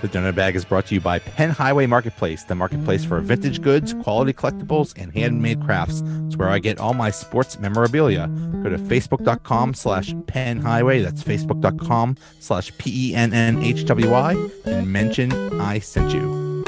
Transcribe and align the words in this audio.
The 0.00 0.08
Donut 0.08 0.36
Bag 0.36 0.54
is 0.54 0.64
brought 0.64 0.86
to 0.86 0.94
you 0.94 1.00
by 1.00 1.18
Penn 1.18 1.50
Highway 1.50 1.86
Marketplace, 1.86 2.44
the 2.44 2.54
marketplace 2.54 3.04
for 3.04 3.18
vintage 3.18 3.60
goods, 3.60 3.94
quality 3.94 4.32
collectibles, 4.32 4.94
and 4.96 5.12
handmade 5.12 5.60
crafts. 5.64 6.04
It's 6.26 6.36
where 6.36 6.48
I 6.48 6.60
get 6.60 6.78
all 6.78 6.94
my 6.94 7.10
sports 7.10 7.58
memorabilia. 7.58 8.28
Go 8.62 8.68
to 8.70 8.78
facebook.com 8.78 9.74
slash 9.74 10.14
Penn 10.28 10.60
Highway. 10.60 11.02
That's 11.02 11.24
facebook.com 11.24 12.16
slash 12.38 12.70
P 12.78 13.10
E 13.10 13.14
N 13.16 13.32
N 13.34 13.60
H 13.60 13.86
W 13.86 14.08
Y 14.08 14.50
and 14.66 14.92
mention 14.92 15.32
I 15.60 15.80
sent 15.80 16.12
you. 16.12 16.64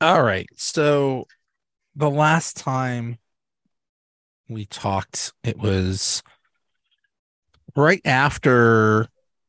All 0.00 0.22
right. 0.22 0.48
So 0.54 1.26
the 1.96 2.08
last 2.08 2.56
time 2.56 3.18
we 4.48 4.64
talked, 4.64 5.32
it 5.42 5.58
was 5.58 6.22
right 7.74 8.00
after 8.04 9.08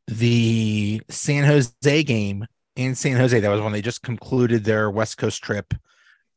the 0.09 1.01
San 1.07 1.43
Jose 1.45 2.03
game 2.03 2.45
in 2.75 2.95
San 2.95 3.15
Jose. 3.15 3.39
That 3.39 3.49
was 3.49 3.61
when 3.61 3.71
they 3.71 3.81
just 3.81 4.01
concluded 4.01 4.63
their 4.63 4.89
West 4.89 5.17
Coast 5.17 5.43
trip, 5.43 5.73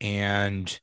and 0.00 0.80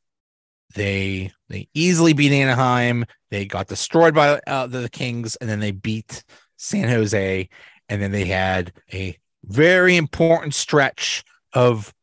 they 0.73 1.31
they 1.49 1.69
easily 1.73 2.13
beat 2.13 2.31
Anaheim. 2.31 3.05
They 3.29 3.45
got 3.45 3.67
destroyed 3.67 4.15
by 4.15 4.41
uh, 4.47 4.67
the 4.67 4.89
Kings, 4.89 5.35
and 5.35 5.49
then 5.49 5.59
they 5.59 5.71
beat 5.71 6.23
San 6.57 6.89
Jose, 6.89 7.49
and 7.87 8.01
then 8.01 8.11
they 8.11 8.25
had 8.25 8.73
a 8.91 9.17
very 9.43 9.95
important 9.95 10.55
stretch 10.55 11.23
of 11.53 11.93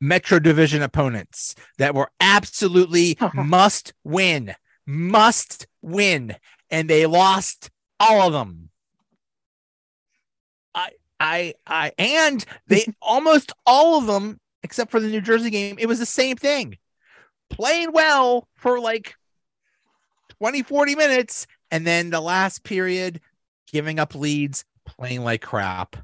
Metro 0.00 0.38
Division 0.38 0.82
opponents 0.82 1.54
that 1.76 1.94
were 1.94 2.10
absolutely 2.18 3.18
must 3.34 3.92
win, 4.04 4.54
must 4.86 5.66
win, 5.82 6.34
and 6.70 6.88
they 6.88 7.04
lost 7.04 7.70
all 8.00 8.22
of 8.22 8.32
them. 8.32 8.67
I, 11.20 11.54
I, 11.66 11.86
I, 11.88 11.92
and 11.98 12.44
they 12.66 12.86
almost 13.02 13.52
all 13.66 13.98
of 13.98 14.06
them, 14.06 14.38
except 14.62 14.90
for 14.90 15.00
the 15.00 15.08
New 15.08 15.20
Jersey 15.20 15.50
game, 15.50 15.76
it 15.78 15.86
was 15.86 15.98
the 15.98 16.06
same 16.06 16.36
thing. 16.36 16.78
Playing 17.50 17.92
well 17.92 18.46
for 18.56 18.78
like 18.78 19.14
20, 20.38 20.62
40 20.62 20.94
minutes, 20.94 21.46
and 21.70 21.86
then 21.86 22.10
the 22.10 22.20
last 22.20 22.64
period, 22.64 23.20
giving 23.72 23.98
up 23.98 24.14
leads, 24.14 24.64
playing 24.84 25.24
like 25.24 25.42
crap. 25.42 25.96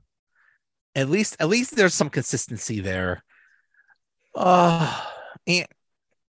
At 0.94 1.08
least, 1.08 1.36
at 1.40 1.48
least 1.48 1.76
there's 1.76 1.94
some 1.94 2.10
consistency 2.10 2.80
there. 2.80 3.22
Uh, 4.34 5.02
and 5.46 5.66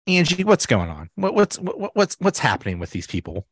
Angie, 0.06 0.44
what's 0.44 0.66
going 0.66 0.90
on? 0.90 1.10
What, 1.14 1.34
what's 1.34 1.58
what, 1.58 1.94
what's 1.94 2.16
what's 2.18 2.38
happening 2.38 2.78
with 2.78 2.90
these 2.90 3.06
people? 3.06 3.46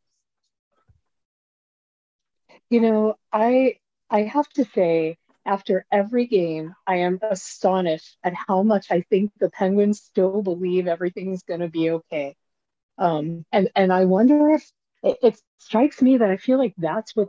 You 2.70 2.80
know, 2.80 3.18
I 3.32 3.76
I 4.10 4.22
have 4.22 4.48
to 4.50 4.64
say, 4.64 5.18
after 5.44 5.86
every 5.92 6.26
game, 6.26 6.74
I 6.86 6.96
am 6.96 7.20
astonished 7.22 8.18
at 8.24 8.34
how 8.34 8.62
much 8.62 8.90
I 8.90 9.02
think 9.02 9.32
the 9.38 9.50
Penguins 9.50 10.00
still 10.00 10.42
believe 10.42 10.88
everything's 10.88 11.42
going 11.42 11.60
to 11.60 11.68
be 11.68 11.90
okay. 11.90 12.36
Um, 12.98 13.44
and 13.52 13.70
and 13.76 13.92
I 13.92 14.06
wonder 14.06 14.50
if 14.50 14.70
it, 15.02 15.18
it 15.22 15.40
strikes 15.58 16.02
me 16.02 16.18
that 16.18 16.30
I 16.30 16.36
feel 16.36 16.58
like 16.58 16.74
that's 16.78 17.14
what 17.14 17.28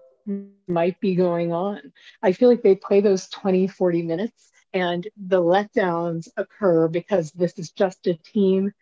might 0.67 0.99
be 0.99 1.15
going 1.15 1.53
on. 1.53 1.93
I 2.21 2.31
feel 2.31 2.49
like 2.49 2.63
they 2.63 2.75
play 2.75 3.01
those 3.01 3.27
20, 3.29 3.67
40 3.67 4.01
minutes 4.01 4.51
and 4.73 5.07
the 5.15 5.41
letdowns 5.41 6.27
occur 6.37 6.87
because 6.87 7.31
this 7.31 7.57
is 7.57 7.71
just 7.71 8.07
a 8.07 8.15
team 8.15 8.73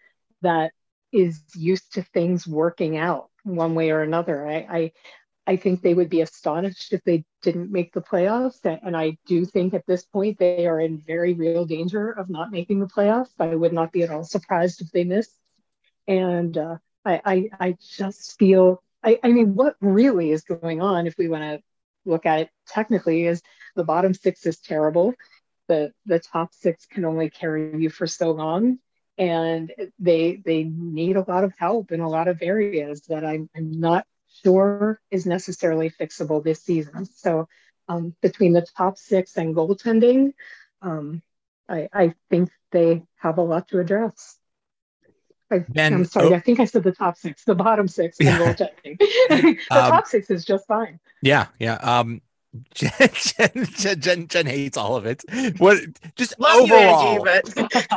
that 0.41 0.71
is 1.11 1.41
used 1.55 1.93
to 1.93 2.01
things 2.01 2.47
working 2.47 2.97
out 2.97 3.29
one 3.43 3.75
way 3.75 3.91
or 3.91 4.01
another. 4.01 4.47
I, 4.47 4.55
I, 4.69 4.91
I 5.47 5.57
think 5.57 5.81
they 5.81 5.93
would 5.93 6.09
be 6.09 6.21
astonished 6.21 6.91
if 6.91 7.03
they 7.03 7.23
didn't 7.41 7.71
make 7.71 7.93
the 7.93 8.01
playoffs. 8.01 8.59
And 8.63 8.97
I 8.97 9.17
do 9.27 9.45
think 9.45 9.73
at 9.73 9.85
this 9.85 10.03
point 10.03 10.39
they 10.39 10.65
are 10.65 10.79
in 10.79 10.97
very 10.97 11.33
real 11.33 11.65
danger 11.65 12.09
of 12.09 12.29
not 12.29 12.51
making 12.51 12.79
the 12.79 12.87
playoffs. 12.87 13.29
I 13.39 13.53
would 13.53 13.73
not 13.73 13.91
be 13.91 14.03
at 14.03 14.09
all 14.09 14.23
surprised 14.23 14.81
if 14.81 14.91
they 14.91 15.03
missed. 15.03 15.37
And 16.07 16.57
uh, 16.57 16.77
I, 17.03 17.21
I, 17.23 17.49
I 17.59 17.77
just 17.79 18.39
feel, 18.39 18.81
I, 19.03 19.19
I 19.23 19.31
mean, 19.31 19.53
what 19.53 19.75
really 19.81 20.31
is 20.31 20.43
going 20.43 20.81
on, 20.81 21.05
if 21.05 21.15
we 21.17 21.27
want 21.27 21.43
to 21.43 21.61
look 22.05 22.25
at 22.25 22.39
it 22.39 22.49
technically, 22.67 23.25
is 23.25 23.41
the 23.75 23.83
bottom 23.83 24.13
six 24.13 24.45
is 24.47 24.59
terrible. 24.59 25.13
The, 25.67 25.91
the 26.07 26.19
top 26.19 26.53
six 26.53 26.87
can 26.87 27.05
only 27.05 27.29
carry 27.29 27.75
you 27.79 27.89
for 27.89 28.07
so 28.07 28.31
long 28.31 28.79
and 29.17 29.71
they 29.97 30.41
they 30.43 30.63
need 30.65 31.15
a 31.15 31.23
lot 31.25 31.45
of 31.45 31.53
help 31.57 31.93
in 31.93 32.01
a 32.01 32.09
lot 32.09 32.27
of 32.27 32.41
areas 32.41 33.03
that 33.07 33.23
I'm, 33.23 33.49
I'm 33.55 33.71
not 33.79 34.05
sure 34.43 35.01
is 35.11 35.25
necessarily 35.25 35.89
fixable 35.89 36.43
this 36.43 36.61
season. 36.61 37.05
So 37.05 37.47
um, 37.87 38.15
between 38.21 38.53
the 38.53 38.65
top 38.77 38.97
six 38.97 39.37
and 39.37 39.55
goaltending, 39.55 40.33
um, 40.81 41.21
I, 41.67 41.89
I, 41.93 42.13
think 42.29 42.49
they 42.71 43.03
have 43.17 43.37
a 43.37 43.41
lot 43.41 43.69
to 43.69 43.79
address. 43.79 44.37
I, 45.51 45.65
am 45.75 46.05
sorry, 46.05 46.27
oh, 46.27 46.35
I 46.35 46.39
think 46.39 46.59
I 46.59 46.65
said 46.65 46.83
the 46.83 46.91
top 46.91 47.17
six, 47.17 47.43
the 47.43 47.55
bottom 47.55 47.87
six 47.87 48.17
yeah. 48.19 48.37
goaltending. 48.37 48.97
the 49.29 49.57
um, 49.71 49.91
top 49.91 50.07
six 50.07 50.29
is 50.29 50.45
just 50.45 50.67
fine. 50.67 50.99
Yeah, 51.21 51.47
yeah. 51.59 51.75
Um, 51.75 52.21
Jen, 52.73 52.91
Jen, 53.13 53.99
Jen, 53.99 54.27
Jen, 54.27 54.45
hates 54.45 54.77
all 54.77 54.95
of 54.95 55.05
it. 55.05 55.23
What 55.57 55.79
just 56.15 56.39
Love 56.39 56.63
overall? 56.63 57.13
You, 57.13 57.25
Angie, 57.25 57.51
but... 57.53 57.87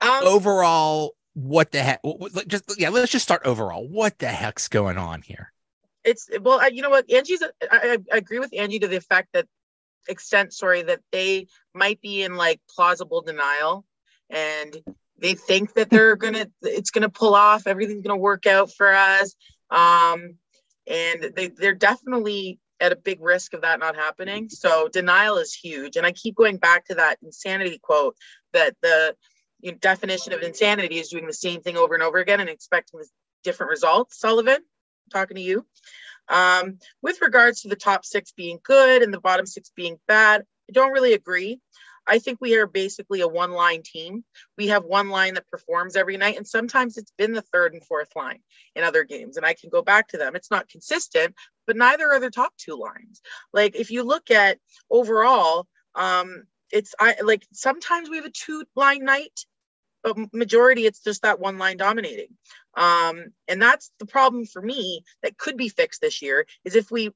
um, 0.00 0.24
overall, 0.24 1.14
what 1.34 1.70
the 1.70 1.82
heck? 1.82 2.00
Just 2.46 2.64
yeah, 2.78 2.88
let's 2.88 3.12
just 3.12 3.24
start 3.24 3.42
overall. 3.44 3.86
What 3.86 4.18
the 4.18 4.28
heck's 4.28 4.68
going 4.68 4.98
on 4.98 5.22
here? 5.22 5.52
It's 6.06 6.28
well 6.40 6.70
you 6.70 6.82
know 6.82 6.90
what? 6.90 7.10
Angie's 7.10 7.42
I, 7.70 7.98
I 8.12 8.16
agree 8.16 8.38
with 8.38 8.54
angie 8.56 8.78
to 8.78 8.88
the 8.88 8.96
effect 8.96 9.28
that 9.34 9.46
extent 10.08 10.54
sorry 10.54 10.82
that 10.82 11.00
they 11.12 11.48
might 11.74 12.00
be 12.00 12.22
in 12.22 12.36
like 12.36 12.60
plausible 12.74 13.22
denial 13.22 13.84
and 14.30 14.76
they 15.18 15.34
think 15.34 15.74
that 15.74 15.90
they're 15.90 16.16
gonna 16.24 16.46
it's 16.62 16.90
gonna 16.90 17.08
pull 17.08 17.34
off 17.34 17.66
everything's 17.66 18.06
gonna 18.06 18.16
work 18.16 18.46
out 18.46 18.72
for 18.72 18.94
us 18.94 19.34
um 19.70 20.36
and 20.88 21.32
they, 21.34 21.48
they're 21.48 21.74
definitely 21.74 22.60
at 22.80 22.92
a 22.92 22.96
big 22.96 23.20
risk 23.20 23.54
of 23.54 23.62
that 23.62 23.80
not 23.80 23.96
happening. 23.96 24.48
So 24.48 24.88
denial 24.88 25.38
is 25.38 25.54
huge. 25.54 25.96
And 25.96 26.06
i 26.06 26.12
keep 26.12 26.36
going 26.36 26.58
back 26.58 26.86
to 26.86 26.94
that 26.96 27.18
insanity 27.22 27.78
quote 27.82 28.16
that 28.52 28.76
the 28.82 29.16
you 29.60 29.72
know, 29.72 29.78
definition 29.78 30.32
of 30.32 30.42
insanity 30.42 30.98
is 30.98 31.08
doing 31.08 31.26
the 31.26 31.32
same 31.32 31.62
thing 31.62 31.76
over 31.76 31.94
and 31.94 32.02
over 32.02 32.18
again 32.18 32.40
and 32.40 32.50
expecting 32.50 33.00
different 33.42 33.70
results 33.70 34.18
sullivan 34.18 34.58
talking 35.10 35.36
to 35.36 35.42
you. 35.42 35.66
Um, 36.28 36.78
with 37.02 37.22
regards 37.22 37.62
to 37.62 37.68
the 37.68 37.76
top 37.76 38.04
six 38.04 38.32
being 38.32 38.58
good 38.62 39.02
and 39.02 39.12
the 39.12 39.20
bottom 39.20 39.46
six 39.46 39.70
being 39.74 39.98
bad, 40.08 40.42
I 40.68 40.72
don't 40.72 40.92
really 40.92 41.12
agree. 41.12 41.60
I 42.06 42.18
think 42.18 42.38
we 42.40 42.56
are 42.56 42.66
basically 42.66 43.20
a 43.20 43.28
one 43.28 43.52
line 43.52 43.82
team. 43.84 44.24
We 44.56 44.68
have 44.68 44.84
one 44.84 45.08
line 45.08 45.34
that 45.34 45.48
performs 45.48 45.96
every 45.96 46.16
night, 46.16 46.36
and 46.36 46.46
sometimes 46.46 46.96
it's 46.96 47.12
been 47.18 47.32
the 47.32 47.42
third 47.42 47.72
and 47.74 47.84
fourth 47.84 48.14
line 48.14 48.40
in 48.76 48.84
other 48.84 49.04
games, 49.04 49.36
and 49.36 49.44
I 49.44 49.54
can 49.54 49.70
go 49.70 49.82
back 49.82 50.08
to 50.08 50.18
them. 50.18 50.36
It's 50.36 50.50
not 50.50 50.68
consistent, 50.68 51.34
but 51.66 51.76
neither 51.76 52.12
are 52.12 52.20
the 52.20 52.30
top 52.30 52.52
two 52.56 52.76
lines. 52.76 53.20
Like 53.52 53.74
if 53.74 53.90
you 53.90 54.04
look 54.04 54.30
at 54.30 54.58
overall, 54.88 55.66
um, 55.94 56.44
it's 56.70 56.94
I 57.00 57.16
like 57.22 57.46
sometimes 57.52 58.08
we 58.08 58.16
have 58.16 58.26
a 58.26 58.30
two 58.30 58.64
line 58.76 59.04
night, 59.04 59.46
majority 60.32 60.86
it's 60.86 61.02
just 61.02 61.22
that 61.22 61.40
one 61.40 61.58
line 61.58 61.76
dominating. 61.76 62.28
Um, 62.76 63.26
and 63.48 63.60
that's 63.60 63.90
the 63.98 64.06
problem 64.06 64.44
for 64.44 64.62
me 64.62 65.02
that 65.22 65.38
could 65.38 65.56
be 65.56 65.68
fixed 65.68 66.00
this 66.00 66.22
year 66.22 66.46
is 66.64 66.76
if 66.76 66.90
we 66.90 67.10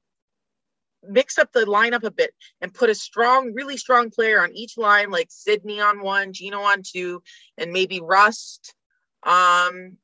mix 1.07 1.37
up 1.37 1.51
the 1.51 1.61
lineup 1.61 2.03
a 2.03 2.11
bit 2.11 2.33
and 2.61 2.73
put 2.73 2.89
a 2.89 2.95
strong, 2.95 3.53
really 3.53 3.77
strong 3.77 4.09
player 4.09 4.41
on 4.41 4.55
each 4.55 4.77
line, 4.77 5.09
like 5.09 5.27
Sidney 5.29 5.79
on 5.79 6.01
one, 6.01 6.33
Gino 6.33 6.61
on 6.61 6.83
two, 6.83 7.21
and 7.57 7.71
maybe 7.71 7.99
Rust. 8.01 8.73
Um, 9.23 9.97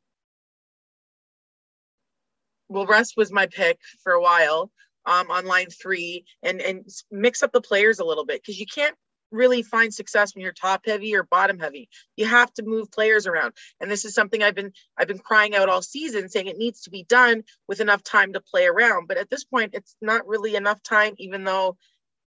well, 2.69 2.85
Rust 2.85 3.15
was 3.17 3.31
my 3.31 3.47
pick 3.47 3.79
for 4.03 4.13
a 4.13 4.21
while 4.21 4.71
um, 5.05 5.31
on 5.31 5.45
line 5.45 5.69
three, 5.69 6.25
and 6.43 6.61
and 6.61 6.85
mix 7.11 7.41
up 7.41 7.51
the 7.51 7.61
players 7.61 7.99
a 7.99 8.05
little 8.05 8.25
bit 8.25 8.41
because 8.41 8.59
you 8.59 8.65
can't 8.65 8.95
really 9.31 9.61
find 9.61 9.93
success 9.93 10.33
when 10.33 10.43
you're 10.43 10.53
top 10.53 10.85
heavy 10.85 11.15
or 11.15 11.23
bottom 11.23 11.59
heavy. 11.59 11.89
You 12.15 12.25
have 12.25 12.53
to 12.53 12.63
move 12.63 12.91
players 12.91 13.27
around. 13.27 13.53
And 13.79 13.89
this 13.91 14.05
is 14.05 14.13
something 14.13 14.41
i've 14.41 14.55
been 14.55 14.71
i've 14.97 15.07
been 15.07 15.19
crying 15.19 15.55
out 15.55 15.69
all 15.69 15.81
season 15.81 16.29
saying 16.29 16.47
it 16.47 16.57
needs 16.57 16.81
to 16.81 16.89
be 16.89 17.03
done 17.03 17.43
with 17.67 17.81
enough 17.81 18.03
time 18.03 18.33
to 18.33 18.41
play 18.41 18.65
around. 18.65 19.07
But 19.07 19.17
at 19.17 19.29
this 19.29 19.43
point 19.43 19.73
it's 19.73 19.95
not 20.01 20.27
really 20.27 20.55
enough 20.55 20.81
time 20.83 21.13
even 21.17 21.43
though 21.43 21.77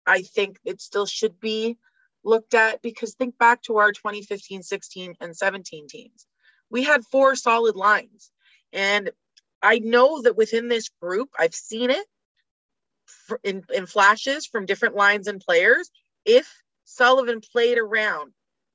i 0.07 0.23
think 0.23 0.59
it 0.65 0.81
still 0.81 1.07
should 1.07 1.39
be 1.41 1.77
looked 2.25 2.55
at 2.55 2.83
because 2.83 3.15
think 3.15 3.39
back 3.39 3.63
to 3.63 3.79
our 3.79 3.93
2015 3.93 4.63
16 4.63 5.15
and 5.21 5.37
17 5.37 5.89
teams. 5.89 6.27
We 6.71 6.85
had 6.85 7.05
four 7.05 7.35
solid 7.37 7.77
lines. 7.77 8.31
And 8.73 9.11
i 9.63 9.79
know 9.79 10.23
that 10.23 10.37
within 10.37 10.69
this 10.69 10.89
group 11.01 11.31
i've 11.39 11.55
seen 11.55 11.91
it 11.91 12.07
in, 13.45 13.65
in 13.73 13.87
flashes 13.87 14.47
from 14.47 14.67
different 14.67 14.95
lines 14.95 15.27
and 15.27 15.41
players. 15.41 15.91
If 16.25 16.51
Sullivan 16.91 17.41
played 17.41 17.79
around 17.79 18.33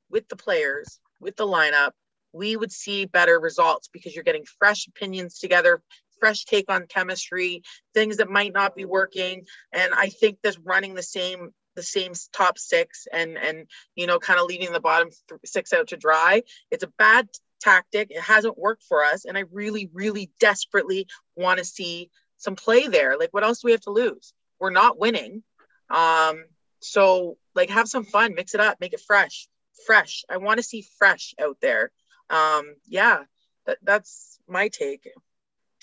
with 0.10 0.28
the 0.30 0.36
players, 0.36 1.00
with 1.20 1.36
the 1.36 1.46
lineup, 1.46 1.92
we 2.32 2.56
would 2.56 2.72
see 2.72 3.06
better 3.06 3.40
results 3.40 3.90
because 3.92 4.16
you're 4.16 4.24
getting 4.24 4.46
fresh 4.60 4.88
opinions 4.88 5.40
together, 5.40 5.82
fresh 6.20 6.46
take 6.46 6.70
on 6.70 6.88
chemistry, 6.88 7.64
things 7.94 8.18
that 8.18 8.30
might 8.30 8.54
not 8.54 8.76
be 8.76 8.86
working. 8.86 9.46
And 9.74 9.94
I 9.94 10.10
think 10.10 10.40
this 10.42 10.58
running 10.60 10.94
the 10.94 11.04
same 11.04 11.52
the 11.76 11.84
same 11.84 12.14
top 12.32 12.58
six 12.58 13.06
and 13.12 13.38
and 13.38 13.68
you 13.96 14.08
know 14.08 14.18
kind 14.18 14.40
of 14.40 14.46
leaving 14.46 14.72
the 14.72 14.80
bottom 14.80 15.10
th- 15.28 15.42
six 15.44 15.74
out 15.74 15.90
to 15.90 15.98
dry. 15.98 16.44
It's 16.72 16.84
a 16.84 16.94
bad 16.98 17.28
tactic. 17.60 18.12
It 18.12 18.22
hasn't 18.22 18.58
worked 18.58 18.84
for 18.84 19.04
us, 19.04 19.26
and 19.26 19.38
I 19.38 19.44
really, 19.52 19.90
really 19.94 20.32
desperately 20.40 21.08
want 21.36 21.60
to 21.60 21.66
see 21.66 22.10
some 22.38 22.56
play 22.56 22.88
there. 22.88 23.18
Like, 23.18 23.34
what 23.34 23.44
else 23.44 23.62
do 23.62 23.68
we 23.68 23.72
have 23.74 23.82
to 23.82 23.92
lose? 23.92 24.34
We're 24.60 24.70
not 24.70 24.98
winning. 24.98 25.44
Um, 25.90 26.46
so 26.80 27.38
like 27.56 27.70
have 27.70 27.88
some 27.88 28.04
fun, 28.04 28.36
mix 28.36 28.54
it 28.54 28.60
up, 28.60 28.80
make 28.80 28.94
it 28.94 29.02
fresh. 29.06 29.48
Fresh. 29.86 30.24
I 30.30 30.38
want 30.38 30.58
to 30.58 30.64
see 30.64 30.86
fresh 30.98 31.34
out 31.42 31.58
there. 31.62 31.92
Um, 32.30 32.76
yeah, 32.88 33.24
that, 33.66 33.78
that's 33.84 34.40
my 34.48 34.70
take. 34.70 35.08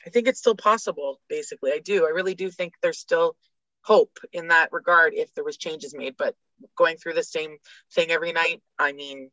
I 0.06 0.10
think 0.10 0.26
it's 0.26 0.40
still 0.40 0.56
possible, 0.56 1.20
basically. 1.28 1.72
I 1.72 1.78
do. 1.78 2.06
I 2.06 2.10
really 2.10 2.34
do 2.34 2.50
think 2.50 2.74
there's 2.82 2.98
still 2.98 3.36
hope 3.82 4.18
in 4.32 4.48
that 4.48 4.72
regard 4.72 5.14
if 5.14 5.32
there 5.34 5.44
was 5.44 5.56
changes 5.56 5.94
made. 5.94 6.16
But 6.16 6.34
going 6.76 6.96
through 6.96 7.14
the 7.14 7.22
same 7.22 7.58
thing 7.94 8.10
every 8.10 8.32
night, 8.32 8.62
I 8.78 8.92
mean, 8.92 9.30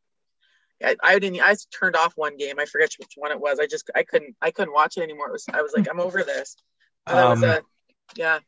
I, 0.83 0.95
I 1.03 1.19
didn't. 1.19 1.41
I 1.41 1.55
turned 1.77 1.95
off 1.95 2.13
one 2.15 2.37
game. 2.37 2.59
I 2.59 2.65
forget 2.65 2.93
which 2.99 3.13
one 3.15 3.31
it 3.31 3.39
was. 3.39 3.59
I 3.59 3.67
just 3.67 3.89
I 3.95 4.03
couldn't 4.03 4.35
I 4.41 4.51
couldn't 4.51 4.73
watch 4.73 4.97
it 4.97 5.01
anymore. 5.01 5.29
It 5.29 5.33
was 5.33 5.45
I 5.51 5.61
was 5.61 5.73
like 5.75 5.87
I'm 5.89 5.99
over 5.99 6.23
this. 6.23 6.55
Um, 7.07 7.43
a, 7.43 7.61
yeah. 8.15 8.39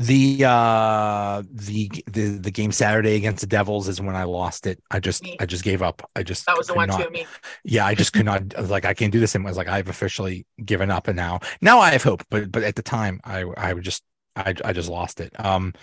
The 0.00 0.44
uh 0.44 1.42
the, 1.50 1.90
the 2.06 2.38
the 2.38 2.50
game 2.52 2.70
Saturday 2.70 3.16
against 3.16 3.40
the 3.40 3.48
Devils 3.48 3.88
is 3.88 4.00
when 4.00 4.14
I 4.14 4.24
lost 4.24 4.68
it. 4.68 4.80
I 4.92 5.00
just 5.00 5.24
me. 5.24 5.36
I 5.40 5.46
just 5.46 5.64
gave 5.64 5.82
up. 5.82 6.08
I 6.14 6.22
just 6.22 6.46
that 6.46 6.56
was 6.56 6.68
the 6.68 6.74
one 6.74 6.88
not, 6.88 7.02
too. 7.02 7.10
Me. 7.10 7.26
Yeah, 7.64 7.84
I 7.84 7.96
just 7.96 8.12
could 8.12 8.24
not 8.24 8.56
like 8.68 8.84
I 8.84 8.94
can't 8.94 9.12
do 9.12 9.18
this. 9.18 9.34
And 9.34 9.44
I 9.44 9.50
was 9.50 9.56
like 9.56 9.66
I've 9.66 9.88
officially 9.88 10.46
given 10.64 10.92
up, 10.92 11.08
and 11.08 11.16
now 11.16 11.40
now 11.60 11.80
I 11.80 11.90
have 11.90 12.04
hope. 12.04 12.22
But 12.30 12.52
but 12.52 12.62
at 12.62 12.76
the 12.76 12.82
time 12.82 13.20
I 13.24 13.42
I 13.56 13.72
would 13.72 13.82
just 13.82 14.04
I 14.36 14.54
I 14.64 14.72
just 14.72 14.88
lost 14.88 15.18
it. 15.18 15.32
Um, 15.44 15.74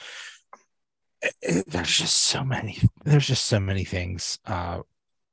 it, 1.21 1.33
it, 1.41 1.65
there's 1.67 1.97
just 1.97 2.15
so 2.15 2.45
many. 2.45 2.77
There's 3.03 3.27
just 3.27 3.45
so 3.45 3.59
many 3.59 3.83
things 3.83 4.39
uh 4.45 4.79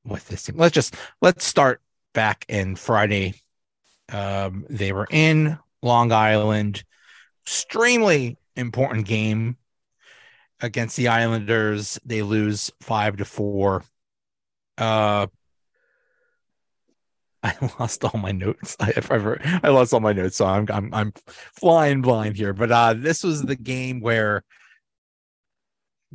with 0.04 0.26
this 0.26 0.42
team. 0.42 0.56
Let's 0.56 0.74
just 0.74 0.96
let's 1.20 1.44
start 1.44 1.80
back 2.14 2.44
in 2.48 2.74
Friday. 2.74 3.34
Um, 4.08 4.66
they 4.68 4.92
were 4.92 5.06
in 5.08 5.56
Long 5.82 6.10
Island, 6.10 6.82
extremely 7.44 8.38
important 8.56 9.06
game 9.06 9.56
against 10.60 10.96
the 10.96 11.08
Islanders. 11.08 11.98
They 12.04 12.22
lose 12.22 12.70
five 12.80 13.18
to 13.18 13.24
four. 13.24 13.84
Uh, 14.78 15.26
I 17.42 17.56
lost 17.78 18.04
all 18.04 18.20
my 18.20 18.32
notes. 18.32 18.76
I 18.80 18.92
ever, 18.96 19.40
I 19.62 19.68
lost 19.68 19.92
all 19.92 20.00
my 20.00 20.12
notes, 20.12 20.36
so 20.36 20.46
I'm 20.46 20.66
I'm 20.70 20.94
I'm 20.94 21.12
flying 21.58 22.02
blind 22.02 22.36
here. 22.36 22.52
But 22.52 22.70
uh, 22.70 22.94
this 22.94 23.24
was 23.24 23.42
the 23.42 23.56
game 23.56 24.00
where 24.00 24.44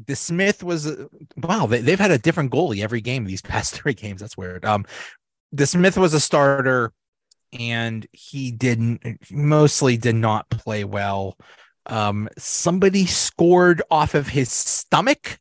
DeSmith 0.02 0.64
was 0.64 0.96
wow. 1.38 1.66
They, 1.66 1.82
they've 1.82 2.00
had 2.00 2.12
a 2.12 2.18
different 2.18 2.52
goalie 2.52 2.82
every 2.82 3.02
game 3.02 3.26
these 3.26 3.42
past 3.42 3.74
three 3.74 3.94
games. 3.94 4.22
That's 4.22 4.38
weird. 4.38 4.64
Um, 4.64 4.86
DeSmith 5.56 5.98
was 5.98 6.14
a 6.14 6.20
starter, 6.20 6.94
and 7.58 8.06
he 8.12 8.52
didn't 8.52 9.32
mostly 9.32 9.98
did 9.98 10.16
not 10.16 10.50
play 10.50 10.84
well. 10.84 11.38
Um, 11.88 12.30
somebody 12.38 13.06
scored 13.06 13.82
off 13.90 14.14
of 14.14 14.28
his 14.28 14.52
stomach. 14.52 15.40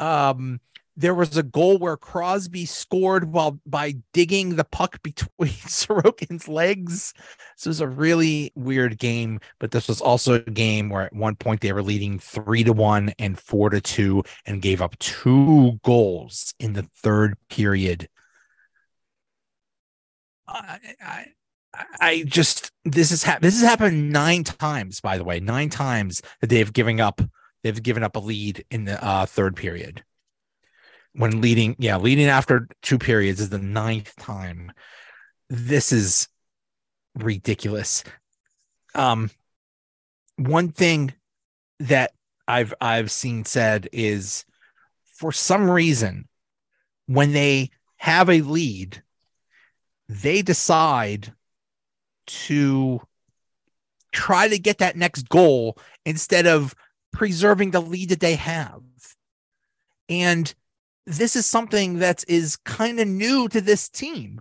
Um, 0.00 0.60
there 0.96 1.14
was 1.14 1.36
a 1.36 1.42
goal 1.42 1.78
where 1.78 1.96
Crosby 1.96 2.66
scored 2.66 3.32
while 3.32 3.58
by 3.66 3.94
digging 4.12 4.56
the 4.56 4.64
puck 4.64 5.00
between 5.02 5.28
Sorokin's 5.50 6.48
legs. 6.48 7.14
This 7.56 7.66
was 7.66 7.80
a 7.80 7.88
really 7.88 8.52
weird 8.54 8.98
game, 8.98 9.40
but 9.58 9.70
this 9.70 9.88
was 9.88 10.00
also 10.00 10.34
a 10.34 10.50
game 10.50 10.88
where 10.88 11.02
at 11.02 11.12
one 11.12 11.36
point 11.36 11.60
they 11.60 11.72
were 11.72 11.82
leading 11.82 12.18
three 12.18 12.64
to 12.64 12.72
one 12.72 13.12
and 13.18 13.38
four 13.38 13.70
to 13.70 13.80
two 13.80 14.22
and 14.46 14.62
gave 14.62 14.82
up 14.82 14.98
two 14.98 15.78
goals 15.82 16.54
in 16.58 16.74
the 16.74 16.88
third 17.02 17.36
period. 17.48 18.08
I, 20.46 20.78
I, 21.00 21.26
I 22.00 22.24
just 22.26 22.70
this 22.84 23.10
is 23.12 23.22
ha- 23.22 23.38
this 23.40 23.60
has 23.60 23.68
happened 23.68 24.12
nine 24.12 24.44
times, 24.44 25.00
by 25.00 25.18
the 25.18 25.24
way, 25.24 25.40
nine 25.40 25.70
times 25.70 26.22
that 26.40 26.48
they've 26.48 26.72
given 26.72 27.00
up 27.00 27.20
they've 27.62 27.82
given 27.82 28.02
up 28.02 28.16
a 28.16 28.20
lead 28.20 28.64
in 28.70 28.84
the 28.84 29.02
uh, 29.04 29.26
third 29.26 29.56
period. 29.56 30.04
When 31.14 31.40
leading, 31.40 31.76
yeah, 31.78 31.96
leading 31.96 32.26
after 32.26 32.68
two 32.82 32.98
periods 32.98 33.40
is 33.40 33.48
the 33.48 33.58
ninth 33.58 34.14
time. 34.16 34.72
This 35.48 35.92
is 35.92 36.28
ridiculous. 37.14 38.04
Um, 38.94 39.30
one 40.36 40.70
thing 40.70 41.14
that 41.80 42.12
I've 42.46 42.74
I've 42.80 43.10
seen 43.10 43.44
said 43.44 43.88
is 43.92 44.44
for 45.14 45.32
some 45.32 45.70
reason 45.70 46.28
when 47.06 47.32
they 47.32 47.70
have 47.96 48.28
a 48.28 48.42
lead, 48.42 49.02
they 50.08 50.42
decide 50.42 51.32
to 52.26 53.00
try 54.12 54.48
to 54.48 54.58
get 54.58 54.78
that 54.78 54.96
next 54.96 55.28
goal 55.28 55.76
instead 56.04 56.46
of 56.46 56.74
preserving 57.12 57.72
the 57.72 57.80
lead 57.80 58.10
that 58.10 58.20
they 58.20 58.36
have. 58.36 58.82
And 60.08 60.54
this 61.06 61.36
is 61.36 61.46
something 61.46 61.98
that 61.98 62.24
is 62.28 62.56
kind 62.56 63.00
of 63.00 63.08
new 63.08 63.48
to 63.48 63.60
this 63.60 63.88
team. 63.88 64.40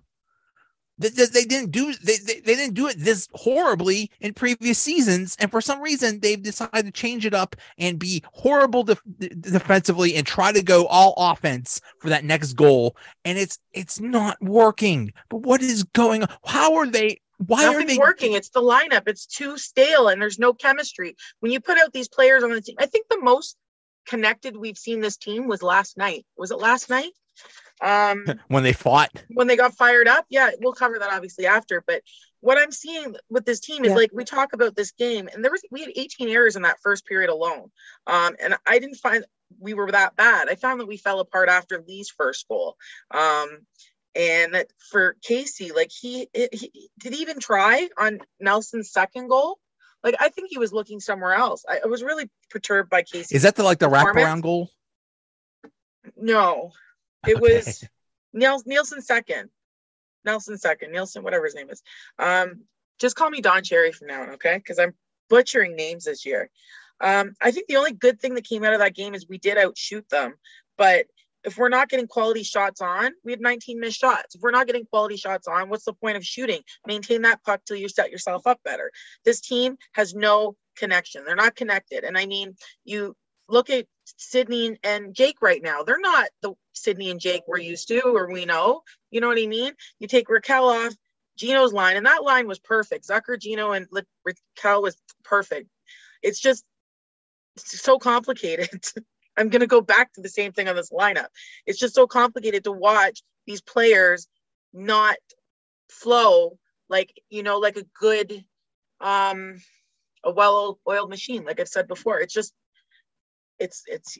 They, 1.00 1.10
they 1.10 1.46
didn't 1.46 1.72
do 1.72 1.94
they, 2.04 2.18
they, 2.18 2.40
they 2.42 2.56
didn't 2.56 2.76
do 2.76 2.88
it 2.88 2.98
this 3.00 3.28
horribly 3.34 4.12
in 4.20 4.34
previous 4.34 4.78
seasons, 4.78 5.36
and 5.40 5.50
for 5.50 5.60
some 5.60 5.82
reason 5.82 6.20
they've 6.20 6.42
decided 6.42 6.86
to 6.86 6.92
change 6.92 7.26
it 7.26 7.34
up 7.34 7.56
and 7.80 7.98
be 7.98 8.24
horrible 8.32 8.84
def- 8.84 9.02
defensively 9.18 10.16
and 10.16 10.28
try 10.28 10.52
to 10.52 10.62
go 10.62 10.86
all 10.86 11.16
offense 11.18 11.82
for 11.98 12.10
that 12.10 12.24
next 12.24 12.54
goal, 12.54 12.96
and 13.26 13.40
it's 13.40 13.58
it's 13.72 14.00
not 14.00 14.38
working. 14.40 15.12
But 15.30 15.38
what 15.38 15.64
is 15.64 15.84
going 15.84 16.24
on? 16.24 16.30
How 16.46 16.76
are 16.76 16.88
they 16.88 17.20
why 17.48 17.64
Nothing's 17.64 17.84
are 17.84 17.88
they 17.88 17.98
working? 17.98 18.34
It's 18.34 18.50
the 18.50 18.62
lineup. 18.62 19.08
It's 19.08 19.26
too 19.26 19.58
stale 19.58 20.08
and 20.08 20.22
there's 20.22 20.40
no 20.40 20.54
chemistry. 20.54 21.16
When 21.40 21.52
you 21.52 21.60
put 21.60 21.78
out 21.78 21.94
these 21.94 22.08
players 22.08 22.44
on 22.44 22.52
the 22.52 22.62
team, 22.62 22.76
I 22.80 22.86
think 22.86 23.08
the 23.10 23.22
most 23.22 23.58
connected 24.06 24.58
we've 24.58 24.78
seen 24.78 25.02
this 25.02 25.18
team 25.18 25.48
was 25.48 25.64
last 25.64 25.98
night. 25.98 26.26
Was 26.38 26.52
it 26.52 26.60
last 26.60 26.90
night? 26.90 27.12
Um 27.82 28.26
when 28.48 28.64
they 28.64 28.74
fought 28.74 29.24
when 29.30 29.48
they 29.48 29.58
got 29.58 29.76
fired 29.76 30.08
up. 30.08 30.26
Yeah, 30.30 30.52
we'll 30.60 30.74
cover 30.74 31.00
that 31.00 31.12
obviously 31.12 31.48
after. 31.48 31.84
But 31.86 32.02
what 32.40 32.58
I'm 32.58 32.72
seeing 32.72 33.16
with 33.30 33.46
this 33.46 33.62
team 33.62 33.86
is 33.86 33.92
yeah. 33.92 33.96
like 33.96 34.12
we 34.14 34.26
talk 34.26 34.52
about 34.52 34.76
this 34.76 34.92
game, 34.92 35.30
and 35.34 35.44
there 35.44 35.52
was 35.52 35.62
we 35.72 35.80
had 35.80 35.92
18 35.96 36.28
errors 36.28 36.58
in 36.58 36.64
that 36.64 36.80
first 36.84 37.06
period 37.06 37.30
alone. 37.30 37.72
Um, 38.06 38.36
and 38.42 38.56
I 38.66 38.80
didn't 38.80 38.98
find 38.98 39.24
we 39.60 39.74
were 39.74 39.92
that 39.92 40.16
bad. 40.16 40.50
I 40.50 40.56
found 40.56 40.80
that 40.80 40.88
we 40.88 40.98
fell 40.98 41.20
apart 41.20 41.48
after 41.48 41.82
Lee's 41.88 42.10
first 42.10 42.48
goal. 42.48 42.76
Um, 43.12 43.60
and 44.16 44.54
that 44.54 44.68
for 44.92 45.16
Casey, 45.22 45.72
like 45.72 45.92
he, 45.92 46.28
he 46.34 46.90
did 47.00 47.14
he 47.14 47.22
even 47.22 47.40
try 47.40 47.90
on 47.98 48.20
Nelson's 48.40 48.92
second 48.92 49.28
goal. 49.28 49.60
Like 50.04 50.16
I 50.20 50.30
think 50.30 50.50
he 50.50 50.58
was 50.58 50.74
looking 50.74 51.00
somewhere 51.00 51.34
else. 51.34 51.66
I, 51.68 51.82
I 51.84 51.88
was 51.88 52.04
really 52.04 52.30
perturbed 52.50 52.90
by 52.90 53.04
Casey. 53.04 53.36
Is 53.36 53.44
that 53.44 53.56
the 53.56 53.64
like 53.64 53.80
the 53.80 53.90
wraparound 53.90 54.42
goal? 54.42 54.70
No, 56.18 56.72
it 57.26 57.38
okay. 57.38 57.56
was 57.56 57.84
Niels, 58.34 58.66
Nielsen 58.66 59.02
second. 59.02 59.50
Nelson 60.26 60.58
second. 60.58 60.92
Nielsen, 60.92 61.24
whatever 61.24 61.46
his 61.46 61.56
name 61.56 61.70
is. 61.70 61.82
Um, 62.20 62.62
just 63.00 63.16
call 63.16 63.30
me 63.30 63.42
Don 63.42 63.64
Cherry 63.64 63.92
from 63.92 64.08
now 64.08 64.24
on, 64.24 64.30
okay? 64.32 64.58
Because 64.58 64.80
I'm 64.80 64.94
butchering 65.30 65.76
names 65.76 66.06
this 66.06 66.26
year. 66.26 66.50
Um, 67.02 67.34
I 67.42 67.52
think 67.52 67.68
the 67.68 67.78
only 67.78 67.92
good 67.92 68.20
thing 68.20 68.36
that 68.36 68.48
came 68.48 68.64
out 68.64 68.74
of 68.74 68.80
that 68.80 68.96
game 68.96 69.14
is 69.14 69.28
we 69.28 69.38
did 69.38 69.58
outshoot 69.58 70.08
them, 70.10 70.36
but 70.78 71.06
if 71.44 71.58
we're 71.58 71.70
not 71.70 71.90
getting 71.90 72.08
quality 72.08 72.44
shots 72.44 72.82
on, 72.82 73.12
we 73.24 73.32
had 73.32 73.42
19 73.42 73.80
missed 73.80 74.00
shots. 74.00 74.36
If 74.36 74.42
we're 74.42 74.52
not 74.52 74.68
getting 74.68 74.86
quality 74.86 75.18
shots 75.18 75.48
on, 75.48 75.70
what's 75.70 75.86
the 75.86 75.94
point 75.94 76.18
of 76.18 76.26
shooting? 76.26 76.62
Maintain 76.88 77.24
that 77.24 77.44
puck 77.44 77.62
till 77.66 77.78
you 77.78 77.90
set 77.90 78.12
yourself 78.12 78.48
up 78.48 78.60
better. 78.64 78.92
This 79.26 79.42
team 79.42 79.78
has 79.94 80.14
no 80.14 80.56
connection. 80.78 81.26
They're 81.26 81.36
not 81.36 81.56
connected. 81.56 82.04
And 82.04 82.18
I 82.18 82.26
mean, 82.26 82.56
you 82.86 83.16
look 83.50 83.70
at 83.70 83.86
Sidney 84.18 84.78
and 84.84 85.14
Jake 85.14 85.42
right 85.42 85.62
now. 85.62 85.84
They're 85.84 86.00
not 86.00 86.30
the 86.42 86.54
Sidney 86.74 87.10
and 87.10 87.20
Jake 87.20 87.44
we're 87.48 87.60
used 87.60 87.88
to 87.90 88.02
or 88.02 88.32
we 88.32 88.46
know. 88.46 88.82
You 89.12 89.22
know 89.22 89.28
what 89.28 89.40
I 89.40 89.48
mean? 89.48 89.74
You 90.00 90.08
take 90.08 90.28
Rakell 90.28 90.88
off 90.88 90.94
Gino's 91.38 91.74
line, 91.74 91.98
and 91.98 92.06
that 92.06 92.24
line 92.24 92.48
was 92.48 92.60
perfect. 92.60 93.08
Zucker, 93.08 93.40
Gino, 93.40 93.72
and 93.72 93.88
Rakell 93.90 94.82
was 94.82 94.96
perfect. 95.24 95.68
It's 96.22 96.40
just 96.40 96.64
it's 97.56 97.82
so 97.82 97.98
complicated. 97.98 98.70
I'm 99.38 99.50
going 99.50 99.62
to 99.62 99.68
go 99.68 99.82
back 99.82 100.14
to 100.14 100.22
the 100.22 100.30
same 100.30 100.52
thing 100.52 100.68
on 100.68 100.76
this 100.76 100.92
lineup. 100.92 101.28
It's 101.66 101.80
just 101.80 101.96
so 101.96 102.08
complicated 102.08 102.66
to 102.66 102.72
watch 102.72 103.22
these 103.46 103.62
players 103.62 104.28
not 104.74 105.18
flow 105.90 106.58
like, 106.90 107.14
you 107.30 107.44
know, 107.44 107.60
like 107.60 107.78
a 107.78 107.86
good, 108.00 108.44
um, 109.02 109.56
a 110.24 110.32
well 110.32 110.80
oiled 110.88 111.10
machine. 111.10 111.44
Like 111.44 111.60
I've 111.60 111.68
said 111.68 111.88
before, 111.88 112.20
it's 112.20 112.34
just, 112.34 112.54
it's, 113.60 113.84
it's, 113.88 114.18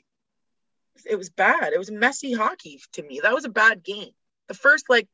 it 1.08 1.16
was 1.16 1.30
bad. 1.30 1.72
It 1.72 1.78
was 1.78 1.90
messy 1.90 2.32
hockey 2.32 2.80
to 2.92 3.02
me. 3.02 3.20
That 3.22 3.34
was 3.34 3.44
a 3.44 3.50
bad 3.50 3.82
game. 3.82 4.10
The 4.48 4.54
first, 4.54 4.86
like, 4.88 5.08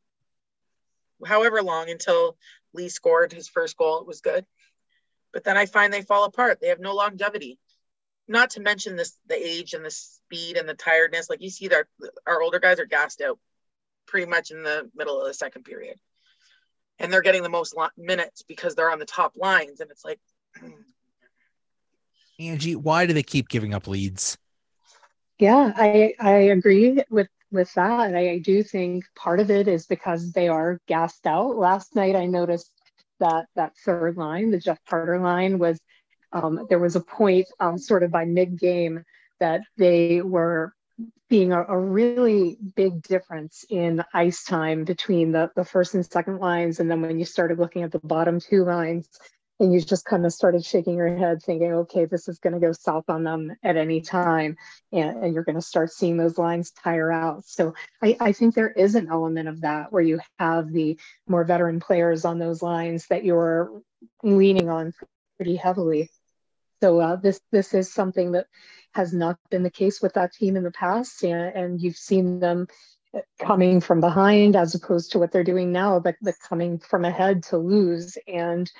however 1.24 1.62
long 1.62 1.90
until 1.90 2.36
Lee 2.72 2.88
scored 2.88 3.32
his 3.32 3.48
first 3.48 3.76
goal, 3.76 4.00
it 4.00 4.06
was 4.06 4.20
good. 4.20 4.46
But 5.32 5.44
then 5.44 5.56
I 5.56 5.66
find 5.66 5.92
they 5.92 6.02
fall 6.02 6.24
apart. 6.24 6.60
They 6.60 6.68
have 6.68 6.80
no 6.80 6.94
longevity 6.94 7.58
not 8.30 8.50
to 8.50 8.60
mention 8.60 8.94
this 8.94 9.18
the 9.26 9.34
age 9.34 9.74
and 9.74 9.84
the 9.84 9.90
speed 9.90 10.56
and 10.56 10.68
the 10.68 10.74
tiredness. 10.74 11.28
Like 11.28 11.42
you 11.42 11.50
see 11.50 11.68
that 11.68 11.86
our 12.26 12.40
older 12.40 12.60
guys 12.60 12.78
are 12.78 12.86
gassed 12.86 13.20
out 13.20 13.38
pretty 14.06 14.30
much 14.30 14.52
in 14.52 14.62
the 14.62 14.88
middle 14.94 15.20
of 15.20 15.26
the 15.26 15.34
second 15.34 15.64
period. 15.64 15.96
And 17.00 17.12
they're 17.12 17.22
getting 17.22 17.42
the 17.42 17.48
most 17.48 17.74
minutes 17.98 18.42
because 18.46 18.74
they're 18.74 18.90
on 18.90 19.00
the 19.00 19.04
top 19.04 19.32
lines. 19.36 19.80
And 19.80 19.90
it's 19.90 20.04
like, 20.04 20.20
Angie, 22.38 22.76
why 22.76 23.06
do 23.06 23.12
they 23.12 23.22
keep 23.22 23.48
giving 23.48 23.74
up 23.74 23.88
leads? 23.88 24.38
Yeah, 25.38 25.72
I 25.76 26.14
I 26.20 26.30
agree 26.30 27.02
with 27.10 27.28
with 27.50 27.72
that. 27.74 28.14
I, 28.14 28.30
I 28.30 28.38
do 28.38 28.62
think 28.62 29.06
part 29.16 29.40
of 29.40 29.50
it 29.50 29.66
is 29.66 29.86
because 29.86 30.30
they 30.32 30.46
are 30.46 30.78
gassed 30.86 31.26
out. 31.26 31.56
Last 31.56 31.96
night 31.96 32.14
I 32.14 32.26
noticed 32.26 32.70
that 33.18 33.46
that 33.56 33.72
third 33.84 34.16
line, 34.16 34.50
the 34.50 34.58
Jeff 34.58 34.78
Carter 34.88 35.18
line, 35.18 35.58
was 35.58 35.80
um, 36.32 36.66
there 36.68 36.78
was 36.78 36.96
a 36.96 37.00
point 37.00 37.46
um, 37.58 37.78
sort 37.78 38.02
of 38.02 38.10
by 38.10 38.24
mid 38.24 38.58
game 38.58 39.04
that 39.40 39.62
they 39.76 40.20
were 40.20 40.72
being 41.28 41.52
a, 41.52 41.62
a, 41.62 41.78
really 41.78 42.58
big 42.74 43.02
difference 43.02 43.64
in 43.70 44.04
ice 44.12 44.44
time 44.44 44.84
between 44.84 45.32
the, 45.32 45.50
the 45.54 45.64
first 45.64 45.94
and 45.94 46.04
second 46.04 46.38
lines. 46.38 46.80
And 46.80 46.90
then 46.90 47.00
when 47.00 47.18
you 47.18 47.24
started 47.24 47.58
looking 47.58 47.84
at 47.84 47.92
the 47.92 48.00
bottom 48.00 48.40
two 48.40 48.64
lines, 48.64 49.08
and 49.60 49.72
you 49.74 49.80
just 49.80 50.06
kind 50.06 50.24
of 50.24 50.32
started 50.32 50.64
shaking 50.64 50.96
your 50.96 51.14
head 51.14 51.42
thinking 51.42 51.72
okay 51.72 52.06
this 52.06 52.28
is 52.28 52.38
going 52.38 52.54
to 52.54 52.58
go 52.58 52.72
south 52.72 53.04
on 53.08 53.24
them 53.24 53.54
at 53.62 53.76
any 53.76 54.00
time. 54.00 54.56
And, 54.90 55.22
and 55.22 55.34
you're 55.34 55.44
going 55.44 55.56
to 55.56 55.62
start 55.62 55.92
seeing 55.92 56.16
those 56.16 56.38
lines 56.38 56.72
tire 56.72 57.12
out. 57.12 57.44
So 57.44 57.74
I, 58.02 58.16
I, 58.18 58.32
think 58.32 58.54
there 58.54 58.70
is 58.70 58.94
an 58.94 59.08
element 59.08 59.48
of 59.48 59.60
that 59.60 59.92
where 59.92 60.02
you 60.02 60.20
have 60.38 60.72
the 60.72 60.98
more 61.28 61.44
veteran 61.44 61.78
players 61.78 62.24
on 62.24 62.38
those 62.38 62.62
lines 62.62 63.06
that 63.10 63.24
you're 63.24 63.82
leaning 64.22 64.70
on 64.70 64.94
pretty 65.36 65.56
heavily 65.56 66.08
so 66.80 67.00
uh, 67.00 67.16
this 67.16 67.40
this 67.52 67.74
is 67.74 67.92
something 67.92 68.32
that 68.32 68.46
has 68.92 69.12
not 69.12 69.38
been 69.50 69.62
the 69.62 69.70
case 69.70 70.02
with 70.02 70.14
that 70.14 70.32
team 70.32 70.56
in 70.56 70.64
the 70.64 70.70
past 70.72 71.22
and, 71.22 71.54
and 71.54 71.80
you've 71.80 71.96
seen 71.96 72.40
them 72.40 72.66
coming 73.40 73.80
from 73.80 74.00
behind 74.00 74.54
as 74.54 74.74
opposed 74.74 75.12
to 75.12 75.18
what 75.18 75.32
they're 75.32 75.44
doing 75.44 75.72
now 75.72 75.98
but, 75.98 76.16
coming 76.48 76.78
from 76.78 77.04
ahead 77.04 77.42
to 77.42 77.56
lose 77.56 78.16
and 78.26 78.70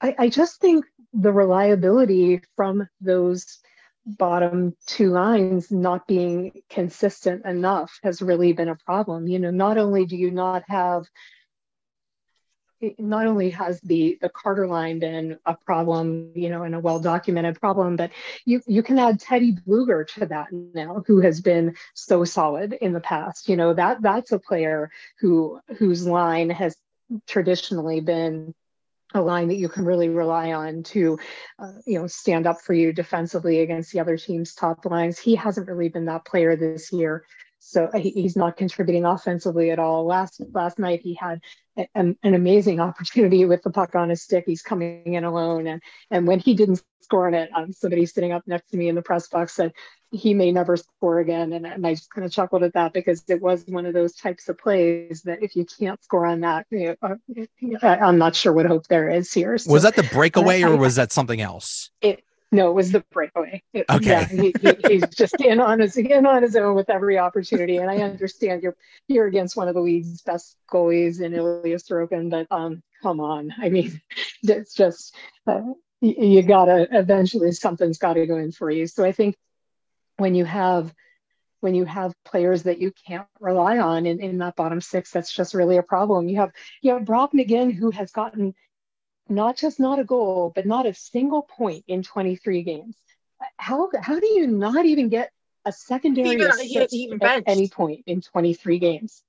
I, 0.00 0.14
I 0.18 0.28
just 0.28 0.60
think 0.60 0.84
the 1.12 1.32
reliability 1.32 2.42
from 2.56 2.88
those 3.00 3.58
bottom 4.06 4.74
two 4.86 5.10
lines 5.10 5.70
not 5.70 6.06
being 6.06 6.62
consistent 6.70 7.44
enough 7.44 7.98
has 8.02 8.22
really 8.22 8.52
been 8.52 8.68
a 8.68 8.76
problem. 8.76 9.26
You 9.26 9.38
know, 9.38 9.50
not 9.50 9.76
only 9.76 10.06
do 10.06 10.16
you 10.16 10.30
not 10.30 10.62
have 10.68 11.04
not 12.98 13.26
only 13.26 13.50
has 13.50 13.80
the 13.80 14.18
the 14.20 14.28
Carter 14.28 14.66
line 14.66 14.98
been 14.98 15.38
a 15.46 15.54
problem, 15.54 16.32
you 16.34 16.48
know, 16.48 16.62
and 16.62 16.74
a 16.74 16.80
well 16.80 17.00
documented 17.00 17.60
problem, 17.60 17.96
but 17.96 18.10
you 18.44 18.60
you 18.66 18.82
can 18.82 18.98
add 18.98 19.20
Teddy 19.20 19.52
Blueger 19.52 20.06
to 20.14 20.26
that 20.26 20.48
now, 20.52 21.02
who 21.06 21.20
has 21.20 21.40
been 21.40 21.76
so 21.94 22.24
solid 22.24 22.72
in 22.74 22.92
the 22.92 23.00
past. 23.00 23.48
You 23.48 23.56
know 23.56 23.74
that 23.74 24.02
that's 24.02 24.32
a 24.32 24.38
player 24.38 24.90
who 25.20 25.60
whose 25.76 26.06
line 26.06 26.50
has 26.50 26.76
traditionally 27.26 28.00
been 28.00 28.54
a 29.14 29.22
line 29.22 29.48
that 29.48 29.56
you 29.56 29.68
can 29.68 29.84
really 29.84 30.10
rely 30.10 30.52
on 30.52 30.82
to, 30.82 31.18
uh, 31.58 31.72
you 31.86 31.98
know, 31.98 32.06
stand 32.06 32.46
up 32.46 32.60
for 32.60 32.74
you 32.74 32.92
defensively 32.92 33.60
against 33.60 33.90
the 33.90 34.00
other 34.00 34.18
team's 34.18 34.54
top 34.54 34.84
lines. 34.84 35.18
He 35.18 35.34
hasn't 35.34 35.66
really 35.66 35.88
been 35.88 36.04
that 36.06 36.26
player 36.26 36.56
this 36.56 36.92
year, 36.92 37.24
so 37.58 37.90
he's 37.94 38.36
not 38.36 38.56
contributing 38.56 39.04
offensively 39.04 39.70
at 39.70 39.78
all. 39.78 40.06
Last 40.06 40.42
last 40.52 40.78
night 40.78 41.00
he 41.02 41.14
had 41.14 41.40
an, 41.94 42.16
an 42.22 42.34
amazing 42.34 42.80
opportunity 42.80 43.44
with 43.44 43.62
the 43.62 43.70
puck 43.70 43.94
on 43.94 44.08
his 44.08 44.22
stick. 44.22 44.44
He's 44.46 44.62
coming 44.62 45.14
in 45.14 45.24
alone, 45.24 45.66
and 45.66 45.82
and 46.10 46.26
when 46.26 46.40
he 46.40 46.54
didn't 46.54 46.82
score 47.02 47.26
on 47.26 47.34
it, 47.34 47.50
um, 47.54 47.72
somebody 47.72 48.04
sitting 48.04 48.32
up 48.32 48.42
next 48.46 48.70
to 48.70 48.76
me 48.76 48.88
in 48.88 48.94
the 48.94 49.02
press 49.02 49.28
box 49.28 49.54
said 49.54 49.72
he 50.10 50.34
may 50.34 50.52
never 50.52 50.76
score 50.76 51.20
again. 51.20 51.52
And, 51.52 51.66
and 51.66 51.86
I 51.86 51.94
just 51.94 52.10
kind 52.10 52.24
of 52.24 52.32
chuckled 52.32 52.62
at 52.62 52.74
that 52.74 52.92
because 52.92 53.22
it 53.28 53.40
was 53.40 53.64
one 53.66 53.86
of 53.86 53.94
those 53.94 54.14
types 54.14 54.48
of 54.48 54.58
plays 54.58 55.22
that 55.22 55.42
if 55.42 55.56
you 55.56 55.64
can't 55.64 56.02
score 56.02 56.26
on 56.26 56.40
that, 56.40 56.66
you 56.70 56.96
know, 57.02 57.16
uh, 57.82 57.86
I'm 57.86 58.18
not 58.18 58.34
sure 58.34 58.52
what 58.52 58.66
hope 58.66 58.86
there 58.88 59.08
is 59.08 59.32
here. 59.32 59.56
So, 59.58 59.72
was 59.72 59.82
that 59.84 59.96
the 59.96 60.02
breakaway 60.02 60.62
or 60.62 60.76
was 60.76 60.96
that 60.96 61.12
something 61.12 61.40
else? 61.40 61.90
It, 62.00 62.22
no, 62.50 62.70
it 62.70 62.74
was 62.74 62.92
the 62.92 63.04
breakaway. 63.10 63.62
It, 63.74 63.84
okay. 63.90 64.06
Yeah, 64.06 64.24
he, 64.26 64.54
he, 64.60 64.76
he's 64.88 65.08
just 65.10 65.38
in 65.40 65.60
on 65.60 65.80
his 65.80 65.96
in 65.96 66.24
on 66.24 66.42
his 66.42 66.56
own 66.56 66.74
with 66.74 66.88
every 66.88 67.18
opportunity. 67.18 67.76
And 67.76 67.90
I 67.90 67.98
understand 67.98 68.62
you're 68.62 68.76
you're 69.06 69.26
against 69.26 69.56
one 69.56 69.68
of 69.68 69.74
the 69.74 69.80
league's 69.80 70.22
best 70.22 70.56
goalies 70.70 71.20
in 71.20 71.34
Ilya 71.34 71.76
Sorokin, 71.76 72.30
but 72.30 72.46
um, 72.50 72.82
come 73.02 73.20
on. 73.20 73.52
I 73.58 73.68
mean, 73.68 74.00
it's 74.42 74.72
just 74.72 75.14
uh, 75.46 75.60
you, 76.00 76.14
you 76.18 76.42
gotta 76.42 76.88
eventually 76.90 77.52
something's 77.52 77.98
got 77.98 78.14
to 78.14 78.26
go 78.26 78.38
in 78.38 78.52
for 78.52 78.70
you. 78.70 78.86
So 78.86 79.04
I 79.04 79.12
think 79.12 79.36
when 80.16 80.34
you 80.34 80.46
have 80.46 80.94
when 81.60 81.74
you 81.74 81.84
have 81.84 82.14
players 82.24 82.62
that 82.62 82.78
you 82.78 82.92
can't 83.06 83.26
rely 83.40 83.78
on 83.78 84.06
in, 84.06 84.20
in 84.20 84.38
that 84.38 84.56
bottom 84.56 84.80
six, 84.80 85.10
that's 85.10 85.32
just 85.32 85.54
really 85.54 85.76
a 85.76 85.82
problem. 85.82 86.28
You 86.28 86.36
have 86.38 86.52
you 86.80 86.94
have 86.94 87.04
Brock 87.04 87.32
McGinn 87.34 87.74
who 87.74 87.90
has 87.90 88.10
gotten 88.10 88.54
not 89.28 89.56
just 89.56 89.78
not 89.78 89.98
a 89.98 90.04
goal, 90.04 90.52
but 90.54 90.66
not 90.66 90.86
a 90.86 90.94
single 90.94 91.42
point 91.42 91.84
in 91.88 92.02
23 92.02 92.62
games. 92.62 92.96
How 93.56 93.90
how 94.00 94.18
do 94.18 94.26
you 94.26 94.46
not 94.46 94.84
even 94.84 95.08
get 95.08 95.30
a 95.64 95.72
secondary 95.72 96.30
even, 96.30 96.48
assist 96.48 96.92
he, 96.92 97.08
he 97.08 97.18
at 97.20 97.44
any 97.46 97.68
point 97.68 98.04
in 98.06 98.20
23 98.20 98.78
games? 98.78 99.22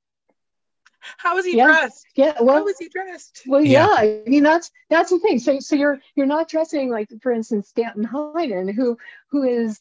How 1.18 1.36
was 1.36 1.46
he 1.46 1.58
yeah. 1.58 1.68
dressed? 1.68 2.08
Yeah, 2.16 2.34
well, 2.42 2.58
how 2.58 2.64
was 2.66 2.78
he 2.78 2.90
dressed? 2.90 3.42
Well, 3.48 3.62
yeah. 3.62 4.02
yeah. 4.02 4.22
I 4.26 4.30
mean 4.30 4.44
that's 4.44 4.72
that's 4.90 5.12
the 5.12 5.20
thing. 5.20 5.40
So 5.40 5.60
so 5.60 5.76
you're 5.76 6.00
you're 6.16 6.26
not 6.26 6.50
dressing 6.50 6.90
like, 6.90 7.10
for 7.22 7.32
instance, 7.32 7.72
Danton 7.72 8.06
Heinen, 8.06 8.74
who 8.74 8.98
who 9.30 9.44
is 9.44 9.80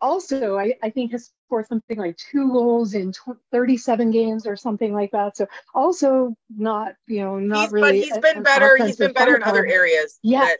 also, 0.00 0.56
I, 0.56 0.74
I 0.82 0.90
think 0.90 1.12
has 1.12 1.30
scored 1.46 1.66
something 1.66 1.98
like 1.98 2.16
two 2.16 2.52
goals 2.52 2.94
in 2.94 3.12
37 3.50 4.10
games 4.10 4.46
or 4.46 4.56
something 4.56 4.92
like 4.92 5.12
that. 5.12 5.36
So 5.36 5.46
also 5.74 6.34
not, 6.54 6.94
you 7.06 7.20
know, 7.20 7.38
not 7.38 7.62
he's, 7.62 7.72
really. 7.72 7.88
But 7.88 7.94
he's 7.94 8.18
been 8.18 8.42
better. 8.42 8.76
He's 8.76 8.96
been 8.96 9.12
better 9.12 9.36
in 9.36 9.42
other 9.42 9.66
areas. 9.66 10.18
Yeah, 10.22 10.54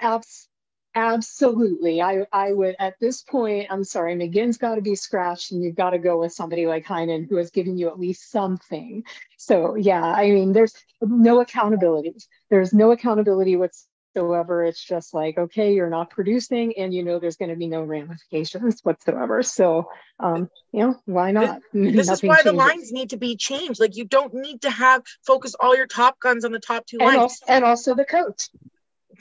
abs- 0.00 0.48
absolutely. 0.94 2.00
I, 2.00 2.26
I 2.32 2.52
would 2.52 2.76
at 2.78 2.94
this 3.00 3.22
point. 3.22 3.66
I'm 3.70 3.84
sorry, 3.84 4.14
McGinn's 4.14 4.58
got 4.58 4.76
to 4.76 4.82
be 4.82 4.94
scratched, 4.94 5.52
and 5.52 5.62
you've 5.62 5.76
got 5.76 5.90
to 5.90 5.98
go 5.98 6.20
with 6.20 6.32
somebody 6.32 6.66
like 6.66 6.86
Heinen 6.86 7.28
who 7.28 7.36
has 7.36 7.50
given 7.50 7.76
you 7.76 7.88
at 7.88 7.98
least 7.98 8.30
something. 8.30 9.02
So 9.36 9.74
yeah, 9.74 10.04
I 10.04 10.30
mean, 10.30 10.52
there's 10.52 10.74
no 11.02 11.40
accountability. 11.40 12.14
There's 12.50 12.72
no 12.72 12.92
accountability 12.92 13.56
what's 13.56 13.87
whatsoever. 14.14 14.64
It's 14.64 14.82
just 14.82 15.14
like, 15.14 15.38
okay, 15.38 15.74
you're 15.74 15.90
not 15.90 16.10
producing 16.10 16.74
and 16.78 16.92
you 16.92 17.04
know 17.04 17.18
there's 17.18 17.36
going 17.36 17.50
to 17.50 17.56
be 17.56 17.66
no 17.66 17.82
ramifications 17.82 18.80
whatsoever. 18.82 19.42
So, 19.42 19.88
um, 20.20 20.50
you 20.72 20.80
know, 20.80 21.00
why 21.04 21.32
not? 21.32 21.60
This, 21.72 22.08
this 22.08 22.10
is 22.10 22.22
why 22.22 22.36
changes. 22.36 22.44
the 22.44 22.52
lines 22.52 22.92
need 22.92 23.10
to 23.10 23.16
be 23.16 23.36
changed. 23.36 23.80
Like 23.80 23.96
you 23.96 24.04
don't 24.04 24.34
need 24.34 24.62
to 24.62 24.70
have 24.70 25.02
focus 25.26 25.54
all 25.58 25.76
your 25.76 25.86
top 25.86 26.18
guns 26.18 26.44
on 26.44 26.52
the 26.52 26.58
top 26.58 26.86
two 26.86 26.98
and 26.98 27.06
lines. 27.08 27.18
Also, 27.18 27.44
and 27.48 27.64
also 27.64 27.94
the 27.94 28.04
coach. 28.04 28.48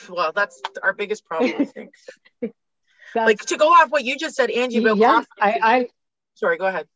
Well, 0.10 0.32
that's 0.34 0.62
our 0.84 0.94
biggest 0.94 1.26
problem, 1.26 1.54
I 1.60 1.66
think. 1.66 1.94
like 3.16 3.40
to 3.40 3.58
go 3.58 3.68
off 3.68 3.90
what 3.90 4.04
you 4.04 4.18
just 4.18 4.36
said, 4.36 4.50
Angie, 4.50 4.80
about 4.80 4.98
yeah, 4.98 5.24
I, 5.40 5.60
I 5.62 5.88
sorry, 6.36 6.58
go 6.58 6.66
ahead. 6.66 6.88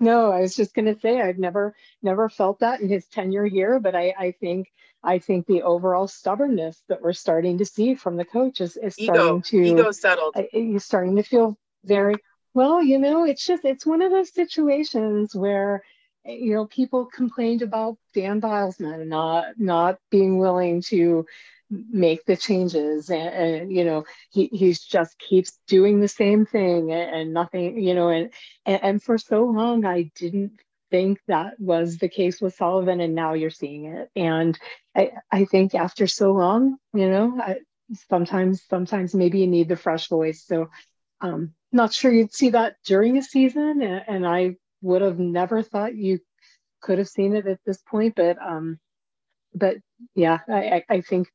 No, 0.00 0.30
I 0.30 0.40
was 0.40 0.54
just 0.54 0.74
going 0.74 0.92
to 0.92 1.00
say 1.00 1.20
I've 1.20 1.38
never 1.38 1.74
never 2.02 2.28
felt 2.28 2.60
that 2.60 2.80
in 2.80 2.88
his 2.88 3.06
tenure 3.06 3.46
here, 3.46 3.80
but 3.80 3.96
I, 3.96 4.14
I 4.18 4.30
think 4.32 4.68
I 5.02 5.18
think 5.18 5.46
the 5.46 5.62
overall 5.62 6.06
stubbornness 6.06 6.82
that 6.88 7.02
we're 7.02 7.12
starting 7.12 7.58
to 7.58 7.64
see 7.64 7.94
from 7.94 8.16
the 8.16 8.24
coach 8.24 8.60
is, 8.60 8.76
is 8.76 8.98
ego, 8.98 9.14
starting 9.14 9.42
to 9.42 9.56
ego 9.58 9.90
settled. 9.90 10.36
He's 10.52 10.84
starting 10.84 11.16
to 11.16 11.22
feel 11.22 11.58
very 11.84 12.14
well. 12.54 12.82
You 12.82 12.98
know, 12.98 13.24
it's 13.24 13.44
just 13.44 13.64
it's 13.64 13.86
one 13.86 14.02
of 14.02 14.10
those 14.12 14.32
situations 14.32 15.34
where 15.34 15.82
eh, 16.24 16.32
you 16.32 16.54
know 16.54 16.66
people 16.66 17.06
complained 17.06 17.62
about 17.62 17.98
Dan 18.14 18.40
Bylsma 18.40 19.04
not 19.06 19.58
not 19.58 19.98
being 20.10 20.38
willing 20.38 20.82
to 20.82 21.26
make 21.70 22.24
the 22.24 22.36
changes 22.36 23.10
and, 23.10 23.28
and, 23.28 23.72
you 23.72 23.84
know 23.84 24.04
he 24.30 24.46
he's 24.52 24.80
just 24.80 25.18
keeps 25.18 25.58
doing 25.66 26.00
the 26.00 26.08
same 26.08 26.46
thing 26.46 26.92
and, 26.92 27.14
and 27.14 27.34
nothing 27.34 27.78
you 27.78 27.94
know 27.94 28.08
and, 28.08 28.30
and, 28.64 28.82
and 28.82 29.02
for 29.02 29.18
so 29.18 29.44
long 29.44 29.84
i 29.84 30.10
didn't 30.14 30.52
think 30.90 31.20
that 31.28 31.52
was 31.58 31.98
the 31.98 32.08
case 32.08 32.40
with 32.40 32.54
sullivan 32.54 33.00
and 33.00 33.14
now 33.14 33.34
you're 33.34 33.50
seeing 33.50 33.84
it. 33.84 34.08
And 34.16 34.58
i 34.96 35.12
i 35.30 35.44
think 35.44 35.74
after 35.74 36.06
so 36.06 36.32
long 36.32 36.78
you 36.94 37.10
know 37.10 37.38
I, 37.38 37.58
sometimes 38.08 38.62
sometimes 38.68 39.14
maybe 39.14 39.40
you 39.40 39.46
need 39.46 39.68
the 39.68 39.76
fresh 39.76 40.08
voice. 40.08 40.44
So 40.44 40.70
um 41.20 41.52
not 41.72 41.92
sure 41.92 42.12
you'd 42.12 42.32
see 42.32 42.50
that 42.50 42.76
during 42.84 43.18
a 43.18 43.22
season 43.22 43.82
and, 43.82 44.02
and 44.06 44.26
i 44.26 44.56
would 44.80 45.02
have 45.02 45.18
never 45.18 45.62
thought 45.62 45.94
you 45.94 46.18
could 46.80 46.98
have 46.98 47.08
seen 47.08 47.34
it 47.34 47.46
at 47.46 47.58
this 47.66 47.78
point 47.82 48.14
but 48.14 48.38
um 48.40 48.78
but 49.54 49.76
yeah 50.14 50.38
i 50.48 50.82
i 50.88 51.00
think 51.00 51.28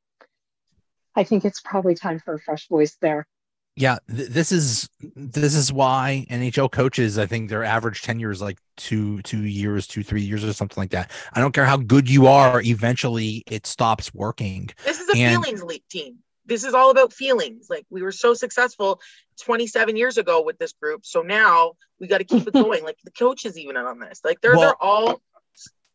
I 1.15 1.23
think 1.23 1.45
it's 1.45 1.61
probably 1.61 1.95
time 1.95 2.19
for 2.19 2.33
a 2.35 2.39
fresh 2.39 2.67
voice 2.67 2.97
there. 3.01 3.27
Yeah, 3.75 3.97
th- 4.15 4.29
this 4.29 4.51
is 4.51 4.87
this 5.15 5.55
is 5.55 5.73
why 5.73 6.27
NHL 6.29 6.71
coaches, 6.71 7.17
I 7.17 7.25
think 7.25 7.49
their 7.49 7.63
average 7.63 8.03
tenure 8.03 8.29
is 8.29 8.41
like 8.41 8.59
two 8.77 9.21
two 9.23 9.45
years, 9.45 9.87
two 9.87 10.03
three 10.03 10.21
years, 10.21 10.43
or 10.43 10.53
something 10.53 10.79
like 10.79 10.91
that. 10.91 11.09
I 11.33 11.39
don't 11.39 11.53
care 11.53 11.65
how 11.65 11.77
good 11.77 12.07
you 12.09 12.27
are, 12.27 12.61
eventually 12.61 13.43
it 13.47 13.65
stops 13.65 14.13
working. 14.13 14.69
This 14.85 14.99
is 14.99 15.09
a 15.09 15.17
and, 15.17 15.43
feelings 15.43 15.63
league 15.63 15.87
team. 15.89 16.17
this 16.45 16.63
is 16.63 16.75
all 16.75 16.91
about 16.91 17.13
feelings. 17.13 17.67
Like 17.69 17.85
we 17.89 18.03
were 18.03 18.11
so 18.11 18.35
successful 18.35 19.01
27 19.41 19.95
years 19.97 20.19
ago 20.19 20.43
with 20.43 20.59
this 20.59 20.73
group. 20.73 21.03
So 21.03 21.23
now 21.23 21.73
we 21.99 22.05
got 22.07 22.19
to 22.19 22.23
keep 22.25 22.47
it 22.47 22.53
going. 22.63 22.83
like 22.83 22.97
the 23.03 23.11
coaches 23.11 23.57
even 23.57 23.75
on 23.75 23.97
this. 23.99 24.21
Like 24.23 24.39
they're 24.41 24.51
Well- 24.51 24.61
they're 24.61 24.83
all 24.83 25.19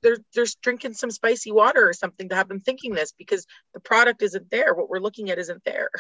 they're 0.03 0.19
they're 0.35 0.47
drinking 0.63 0.95
some 0.95 1.11
spicy 1.11 1.53
water 1.53 1.89
or 1.89 1.93
something 1.93 2.29
to 2.29 2.35
have 2.35 2.49
them 2.49 2.61
thinking 2.61 2.95
this 2.95 3.13
because 3.13 3.47
the 3.75 3.81
product 3.81 4.23
isn't 4.23 4.51
there. 4.51 4.75
What 4.75 4.89
we're 4.89 5.01
looking 5.01 5.31
at 5.31 5.39
isn't 5.39 5.65
there. 5.65 5.91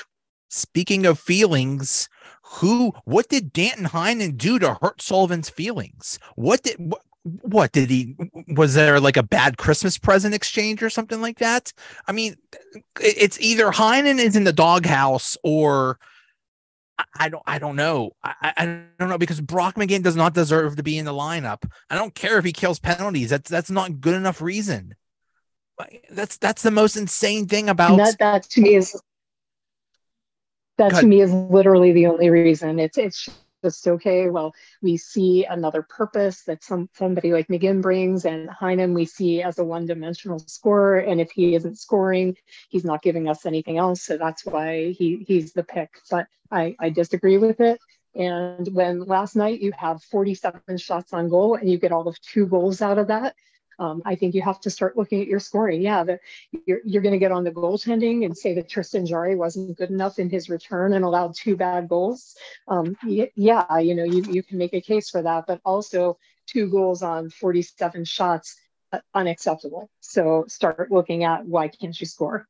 Speaking 0.51 1.05
of 1.05 1.19
feelings, 1.19 2.09
who 2.43 2.93
what 3.05 3.29
did 3.29 3.53
Danton 3.53 3.87
Heinen 3.87 4.37
do 4.37 4.59
to 4.59 4.79
hurt 4.81 5.03
Sullivan's 5.03 5.51
feelings? 5.51 6.19
What 6.37 6.63
did 6.63 6.77
what, 6.79 7.03
what 7.43 7.73
did 7.73 7.91
he 7.91 8.17
was 8.49 8.75
there 8.75 9.01
like 9.01 9.17
a 9.17 9.23
bad 9.23 9.59
Christmas 9.59 9.99
present 9.99 10.35
exchange 10.35 10.83
or 10.83 10.91
something 10.91 11.21
like 11.21 11.39
that? 11.39 11.73
I 12.07 12.13
mean, 12.13 12.37
it's 13.01 13.39
either 13.41 13.71
Heinen 13.71 14.19
is 14.19 14.37
in 14.37 14.45
the 14.45 14.53
doghouse 14.53 15.37
or 15.43 15.99
I- 17.15 17.29
don't 17.29 17.43
I 17.47 17.59
don't 17.59 17.77
know. 17.77 18.13
I, 18.23 18.53
I 18.57 18.65
don't 18.99 19.09
know 19.09 19.19
because 19.19 19.41
Brock 19.41 19.77
McGinn 19.77 20.03
does 20.03 20.17
not 20.17 20.35
deserve 20.35 20.77
to 20.77 20.83
be 20.83 20.99
in 20.99 21.05
the 21.05 21.13
lineup. 21.13 21.69
I 21.91 21.97
don't 21.97 22.15
care 22.15 22.39
if 22.39 22.45
he 22.45 22.53
kills 22.53 22.79
penalties. 22.79 23.31
That's 23.31 23.49
that's 23.49 23.71
not 23.71 24.01
good 24.01 24.15
enough 24.15 24.41
reason. 24.41 24.95
That's 26.11 26.37
that's 26.37 26.63
the 26.63 26.71
most 26.71 26.97
insane 26.97 27.47
thing 27.47 27.69
about 27.69 27.91
And 27.93 28.01
that 28.01 28.19
that 28.19 28.43
to 28.51 28.61
me 28.61 28.75
is 28.75 29.01
that 30.77 30.95
to 30.95 31.07
me 31.07 31.21
is 31.21 31.33
literally 31.33 31.93
the 31.93 32.07
only 32.07 32.31
reason. 32.31 32.79
It's 32.79 32.99
it's 32.99 33.29
just 33.63 33.87
okay. 33.87 34.29
Well, 34.29 34.55
we 34.83 34.97
see 34.97 35.45
another 35.45 35.83
purpose 35.83 36.43
that 36.45 36.63
some 36.63 36.89
somebody 36.95 37.33
like 37.33 37.49
McGinn 37.49 37.83
brings, 37.83 38.25
and 38.25 38.49
Heinen 38.49 38.95
we 38.95 39.05
see 39.05 39.43
as 39.43 39.59
a 39.59 39.65
one-dimensional 39.65 40.39
scorer. 40.41 40.99
And 40.99 41.21
if 41.21 41.31
he 41.31 41.55
isn't 41.55 41.79
scoring, 41.79 42.37
he's 42.69 42.85
not 42.85 43.03
giving 43.03 43.29
us 43.29 43.47
anything 43.47 43.79
else. 43.79 44.03
So 44.03 44.17
that's 44.19 44.45
why 44.45 44.93
he 44.93 45.25
he's 45.27 45.53
the 45.53 45.65
pick. 45.65 45.91
But 46.11 46.27
I 46.51 46.77
I 46.79 46.91
disagree 46.91 47.39
with 47.39 47.61
it. 47.61 47.81
And 48.15 48.67
when 48.73 49.05
last 49.05 49.37
night 49.37 49.61
you 49.61 49.73
have 49.77 50.03
47 50.03 50.79
shots 50.79 51.13
on 51.13 51.29
goal 51.29 51.55
and 51.55 51.71
you 51.71 51.79
get 51.79 51.93
all 51.93 52.09
of 52.09 52.21
two 52.21 52.47
goals 52.47 52.83
out 52.83 52.99
of 52.99 53.09
that, 53.09 53.35
um, 53.79 54.03
I 54.05 54.15
think 54.15 54.35
you 54.35 54.43
have 54.43 54.61
to 54.61 54.71
start 54.71 54.97
looking 54.97 55.21
at 55.21 55.27
your 55.27 55.41
scoring. 55.41 55.83
Yeah, 55.83 56.05
the, 56.05 56.21
you're, 56.67 56.81
you're 56.85 57.03
going 57.03 57.13
to 57.13 57.19
get 57.19 57.33
on 57.33 57.45
the 57.45 57.51
goaltending 57.51 58.25
and 58.25 58.37
say 58.37 58.55
that 58.55 58.69
Tristan 58.69 59.07
Jarry 59.07 59.37
wasn't 59.37 59.77
good 59.77 59.91
enough 59.91 60.19
in 60.19 60.29
his 60.29 60.49
return 60.49 60.93
and 60.95 61.05
allowed 61.05 61.35
two 61.35 61.57
bad 61.57 61.89
goals. 61.89 62.37
Um, 62.67 62.97
yeah, 63.05 63.79
you 63.79 63.95
know, 63.95 64.05
you, 64.05 64.23
you 64.31 64.43
can 64.43 64.59
make 64.59 64.75
a 64.75 64.81
case 64.81 65.11
for 65.11 65.23
that, 65.23 65.45
but 65.47 65.61
also 65.65 66.19
two 66.47 66.69
goals 66.69 67.03
on 67.03 67.31
47 67.31 68.05
shots, 68.05 68.57
uh, 68.93 69.01
unacceptable. 69.15 69.91
So 70.01 70.45
start 70.49 70.91
looking 70.91 71.25
at 71.25 71.47
why 71.47 71.69
can't 71.69 71.99
you 71.99 72.07
score? 72.07 72.47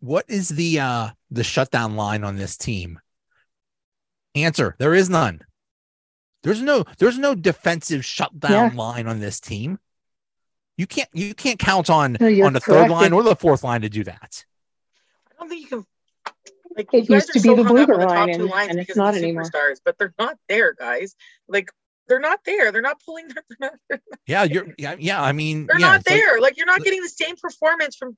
what 0.00 0.24
is 0.28 0.50
the 0.50 0.78
uh 0.78 1.08
the 1.30 1.44
shutdown 1.44 1.96
line 1.96 2.22
on 2.22 2.36
this 2.36 2.56
team 2.56 3.00
answer 4.34 4.76
there 4.78 4.94
is 4.94 5.08
none 5.08 5.40
there's 6.46 6.62
no 6.62 6.84
there's 6.98 7.18
no 7.18 7.34
defensive 7.34 8.04
shutdown 8.04 8.50
Yeah. 8.50 8.70
line 8.74 9.06
on 9.06 9.20
this 9.20 9.40
team 9.40 9.78
you 10.78 10.86
can't 10.86 11.08
you 11.12 11.34
can't 11.34 11.58
count 11.58 11.90
on 11.90 12.16
No, 12.20 12.26
on 12.46 12.52
the 12.52 12.60
third 12.60 12.88
line 12.90 13.12
or 13.12 13.22
the 13.22 13.36
fourth 13.36 13.62
line 13.64 13.82
to 13.82 13.88
do 13.88 14.04
that 14.04 14.44
I 15.30 15.40
don't 15.40 15.48
think 15.50 15.62
you 15.62 15.68
can. 15.68 15.86
Like 16.76 16.88
It 16.92 17.08
you 17.08 17.14
used 17.16 17.28
to 17.28 17.32
be 17.34 17.40
so 17.40 17.54
the 17.56 17.64
blue 17.64 17.82
up 17.82 17.88
the 17.88 17.94
top 17.96 18.08
line, 18.10 18.28
two 18.34 18.40
and- 18.42 18.50
lines 18.50 18.70
and 18.70 18.78
it's 18.80 18.96
not 18.96 19.14
the 19.14 19.20
anymore. 19.22 19.44
superstars, 19.44 19.76
but 19.84 19.96
they're 19.98 20.14
not 20.18 20.36
there, 20.48 20.74
guys. 20.74 21.14
Like 21.48 21.70
they're 22.08 22.20
not 22.20 22.40
there. 22.44 22.70
They're 22.70 22.82
not 22.82 23.00
pulling. 23.04 23.28
Their, 23.28 23.42
they're 23.48 23.70
not, 23.90 24.00
yeah 24.26 24.44
you're 24.44 24.66
yeah, 24.78 24.94
yeah 24.98 25.20
i 25.22 25.32
mean 25.32 25.66
they're 25.66 25.80
yeah 25.80 25.86
not 25.88 26.00
it's 26.00 26.10
like- 26.10 26.20
there. 26.20 26.40
Like, 26.40 26.56
you're 26.56 26.66
not 26.66 26.82
getting 26.84 27.02
the 27.02 27.08
same 27.08 27.36
performance 27.36 27.96
from 27.96 28.16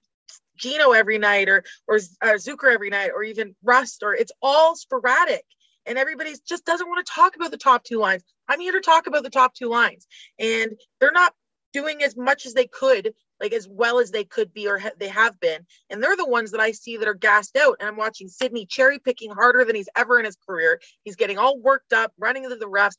Gino 0.56 0.90
every 0.92 1.18
night, 1.18 1.49
or 1.49 1.62
or 1.87 1.97
uh, 1.97 2.35
Zucker 2.35 2.73
every 2.75 2.90
night, 2.90 3.12
or 3.14 3.23
even 3.23 3.54
Rust, 3.62 4.02
or 4.02 4.12
it's 4.14 4.32
all 4.42 4.74
sporadic. 4.74 5.44
And 5.88 5.98
everybody 5.98 6.35
just 6.46 6.64
doesn't 6.66 6.88
want 6.88 7.05
to 7.05 7.12
talk 7.12 7.35
about 7.35 7.51
the 7.51 7.57
top 7.57 7.83
two 7.83 7.98
lines. 7.98 8.22
I'm 8.46 8.61
here 8.61 8.72
to 8.72 8.81
talk 8.81 9.07
about 9.07 9.22
the 9.22 9.31
top 9.31 9.55
two 9.55 9.68
lines, 9.68 10.07
and 10.38 10.72
they're 11.01 11.12
not 11.12 11.33
doing 11.72 12.03
as 12.03 12.16
much 12.16 12.46
as 12.46 12.55
they 12.55 12.66
could, 12.66 13.14
like 13.40 13.53
as 13.53 13.66
well 13.68 13.98
as 13.98 14.11
they 14.11 14.24
could 14.24 14.53
be, 14.53 14.68
or 14.68 14.79
ha- 14.79 14.90
they 14.98 15.09
have 15.09 15.38
been. 15.40 15.66
And 15.90 16.03
they're 16.03 16.16
the 16.16 16.29
ones 16.29 16.51
that 16.51 16.61
I 16.61 16.72
see 16.72 16.98
that 16.98 17.09
are 17.09 17.14
gassed 17.14 17.57
out. 17.57 17.77
And 17.81 17.88
I'm 17.88 17.96
watching 17.96 18.29
Sidney 18.29 18.66
cherry 18.66 18.98
picking 18.98 19.31
harder 19.31 19.64
than 19.64 19.77
he's 19.77 19.88
ever 19.96 20.18
in 20.18 20.24
his 20.24 20.37
career. 20.46 20.81
He's 21.05 21.16
getting 21.16 21.38
all 21.38 21.59
worked 21.59 21.92
up, 21.92 22.12
running 22.18 22.44
into 22.44 22.57
the 22.57 22.66
refs, 22.66 22.96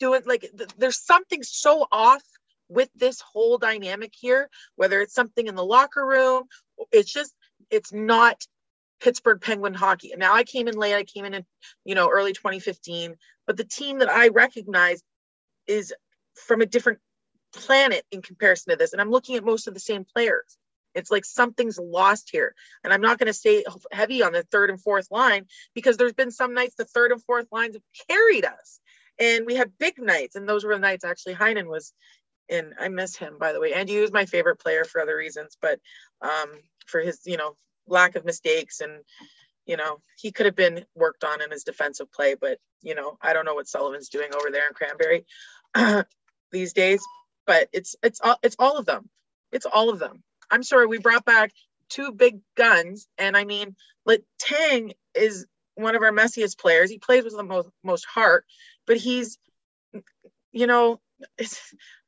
doing 0.00 0.22
like 0.26 0.42
th- 0.56 0.70
there's 0.78 1.00
something 1.04 1.42
so 1.42 1.86
off 1.92 2.22
with 2.68 2.90
this 2.96 3.20
whole 3.20 3.58
dynamic 3.58 4.12
here, 4.18 4.48
whether 4.76 5.00
it's 5.00 5.14
something 5.14 5.46
in 5.46 5.54
the 5.54 5.64
locker 5.64 6.04
room, 6.04 6.44
it's 6.90 7.12
just, 7.12 7.34
it's 7.70 7.92
not 7.92 8.44
Pittsburgh 9.02 9.40
Penguin 9.40 9.74
hockey. 9.74 10.12
And 10.12 10.20
now 10.20 10.32
I 10.32 10.44
came 10.44 10.68
in 10.68 10.76
late, 10.76 10.94
I 10.94 11.04
came 11.04 11.24
in 11.24 11.34
in, 11.34 11.44
you 11.84 11.94
know, 11.94 12.08
early 12.08 12.32
2015, 12.32 13.16
but 13.46 13.56
the 13.56 13.64
team 13.64 13.98
that 13.98 14.08
I 14.08 14.28
recognize 14.28 15.02
is 15.66 15.92
from 16.34 16.60
a 16.60 16.66
different 16.66 16.98
planet 17.52 18.04
in 18.12 18.22
comparison 18.22 18.70
to 18.70 18.76
this. 18.76 18.92
And 18.92 19.00
I'm 19.00 19.10
looking 19.10 19.36
at 19.36 19.44
most 19.44 19.66
of 19.66 19.74
the 19.74 19.80
same 19.80 20.04
players. 20.04 20.56
It's 20.94 21.10
like 21.10 21.24
something's 21.24 21.78
lost 21.78 22.28
here. 22.30 22.54
And 22.84 22.92
I'm 22.92 23.00
not 23.00 23.18
going 23.18 23.26
to 23.26 23.32
stay 23.32 23.64
heavy 23.90 24.22
on 24.22 24.32
the 24.32 24.44
third 24.44 24.70
and 24.70 24.80
fourth 24.80 25.10
line 25.10 25.46
because 25.74 25.96
there's 25.96 26.12
been 26.12 26.30
some 26.30 26.54
nights 26.54 26.74
the 26.76 26.84
third 26.84 27.12
and 27.12 27.22
fourth 27.22 27.48
lines 27.50 27.74
have 27.74 28.06
carried 28.08 28.44
us. 28.44 28.80
And 29.18 29.46
we 29.46 29.54
had 29.54 29.78
big 29.78 29.98
nights. 29.98 30.36
And 30.36 30.48
those 30.48 30.64
were 30.64 30.74
the 30.74 30.80
nights 30.80 31.04
actually 31.04 31.34
Heinen 31.34 31.66
was 31.66 31.92
in. 32.48 32.74
I 32.78 32.88
miss 32.88 33.16
him, 33.16 33.36
by 33.38 33.52
the 33.52 33.60
way. 33.60 33.72
And 33.72 33.88
he 33.88 33.98
was 33.98 34.12
my 34.12 34.26
favorite 34.26 34.60
player 34.60 34.84
for 34.84 35.00
other 35.00 35.16
reasons, 35.16 35.56
but 35.60 35.80
um, 36.20 36.52
for 36.86 37.00
his, 37.00 37.20
you 37.24 37.36
know, 37.36 37.56
lack 37.86 38.16
of 38.16 38.24
mistakes 38.24 38.80
and, 38.80 38.92
you 39.66 39.76
know, 39.76 39.98
he 40.18 40.32
could 40.32 40.46
have 40.46 40.56
been 40.56 40.84
worked 40.94 41.24
on 41.24 41.40
in 41.42 41.50
his 41.50 41.64
defensive 41.64 42.12
play, 42.12 42.34
but, 42.34 42.58
you 42.82 42.94
know, 42.94 43.18
I 43.20 43.32
don't 43.32 43.44
know 43.44 43.54
what 43.54 43.68
Sullivan's 43.68 44.08
doing 44.08 44.30
over 44.34 44.50
there 44.50 44.66
in 44.66 44.74
Cranberry 44.74 45.24
these 46.52 46.72
days, 46.72 47.02
but 47.46 47.68
it's, 47.72 47.96
it's 48.02 48.20
all, 48.20 48.36
it's 48.42 48.56
all 48.58 48.78
of 48.78 48.86
them. 48.86 49.08
It's 49.52 49.66
all 49.66 49.90
of 49.90 49.98
them. 49.98 50.22
I'm 50.50 50.62
sorry, 50.62 50.86
we 50.86 50.98
brought 50.98 51.24
back 51.24 51.52
two 51.88 52.12
big 52.12 52.40
guns. 52.56 53.06
And 53.18 53.36
I 53.36 53.44
mean, 53.44 53.76
like 54.04 54.22
Tang 54.38 54.92
is 55.14 55.46
one 55.74 55.94
of 55.94 56.02
our 56.02 56.12
messiest 56.12 56.58
players. 56.58 56.90
He 56.90 56.98
plays 56.98 57.24
with 57.24 57.36
the 57.36 57.42
most, 57.42 57.68
most 57.84 58.04
heart, 58.06 58.44
but 58.86 58.96
he's, 58.96 59.38
you 60.52 60.66
know, 60.66 61.00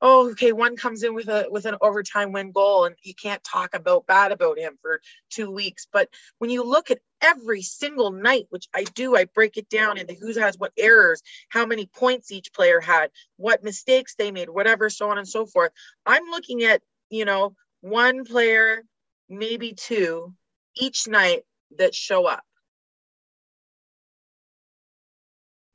oh, 0.01 0.31
okay, 0.31 0.53
one 0.53 0.77
comes 0.77 1.03
in 1.03 1.15
with 1.15 1.29
a 1.29 1.47
with 1.51 1.67
an 1.67 1.77
overtime 1.81 2.33
win 2.33 2.53
goal, 2.53 2.85
and 2.85 2.95
you 3.03 3.15
can't 3.15 3.43
talk 3.45 3.75
about 3.75 4.07
bad 4.07 4.33
about 4.33 4.59
him 4.59 4.79
for 4.81 5.01
two 5.31 5.51
weeks. 5.51 5.87
But 5.93 6.09
when 6.39 6.51
you 6.51 6.65
look 6.65 6.91
at 6.91 7.01
every 7.21 7.63
single 7.63 8.13
night, 8.13 8.47
which 8.51 8.69
I 8.75 8.85
do, 8.85 9.17
I 9.17 9.25
break 9.25 9.57
it 9.57 9.69
down 9.69 9.99
into 9.99 10.15
who 10.15 10.39
has 10.39 10.59
what 10.59 10.73
errors, 10.77 11.23
how 11.49 11.67
many 11.67 11.87
points 11.87 12.31
each 12.31 12.53
player 12.53 12.81
had, 12.81 13.11
what 13.37 13.65
mistakes 13.65 14.15
they 14.15 14.31
made, 14.31 14.49
whatever, 14.49 14.91
so 14.91 15.11
on 15.11 15.19
and 15.19 15.29
so 15.29 15.47
forth. 15.47 15.73
I'm 16.05 16.25
looking 16.31 16.65
at, 16.65 16.83
you 17.11 17.25
know, 17.25 17.55
one 17.81 18.25
player, 18.25 18.83
maybe 19.29 19.73
two, 19.73 20.35
each 20.77 21.07
night 21.09 21.43
that 21.79 21.95
show 21.95 22.27
up. 22.27 22.45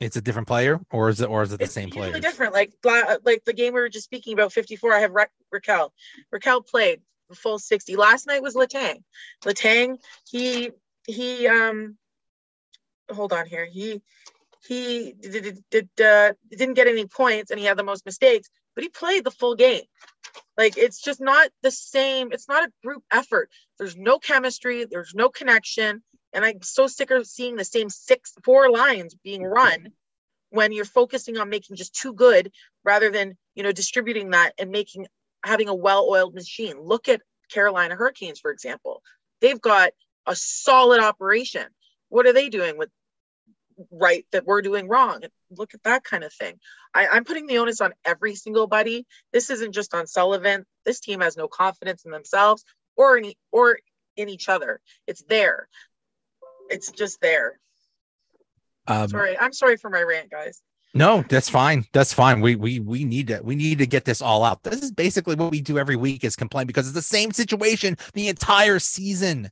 It's 0.00 0.16
a 0.16 0.22
different 0.22 0.48
player 0.48 0.80
or 0.90 1.10
is 1.10 1.20
it 1.20 1.28
or 1.28 1.42
is 1.42 1.52
it 1.52 1.58
the 1.58 1.64
it's 1.64 1.74
same 1.74 1.90
player 1.90 2.18
different. 2.18 2.54
Like 2.54 2.72
like 2.82 3.44
the 3.44 3.52
game 3.52 3.74
we 3.74 3.80
were 3.80 3.90
just 3.90 4.06
speaking 4.06 4.32
about, 4.32 4.52
54. 4.52 4.94
I 4.94 5.00
have 5.00 5.12
Ra- 5.12 5.26
Rakell. 5.54 5.90
Rakell 6.34 6.66
played 6.66 7.00
the 7.28 7.36
full 7.36 7.58
60. 7.58 7.96
Last 7.96 8.26
night 8.26 8.42
was 8.42 8.54
Letang. 8.54 9.02
Letang, 9.44 9.98
he 10.28 10.70
he 11.06 11.46
um 11.46 11.98
hold 13.12 13.32
on 13.32 13.46
here. 13.46 13.66
He 13.66 14.00
he 14.66 15.14
did, 15.20 15.64
did, 15.70 15.88
did 15.96 16.04
uh, 16.04 16.32
didn't 16.50 16.74
get 16.74 16.86
any 16.86 17.06
points 17.06 17.50
and 17.50 17.60
he 17.60 17.66
had 17.66 17.76
the 17.76 17.84
most 17.84 18.06
mistakes, 18.06 18.48
but 18.74 18.84
he 18.84 18.88
played 18.88 19.24
the 19.24 19.30
full 19.30 19.54
game. 19.54 19.82
Like 20.56 20.78
it's 20.78 21.02
just 21.02 21.20
not 21.20 21.50
the 21.62 21.70
same. 21.70 22.32
It's 22.32 22.48
not 22.48 22.64
a 22.64 22.72
group 22.82 23.02
effort. 23.10 23.50
There's 23.78 23.96
no 23.96 24.18
chemistry. 24.18 24.86
There's 24.90 25.14
no 25.14 25.28
connection. 25.28 26.02
And 26.32 26.44
I'm 26.44 26.62
so 26.62 26.86
sick 26.86 27.10
of 27.10 27.26
seeing 27.26 27.56
the 27.56 27.64
same 27.64 27.90
six, 27.90 28.34
four 28.44 28.70
lines 28.70 29.14
being 29.24 29.42
run 29.42 29.92
when 30.50 30.72
you're 30.72 30.84
focusing 30.84 31.38
on 31.38 31.48
making 31.48 31.76
just 31.76 31.94
too 31.94 32.12
good 32.12 32.52
rather 32.84 33.10
than, 33.10 33.36
you 33.54 33.62
know, 33.62 33.72
distributing 33.72 34.30
that 34.30 34.52
and 34.58 34.70
making, 34.70 35.06
having 35.44 35.68
a 35.68 35.74
well-oiled 35.74 36.34
machine. 36.34 36.80
Look 36.80 37.08
at 37.08 37.22
Carolina 37.50 37.94
Hurricanes, 37.94 38.40
for 38.40 38.50
example. 38.50 39.02
They've 39.40 39.60
got 39.60 39.92
a 40.26 40.36
solid 40.36 41.00
operation. 41.00 41.66
What 42.08 42.26
are 42.26 42.32
they 42.32 42.48
doing 42.48 42.76
with 42.78 42.90
right 43.90 44.26
that 44.32 44.44
we're 44.44 44.62
doing 44.62 44.88
wrong? 44.88 45.22
Look 45.56 45.74
at 45.74 45.82
that 45.84 46.04
kind 46.04 46.24
of 46.24 46.32
thing. 46.32 46.58
I, 46.94 47.08
I'm 47.08 47.24
putting 47.24 47.46
the 47.46 47.58
onus 47.58 47.80
on 47.80 47.94
every 48.04 48.34
single 48.34 48.66
buddy. 48.66 49.06
This 49.32 49.50
isn't 49.50 49.72
just 49.72 49.94
on 49.94 50.06
Sullivan. 50.06 50.66
This 50.84 51.00
team 51.00 51.20
has 51.20 51.36
no 51.36 51.48
confidence 51.48 52.04
in 52.04 52.10
themselves 52.10 52.64
or 52.96 53.16
in, 53.16 53.32
or 53.50 53.78
in 54.16 54.28
each 54.28 54.48
other. 54.48 54.80
It's 55.06 55.22
there. 55.22 55.68
It's 56.70 56.90
just 56.90 57.20
there. 57.20 57.58
um, 58.86 59.08
Sorry, 59.08 59.38
I'm 59.38 59.52
sorry 59.52 59.76
for 59.76 59.90
my 59.90 60.02
rant, 60.02 60.30
guys. 60.30 60.62
No, 60.92 61.24
that's 61.28 61.48
fine. 61.48 61.84
That's 61.92 62.12
fine. 62.12 62.40
We 62.40 62.56
we 62.56 62.80
we 62.80 63.04
need 63.04 63.28
to 63.28 63.40
we 63.44 63.54
need 63.54 63.78
to 63.78 63.86
get 63.86 64.04
this 64.04 64.20
all 64.20 64.42
out. 64.42 64.62
This 64.64 64.82
is 64.82 64.90
basically 64.90 65.36
what 65.36 65.52
we 65.52 65.60
do 65.60 65.78
every 65.78 65.96
week 65.96 66.24
is 66.24 66.34
complain 66.34 66.66
because 66.66 66.86
it's 66.86 66.94
the 66.94 67.02
same 67.02 67.30
situation 67.32 67.96
the 68.14 68.28
entire 68.28 68.78
season. 68.80 69.50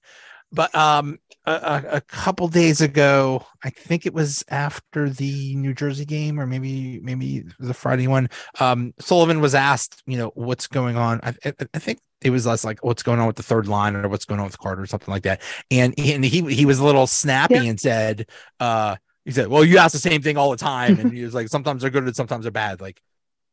but 0.51 0.75
um, 0.75 1.19
a, 1.45 1.85
a, 1.93 2.01
couple 2.01 2.49
days 2.49 2.81
ago, 2.81 3.45
I 3.63 3.71
think 3.71 4.07
it 4.07 4.15
was 4.15 4.43
after 4.49 5.11
the 5.11 5.55
New 5.55 5.75
Jersey 5.75 6.07
game, 6.07 6.41
or 6.41 6.47
maybe 6.47 7.01
maybe 7.01 7.45
the 7.59 7.75
Friday 7.75 8.09
one. 8.09 8.31
Um, 8.59 8.95
Sullivan 8.99 9.41
was 9.41 9.55
asked, 9.55 10.03
you 10.07 10.19
know, 10.19 10.33
what's 10.35 10.67
going 10.67 10.97
on. 10.97 11.21
I, 11.23 11.35
I, 11.45 11.53
I 11.75 11.79
think 11.79 12.01
it 12.23 12.31
was 12.31 12.47
less 12.47 12.65
like 12.65 12.85
what's 12.85 13.03
going 13.03 13.21
on 13.21 13.27
with 13.27 13.37
the 13.37 13.43
third 13.43 13.69
line 13.69 13.95
or 13.97 14.09
what's 14.09 14.25
going 14.25 14.41
on 14.41 14.47
with 14.47 14.59
Carter 14.59 14.83
or 14.83 14.87
something 14.87 15.13
like 15.13 15.23
that. 15.23 15.43
And 15.71 15.95
and 15.99 16.25
he 16.25 16.43
he 16.55 16.65
was 16.67 16.79
a 16.79 16.85
little 16.85 17.07
snappy 17.07 17.55
yeah. 17.55 17.63
and 17.63 17.81
said, 17.81 18.29
uh, 18.61 18.97
he 19.25 19.31
said, 19.31 19.49
"Well, 19.49 19.65
you 19.65 19.79
ask 19.79 19.93
the 19.93 19.99
same 19.99 20.23
thing 20.23 20.37
all 20.37 20.51
the 20.51 20.57
time," 20.57 20.99
and 20.99 21.13
he 21.13 21.23
was 21.23 21.35
like, 21.35 21.49
"Sometimes 21.49 21.83
they're 21.83 21.91
good 21.91 22.05
and 22.05 22.17
sometimes 22.17 22.45
they're 22.45 22.53
bad." 22.53 22.81
Like, 22.81 23.01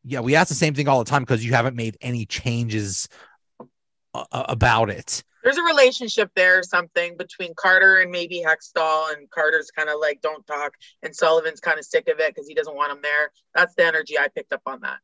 yeah, 0.03 0.21
we 0.21 0.35
ask 0.35 0.49
the 0.49 0.55
same 0.55 0.73
thing 0.73 0.87
all 0.87 0.99
the 0.99 1.09
time 1.09 1.23
because 1.23 1.45
you 1.45 1.53
haven't 1.53 1.75
made 1.75 1.97
any 2.01 2.25
changes 2.25 3.07
uh, 4.13 4.23
about 4.31 4.89
it 4.89 5.23
there's 5.45 5.57
a 5.57 5.63
relationship 5.63 6.31
there 6.35 6.57
or 6.57 6.63
something 6.63 7.15
between 7.17 7.53
Carter 7.55 7.99
and 7.99 8.09
maybe 8.09 8.43
Hextall, 8.43 9.13
and 9.13 9.29
Carter's 9.29 9.69
kind 9.69 9.89
of 9.89 9.99
like 10.01 10.19
don't 10.21 10.45
talk, 10.47 10.73
and 11.03 11.15
Sullivan's 11.15 11.59
kind 11.59 11.77
of 11.77 11.85
sick 11.85 12.07
of 12.07 12.19
it 12.19 12.33
because 12.33 12.47
he 12.47 12.55
doesn't 12.55 12.75
want 12.75 12.91
him 12.91 12.97
there. 13.03 13.31
That's 13.53 13.75
the 13.75 13.85
energy 13.85 14.17
I 14.17 14.27
picked 14.27 14.53
up 14.53 14.63
on 14.65 14.81
that. 14.81 14.97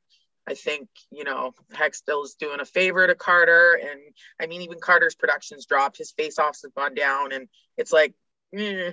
I 0.52 0.54
think 0.54 0.90
you 1.10 1.24
know 1.24 1.54
Hextall's 1.74 2.36
doing 2.36 2.60
a 2.60 2.66
favor 2.66 3.08
to 3.08 3.16
Carter, 3.16 3.80
and 3.82 4.00
I 4.40 4.48
mean 4.48 4.62
even 4.62 4.80
Carter's 4.80 5.16
production's 5.16 5.66
dropped, 5.66 5.98
his 5.98 6.12
face-offs 6.12 6.64
have 6.64 6.76
gone 6.76 6.94
down, 6.94 7.32
and 7.32 7.48
it's 7.78 7.94
like, 7.94 8.14
eh. 8.54 8.92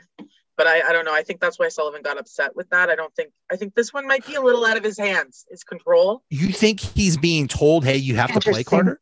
but 0.57 0.67
I, 0.69 0.89
I 0.89 0.93
don't 0.93 1.05
know. 1.05 1.15
I 1.15 1.23
think 1.23 1.41
that's 1.41 1.59
why 1.59 1.69
Sullivan 1.69 2.03
got 2.03 2.17
upset 2.17 2.55
with 2.55 2.71
that. 2.71 2.91
I 2.91 2.95
don't 2.95 3.15
think 3.15 3.33
I 3.51 3.57
think 3.57 3.75
this 3.75 3.93
one 3.93 4.07
might 4.07 4.25
be 4.25 4.37
a 4.37 4.41
little 4.41 4.65
out 4.65 4.77
of 4.77 4.85
his 4.85 4.99
hands. 4.99 5.45
His 5.51 5.65
control. 5.65 6.23
You 6.31 6.53
think 6.53 6.79
he's 6.81 7.17
being 7.17 7.49
told, 7.49 7.85
"Hey, 7.85 7.97
you 7.97 8.15
have 8.15 8.33
to 8.33 8.41
play 8.41 8.63
Carter"? 8.63 9.01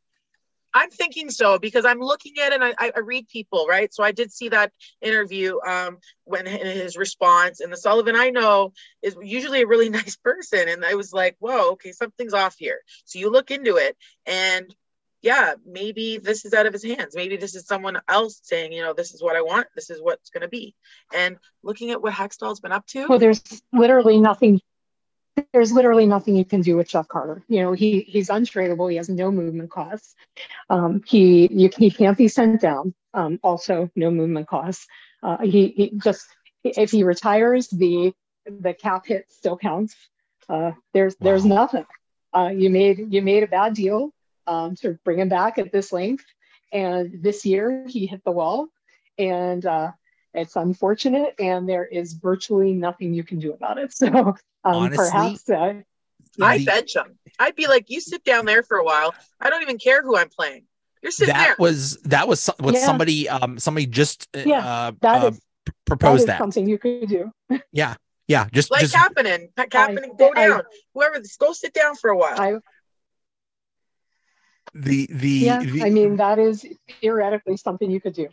I'm 0.76 0.90
thinking 0.90 1.30
so 1.30 1.58
because 1.58 1.86
I'm 1.86 2.00
looking 2.00 2.34
at 2.38 2.52
it 2.52 2.60
and 2.60 2.74
I, 2.78 2.92
I 2.94 3.00
read 3.00 3.28
people, 3.28 3.66
right? 3.66 3.92
So 3.94 4.04
I 4.04 4.12
did 4.12 4.30
see 4.30 4.50
that 4.50 4.72
interview 5.00 5.58
um, 5.66 5.98
when 6.24 6.44
his 6.44 6.98
response 6.98 7.60
and 7.60 7.72
the 7.72 7.78
Sullivan 7.78 8.14
I 8.14 8.28
know 8.28 8.74
is 9.02 9.16
usually 9.22 9.62
a 9.62 9.66
really 9.66 9.88
nice 10.00 10.16
person. 10.16 10.68
And 10.68 10.84
I 10.84 10.94
was 10.94 11.14
like, 11.14 11.36
whoa, 11.38 11.72
okay, 11.72 11.92
something's 11.92 12.34
off 12.34 12.56
here. 12.58 12.80
So 13.06 13.18
you 13.18 13.30
look 13.30 13.50
into 13.50 13.76
it 13.76 13.96
and 14.26 14.74
yeah, 15.22 15.54
maybe 15.64 16.18
this 16.18 16.44
is 16.44 16.52
out 16.52 16.66
of 16.66 16.74
his 16.74 16.84
hands. 16.84 17.16
Maybe 17.16 17.38
this 17.38 17.54
is 17.54 17.66
someone 17.66 17.98
else 18.06 18.38
saying, 18.42 18.72
you 18.72 18.82
know, 18.82 18.92
this 18.92 19.14
is 19.14 19.22
what 19.22 19.34
I 19.34 19.40
want. 19.40 19.66
This 19.74 19.88
is 19.88 19.98
what's 20.00 20.28
going 20.28 20.42
to 20.42 20.48
be. 20.48 20.74
And 21.14 21.38
looking 21.62 21.90
at 21.90 22.02
what 22.02 22.12
Hextall's 22.12 22.60
been 22.60 22.70
up 22.70 22.86
to. 22.88 23.06
Well, 23.08 23.18
there's 23.18 23.42
literally 23.72 24.20
nothing 24.20 24.60
there's 25.52 25.72
literally 25.72 26.06
nothing 26.06 26.36
you 26.36 26.44
can 26.44 26.60
do 26.60 26.76
with 26.76 26.88
Jeff 26.88 27.08
Carter. 27.08 27.42
You 27.48 27.62
know, 27.62 27.72
he 27.72 28.00
he's 28.00 28.28
untradeable. 28.28 28.90
He 28.90 28.96
has 28.96 29.08
no 29.08 29.30
movement 29.30 29.70
costs. 29.70 30.14
Um, 30.70 31.02
he 31.06 31.48
you, 31.50 31.70
he 31.76 31.90
can't 31.90 32.16
be 32.16 32.28
sent 32.28 32.60
down. 32.60 32.94
Um, 33.14 33.38
also, 33.42 33.90
no 33.96 34.10
movement 34.10 34.48
costs. 34.48 34.86
Uh, 35.22 35.38
he, 35.38 35.68
he 35.68 35.92
just 36.02 36.26
if 36.64 36.90
he 36.90 37.04
retires, 37.04 37.68
the 37.68 38.12
the 38.46 38.74
cap 38.74 39.06
hit 39.06 39.26
still 39.30 39.56
counts. 39.56 39.94
Uh, 40.48 40.72
there's 40.92 41.14
wow. 41.20 41.24
there's 41.24 41.44
nothing. 41.44 41.86
Uh, 42.34 42.50
you 42.54 42.70
made 42.70 43.12
you 43.12 43.22
made 43.22 43.42
a 43.42 43.48
bad 43.48 43.74
deal 43.74 44.12
um, 44.46 44.74
to 44.76 44.98
bring 45.04 45.18
him 45.18 45.28
back 45.28 45.58
at 45.58 45.72
this 45.72 45.92
length, 45.92 46.24
and 46.72 47.22
this 47.22 47.44
year 47.44 47.84
he 47.88 48.06
hit 48.06 48.22
the 48.24 48.30
wall, 48.30 48.68
and 49.18 49.64
uh, 49.64 49.90
it's 50.36 50.56
unfortunate, 50.56 51.34
and 51.38 51.68
there 51.68 51.84
is 51.84 52.12
virtually 52.12 52.72
nothing 52.72 53.14
you 53.14 53.24
can 53.24 53.38
do 53.38 53.52
about 53.52 53.78
it. 53.78 53.92
So 53.96 54.08
um, 54.08 54.36
Honestly, 54.64 54.96
perhaps 54.96 55.48
uh, 55.48 55.74
I 56.42 56.64
bench 56.64 56.94
them. 56.94 57.18
I'd 57.38 57.54
be 57.54 57.66
like, 57.66 57.88
you 57.88 58.00
sit 58.00 58.24
down 58.24 58.44
there 58.44 58.62
for 58.62 58.76
a 58.76 58.84
while. 58.84 59.14
I 59.40 59.48
don't 59.48 59.62
even 59.62 59.78
care 59.78 60.02
who 60.02 60.16
I'm 60.16 60.28
playing. 60.28 60.64
You're 61.02 61.12
sitting 61.12 61.34
that 61.34 61.46
there. 61.46 61.56
was 61.58 61.98
that 62.02 62.26
was 62.26 62.50
what 62.58 62.74
yeah. 62.74 62.80
somebody 62.80 63.28
um 63.28 63.58
somebody 63.58 63.86
just 63.86 64.28
uh, 64.34 64.42
yeah, 64.44 64.66
uh, 64.66 64.92
that 65.02 65.22
uh, 65.22 65.26
is, 65.28 65.40
proposed 65.84 66.22
that, 66.22 66.32
that 66.32 66.38
something 66.38 66.68
you 66.68 66.78
could 66.78 67.08
do. 67.08 67.30
yeah, 67.72 67.94
yeah, 68.26 68.48
just 68.52 68.70
like 68.70 68.80
just, 68.80 68.94
happening, 68.94 69.48
happening. 69.72 70.14
Go 70.18 70.32
I, 70.34 70.48
down. 70.48 70.62
Whoever, 70.94 71.22
go 71.38 71.52
sit 71.52 71.72
down 71.72 71.94
for 71.94 72.10
a 72.10 72.16
while. 72.16 72.40
I, 72.40 72.54
the 74.74 75.06
the 75.10 75.28
yeah, 75.28 75.62
the, 75.62 75.84
I 75.84 75.90
mean 75.90 76.16
that 76.16 76.38
is 76.38 76.66
theoretically 77.00 77.56
something 77.56 77.90
you 77.90 78.00
could 78.00 78.14
do 78.14 78.28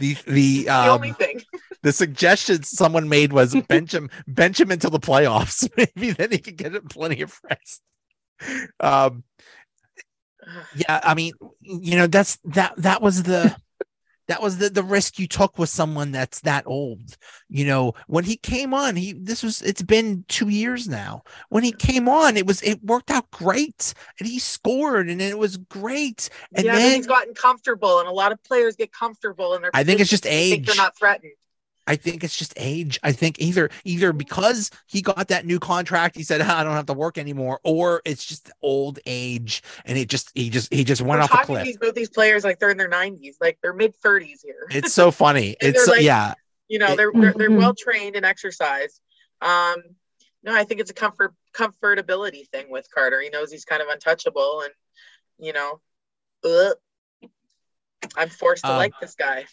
the 0.00 0.16
the 0.26 0.68
um, 0.68 0.86
the 0.86 0.92
only 0.92 1.12
thing. 1.12 1.42
the 1.82 1.92
suggestion 1.92 2.62
someone 2.62 3.08
made 3.08 3.32
was 3.32 3.54
bench 3.68 3.94
him 3.94 4.10
bench 4.26 4.58
him 4.60 4.70
until 4.70 4.90
the 4.90 4.98
playoffs. 4.98 5.68
Maybe 5.76 6.12
then 6.12 6.32
he 6.32 6.38
could 6.38 6.56
get 6.56 6.88
plenty 6.88 7.22
of 7.22 7.38
rest. 7.48 7.82
Um 8.80 9.24
yeah 10.74 11.00
i 11.04 11.14
mean 11.14 11.34
you 11.60 11.96
know 11.96 12.06
that's 12.06 12.38
that 12.44 12.72
that 12.78 13.02
was 13.02 13.22
the 13.22 13.54
that 14.30 14.42
was 14.42 14.58
the 14.58 14.70
the 14.70 14.82
risk 14.82 15.18
you 15.18 15.26
took 15.26 15.58
with 15.58 15.68
someone 15.68 16.12
that's 16.12 16.40
that 16.40 16.64
old 16.66 17.16
you 17.48 17.64
know. 17.64 17.92
When 18.06 18.24
he 18.24 18.36
came 18.36 18.72
on 18.72 18.96
he 18.96 19.12
this 19.12 19.42
was 19.42 19.60
it's 19.62 19.82
been 19.82 20.24
two 20.28 20.48
years 20.48 20.88
now. 20.88 21.22
When 21.48 21.64
he 21.64 21.72
came 21.72 22.08
on 22.08 22.36
it 22.36 22.46
was 22.46 22.62
it 22.62 22.82
worked 22.82 23.10
out 23.10 23.30
great 23.30 23.92
and 24.18 24.28
he 24.28 24.38
scored 24.38 25.08
and 25.08 25.20
it 25.20 25.38
was 25.38 25.56
great. 25.56 26.30
And 26.54 26.64
yeah, 26.64 26.76
then 26.76 26.96
he's 26.96 27.06
gotten 27.06 27.34
comfortable 27.34 27.98
and 27.98 28.08
a 28.08 28.12
lot 28.12 28.32
of 28.32 28.42
players 28.42 28.76
get 28.76 28.92
comfortable 28.92 29.54
and 29.54 29.64
they're 29.64 29.70
i 29.74 29.84
think 29.84 30.00
it's 30.00 30.10
just 30.10 30.26
age 30.26 30.66
they're 30.66 30.76
not 30.76 30.96
threatened 30.96 31.32
I 31.86 31.96
think 31.96 32.22
it's 32.22 32.36
just 32.36 32.52
age. 32.56 33.00
I 33.02 33.12
think 33.12 33.40
either 33.40 33.70
either 33.84 34.12
because 34.12 34.70
he 34.86 35.02
got 35.02 35.28
that 35.28 35.46
new 35.46 35.58
contract, 35.58 36.16
he 36.16 36.22
said 36.22 36.40
I 36.40 36.62
don't 36.62 36.74
have 36.74 36.86
to 36.86 36.92
work 36.92 37.18
anymore, 37.18 37.60
or 37.64 38.02
it's 38.04 38.24
just 38.24 38.50
old 38.62 38.98
age, 39.06 39.62
and 39.84 39.98
it 39.98 40.08
just 40.08 40.30
he 40.34 40.50
just 40.50 40.72
he 40.72 40.84
just 40.84 41.02
went 41.02 41.18
We're 41.18 41.24
off 41.24 41.34
a 41.34 41.44
cliff. 41.44 41.64
These, 41.64 41.78
both 41.78 41.94
these 41.94 42.10
players 42.10 42.44
like 42.44 42.58
they're 42.58 42.70
in 42.70 42.76
their 42.76 42.88
nineties, 42.88 43.38
like 43.40 43.58
they're 43.62 43.74
mid 43.74 43.96
thirties 43.96 44.42
here. 44.42 44.66
It's 44.70 44.92
so 44.92 45.10
funny. 45.10 45.56
it's 45.60 45.84
so, 45.84 45.92
like, 45.92 46.02
yeah, 46.02 46.34
you 46.68 46.78
know 46.78 46.96
they're 46.96 47.12
they're, 47.12 47.32
they're 47.32 47.50
mm-hmm. 47.50 47.58
well 47.58 47.74
trained 47.74 48.16
and 48.16 48.24
exercised. 48.24 49.00
Um, 49.40 49.82
no, 50.42 50.54
I 50.54 50.64
think 50.64 50.80
it's 50.80 50.90
a 50.90 50.94
comfort 50.94 51.34
comfortability 51.54 52.48
thing 52.48 52.70
with 52.70 52.88
Carter. 52.94 53.20
He 53.20 53.30
knows 53.30 53.50
he's 53.50 53.64
kind 53.64 53.82
of 53.82 53.88
untouchable, 53.88 54.62
and 54.62 54.72
you 55.38 55.52
know, 55.52 55.80
ugh, 56.44 56.76
I'm 58.16 58.28
forced 58.28 58.64
to 58.64 58.70
um, 58.70 58.76
like 58.76 58.92
this 59.00 59.14
guy. 59.14 59.46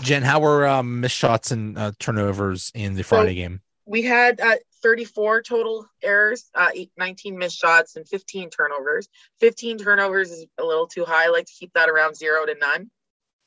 Jen, 0.00 0.22
how 0.22 0.40
were 0.40 0.66
um, 0.66 1.00
missed 1.00 1.16
shots 1.16 1.50
and 1.50 1.76
uh, 1.78 1.92
turnovers 1.98 2.70
in 2.74 2.94
the 2.94 3.02
Friday 3.02 3.30
so 3.30 3.34
game? 3.34 3.60
We 3.84 4.02
had 4.02 4.40
uh, 4.40 4.56
34 4.82 5.42
total 5.42 5.86
errors, 6.02 6.50
uh, 6.54 6.70
19 6.96 7.36
missed 7.36 7.58
shots, 7.58 7.96
and 7.96 8.06
15 8.06 8.50
turnovers. 8.50 9.08
15 9.40 9.78
turnovers 9.78 10.30
is 10.30 10.46
a 10.58 10.64
little 10.64 10.86
too 10.86 11.04
high. 11.04 11.26
I 11.26 11.28
like 11.28 11.46
to 11.46 11.52
keep 11.52 11.72
that 11.74 11.88
around 11.88 12.16
zero 12.16 12.46
to 12.46 12.54
none. 12.60 12.90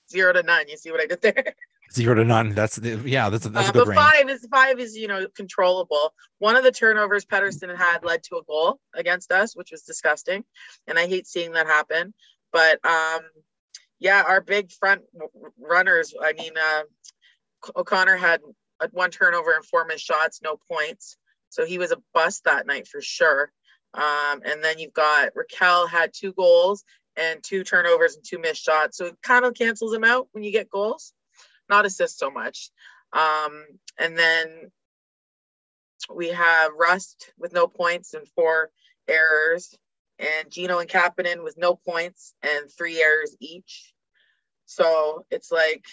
Zero 0.09 0.33
to 0.33 0.43
none. 0.43 0.67
You 0.67 0.77
see 0.77 0.91
what 0.91 1.01
I 1.01 1.07
did 1.07 1.21
there? 1.21 1.55
Zero 1.91 2.15
to 2.15 2.25
none. 2.25 2.49
That's 2.49 2.77
the 2.77 2.99
yeah. 3.05 3.29
That's 3.29 3.45
a, 3.45 3.49
that's 3.49 3.67
a 3.67 3.69
uh, 3.69 3.71
good 3.71 3.85
but 3.85 3.87
range. 3.89 3.99
five 3.99 4.29
is 4.29 4.47
five 4.49 4.79
is 4.79 4.97
you 4.97 5.07
know 5.07 5.27
controllable. 5.35 6.15
One 6.39 6.55
of 6.55 6.63
the 6.63 6.71
turnovers 6.71 7.25
Pettersson 7.25 7.75
had 7.77 8.03
led 8.03 8.23
to 8.23 8.37
a 8.37 8.43
goal 8.43 8.79
against 8.95 9.31
us, 9.31 9.55
which 9.55 9.69
was 9.71 9.83
disgusting, 9.83 10.43
and 10.87 10.97
I 10.97 11.05
hate 11.05 11.27
seeing 11.27 11.51
that 11.51 11.67
happen. 11.67 12.15
But 12.51 12.83
um, 12.83 13.21
yeah, 14.05 14.23
our 14.27 14.39
big 14.39 14.71
front 14.71 15.01
runners. 15.59 16.13
I 16.21 16.33
mean, 16.33 16.51
uh, 16.55 16.83
O'Connor 17.75 18.17
had 18.17 18.39
one 18.91 19.09
turnover 19.09 19.55
and 19.55 19.65
four 19.65 19.83
missed 19.83 20.05
shots, 20.05 20.41
no 20.43 20.59
points. 20.71 21.17
So 21.49 21.65
he 21.65 21.79
was 21.79 21.91
a 21.91 21.97
bust 22.13 22.43
that 22.43 22.67
night 22.67 22.87
for 22.87 23.01
sure. 23.01 23.51
Um, 23.95 24.41
and 24.45 24.63
then 24.63 24.77
you've 24.77 24.93
got 24.93 25.31
Rakell 25.33 25.89
had 25.89 26.11
two 26.13 26.33
goals 26.33 26.83
and 27.17 27.41
two 27.41 27.63
turnovers 27.63 28.15
and 28.15 28.23
two 28.23 28.37
missed 28.37 28.63
shots. 28.63 28.95
So 28.95 29.05
it 29.07 29.15
kind 29.23 29.43
of 29.43 29.55
cancels 29.55 29.91
them 29.91 30.03
out 30.03 30.27
when 30.33 30.43
you 30.43 30.51
get 30.51 30.69
goals, 30.69 31.11
not 31.67 31.87
assists 31.87 32.19
so 32.19 32.29
much. 32.29 32.69
Um, 33.11 33.65
and 33.97 34.15
then 34.15 34.69
we 36.13 36.27
have 36.29 36.73
Rust 36.77 37.31
with 37.39 37.53
no 37.53 37.65
points 37.65 38.13
and 38.13 38.27
four 38.35 38.69
errors 39.07 39.75
and 40.19 40.51
Gino 40.51 40.77
and 40.77 40.89
Kapanen 40.89 41.43
with 41.43 41.57
no 41.57 41.73
points 41.75 42.35
and 42.43 42.69
three 42.71 43.01
errors 43.01 43.35
each. 43.39 43.94
So 44.65 45.25
it's 45.29 45.51
like 45.51 45.85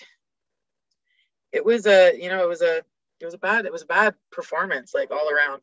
it 1.53 1.65
was 1.65 1.87
a 1.87 2.19
you 2.21 2.29
know 2.29 2.43
it 2.43 2.49
was 2.49 2.63
a 2.63 2.79
it 3.21 3.25
was 3.25 3.35
a 3.35 3.39
bad 3.39 3.67
it 3.67 3.73
was 3.73 3.83
a 3.83 3.87
bad 3.87 4.15
performance 4.31 4.93
like 4.95 5.11
all 5.11 5.31
around 5.31 5.61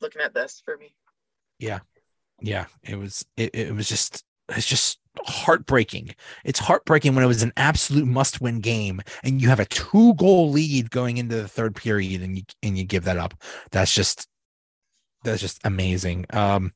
looking 0.00 0.22
at 0.22 0.34
this 0.34 0.62
for 0.64 0.76
me. 0.76 0.94
Yeah. 1.58 1.80
Yeah, 2.40 2.66
it 2.82 2.96
was 2.96 3.24
it, 3.36 3.54
it 3.54 3.74
was 3.74 3.88
just 3.88 4.24
it's 4.48 4.66
just 4.66 4.98
heartbreaking. 5.24 6.14
It's 6.44 6.58
heartbreaking 6.58 7.14
when 7.14 7.22
it 7.22 7.28
was 7.28 7.42
an 7.42 7.52
absolute 7.56 8.06
must-win 8.06 8.60
game 8.60 9.00
and 9.22 9.40
you 9.40 9.48
have 9.48 9.60
a 9.60 9.66
two-goal 9.66 10.50
lead 10.50 10.90
going 10.90 11.18
into 11.18 11.36
the 11.36 11.48
third 11.48 11.76
period 11.76 12.22
and 12.22 12.36
you 12.36 12.44
and 12.62 12.78
you 12.78 12.84
give 12.84 13.04
that 13.04 13.18
up. 13.18 13.34
That's 13.70 13.94
just 13.94 14.26
that's 15.24 15.40
just 15.40 15.60
amazing. 15.64 16.26
Um 16.30 16.72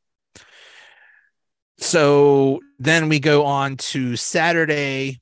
so 1.78 2.60
then 2.78 3.08
we 3.08 3.18
go 3.18 3.44
on 3.44 3.76
to 3.76 4.16
Saturday 4.16 5.20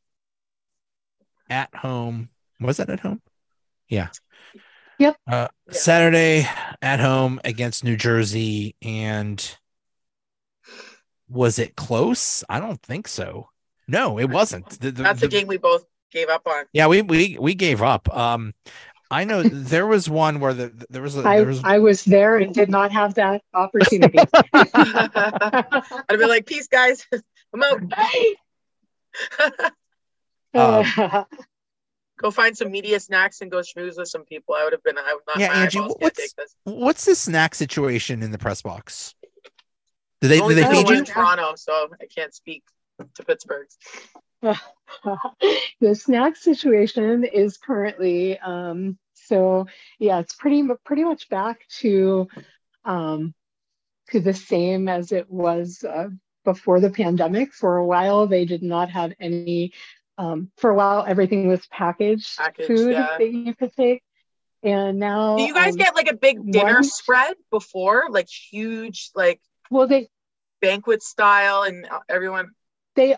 at 1.52 1.74
home. 1.74 2.30
Was 2.60 2.78
that 2.78 2.88
at 2.88 3.00
home? 3.00 3.20
Yeah. 3.88 4.08
Yep. 4.98 5.16
Uh, 5.30 5.48
Saturday 5.70 6.48
at 6.80 6.98
home 6.98 7.40
against 7.44 7.84
New 7.84 7.96
Jersey. 7.96 8.74
And 8.80 9.56
was 11.28 11.58
it 11.58 11.76
close? 11.76 12.42
I 12.48 12.58
don't 12.58 12.80
think 12.82 13.06
so. 13.06 13.50
No, 13.86 14.18
it 14.18 14.30
wasn't. 14.30 14.68
The, 14.80 14.90
the, 14.90 15.02
That's 15.02 15.20
the, 15.20 15.28
game 15.28 15.46
we 15.46 15.58
both 15.58 15.84
gave 16.10 16.28
up 16.28 16.46
on. 16.46 16.64
Yeah, 16.72 16.86
we 16.86 17.02
we 17.02 17.36
we 17.38 17.54
gave 17.54 17.82
up. 17.82 18.14
Um, 18.16 18.54
I 19.10 19.24
know 19.24 19.42
there 19.44 19.86
was 19.86 20.08
one 20.08 20.40
where 20.40 20.54
the 20.54 20.86
there 20.88 21.02
was 21.02 21.16
a, 21.16 21.28
I, 21.28 21.38
there 21.38 21.46
was 21.46 21.60
I 21.64 21.78
was 21.80 22.04
there 22.04 22.38
and 22.38 22.54
did 22.54 22.70
not 22.70 22.92
have 22.92 23.14
that 23.14 23.42
opportunity. 23.52 24.18
I'd 24.54 26.08
be 26.10 26.26
like, 26.26 26.46
peace, 26.46 26.68
guys. 26.68 27.06
I'm 27.52 27.62
out. 27.62 27.82
Um, 30.54 31.24
Go 32.18 32.30
find 32.30 32.56
some 32.56 32.70
media 32.70 33.00
snacks 33.00 33.40
and 33.40 33.50
go 33.50 33.58
schmooze 33.58 33.96
with 33.96 34.06
some 34.06 34.24
people. 34.24 34.54
I 34.54 34.62
would 34.62 34.72
have 34.72 34.82
been. 34.84 34.96
I 34.96 35.12
would 35.12 35.22
not. 35.26 35.40
Yeah, 35.40 35.52
Angie, 35.52 35.78
eyeballs 35.78 35.96
what's- 35.98 36.34
this. 36.34 36.54
what's 36.62 37.04
the 37.04 37.16
snack 37.16 37.54
situation 37.54 38.22
in 38.22 38.30
the 38.30 38.38
press 38.38 38.62
box? 38.62 39.14
Do 40.20 40.28
they 40.28 40.38
do 40.38 40.54
they 40.54 40.64
feed 40.64 40.88
you? 40.88 40.98
in 40.98 41.04
Toronto, 41.04 41.54
so 41.56 41.88
I 42.00 42.06
can't 42.06 42.32
speak 42.32 42.62
to 43.14 43.24
Pittsburgh. 43.24 43.66
the 44.42 45.94
snack 45.94 46.36
situation 46.36 47.24
is 47.24 47.56
currently 47.56 48.38
um, 48.38 48.98
so 49.14 49.66
yeah 49.98 50.18
it's 50.18 50.34
pretty 50.34 50.62
mu- 50.62 50.76
pretty 50.84 51.04
much 51.04 51.28
back 51.28 51.60
to 51.80 52.28
um, 52.84 53.34
to 54.10 54.20
the 54.20 54.34
same 54.34 54.88
as 54.88 55.12
it 55.12 55.30
was 55.30 55.84
uh, 55.88 56.08
before 56.44 56.80
the 56.80 56.90
pandemic 56.90 57.52
for 57.52 57.76
a 57.76 57.86
while 57.86 58.26
they 58.26 58.44
did 58.44 58.62
not 58.62 58.90
have 58.90 59.12
any 59.20 59.72
um, 60.18 60.50
for 60.56 60.70
a 60.70 60.74
while 60.74 61.04
everything 61.06 61.48
was 61.48 61.66
packaged 61.66 62.36
Packaged, 62.36 62.66
food 62.68 62.92
yeah. 62.92 63.16
that 63.18 63.30
you 63.30 63.54
could 63.54 63.72
take 63.74 64.02
and 64.62 64.98
now 64.98 65.36
Do 65.36 65.42
you 65.42 65.54
guys 65.54 65.72
um, 65.72 65.78
get 65.78 65.94
like 65.94 66.10
a 66.10 66.14
big 66.16 66.50
dinner 66.50 66.74
one- 66.74 66.84
spread 66.84 67.34
before, 67.50 68.06
like 68.10 68.28
huge, 68.28 69.10
like 69.14 69.40
well 69.70 69.86
they 69.86 70.08
banquet 70.60 71.02
style, 71.02 71.62
and 71.62 71.86
everyone? 72.08 72.50
they 72.94 73.16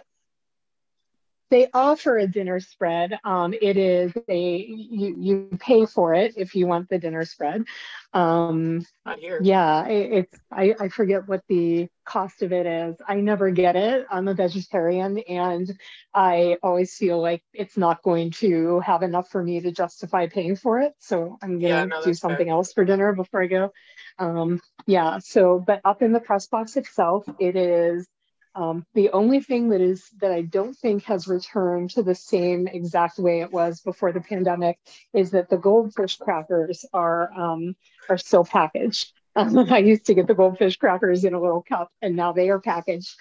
they 1.51 1.69
offer 1.73 2.19
a 2.19 2.27
dinner 2.27 2.61
spread. 2.61 3.19
Um, 3.25 3.55
it 3.61 3.77
is 3.77 4.13
a 4.29 4.59
you 4.67 5.17
you 5.19 5.49
pay 5.59 5.87
for 5.87 6.15
it 6.15 6.35
if 6.37 6.55
you 6.55 6.67
want 6.67 6.89
the 6.89 6.99
dinner 6.99 7.25
spread. 7.25 7.65
Um, 8.13 8.85
Not 9.07 9.19
here. 9.19 9.43
yeah, 9.43 9.87
it, 9.89 10.13
it's 10.13 10.41
I, 10.53 10.75
I 10.81 10.89
forget 10.89 11.27
what 11.29 11.43
the 11.49 11.89
cost 12.05 12.43
of 12.43 12.53
it 12.53 12.67
is. 12.67 12.97
I 13.07 13.17
never 13.21 13.51
get 13.51 13.77
it. 13.77 14.07
I'm 14.11 14.29
a 14.29 14.35
vegetarian, 14.35 15.19
and 15.19 15.69
I 16.15 16.57
always 16.63 16.97
feel 16.97 17.21
like 17.21 17.43
it's 17.53 17.77
not 17.77 18.03
going 18.03 18.31
to 18.33 18.81
have 18.81 19.03
enough 19.03 19.29
for 19.31 19.43
me 19.43 19.61
to 19.61 19.73
justify 19.73 20.29
paying 20.29 20.57
for 20.57 20.81
it. 20.81 20.93
So 21.01 21.39
I'm 21.43 21.61
gonna 21.61 21.69
Yeah, 21.69 21.85
no, 21.87 22.03
do 22.03 22.15
that's 22.15 22.21
fair. 22.21 22.21
something 22.21 22.49
else 22.49 22.73
for 22.73 22.85
dinner 22.85 23.13
before 23.13 23.43
I 23.43 23.47
go. 23.49 23.73
Um, 24.19 24.61
yeah. 24.87 25.19
So, 25.19 25.59
but 25.65 25.81
up 25.85 26.03
in 26.03 26.13
the 26.13 26.21
press 26.21 26.47
box 26.47 26.77
itself, 26.77 27.27
it 27.41 27.57
is. 27.57 28.07
Um, 28.55 28.87
the 28.95 29.11
only 29.11 29.41
thing 29.41 29.71
that 29.71 29.81
is 29.81 30.09
that 30.21 30.31
I 30.31 30.43
don't 30.43 30.75
think 30.75 31.05
has 31.05 31.27
returned 31.27 31.91
to 31.91 32.03
the 32.03 32.15
same 32.15 32.69
exact 32.69 33.19
way 33.19 33.41
it 33.41 33.53
was 33.53 33.81
before 33.81 34.13
the 34.13 34.21
pandemic 34.21 34.79
is 35.13 35.33
that 35.33 35.49
the 35.51 35.57
goldfish 35.57 36.17
crackers 36.17 36.85
are 36.93 37.33
um, 37.33 37.75
are 38.09 38.19
still 38.19 38.45
packaged. 38.45 39.13
Um, 39.37 39.59
I 39.59 39.79
used 39.79 40.07
to 40.07 40.15
get 40.15 40.29
the 40.29 40.35
goldfish 40.37 40.77
crackers 40.77 41.25
in 41.25 41.35
a 41.35 41.41
little 41.41 41.65
cup, 41.69 41.91
and 42.01 42.15
now 42.15 42.31
they 42.31 42.51
are 42.51 42.61
packaged. 42.61 43.17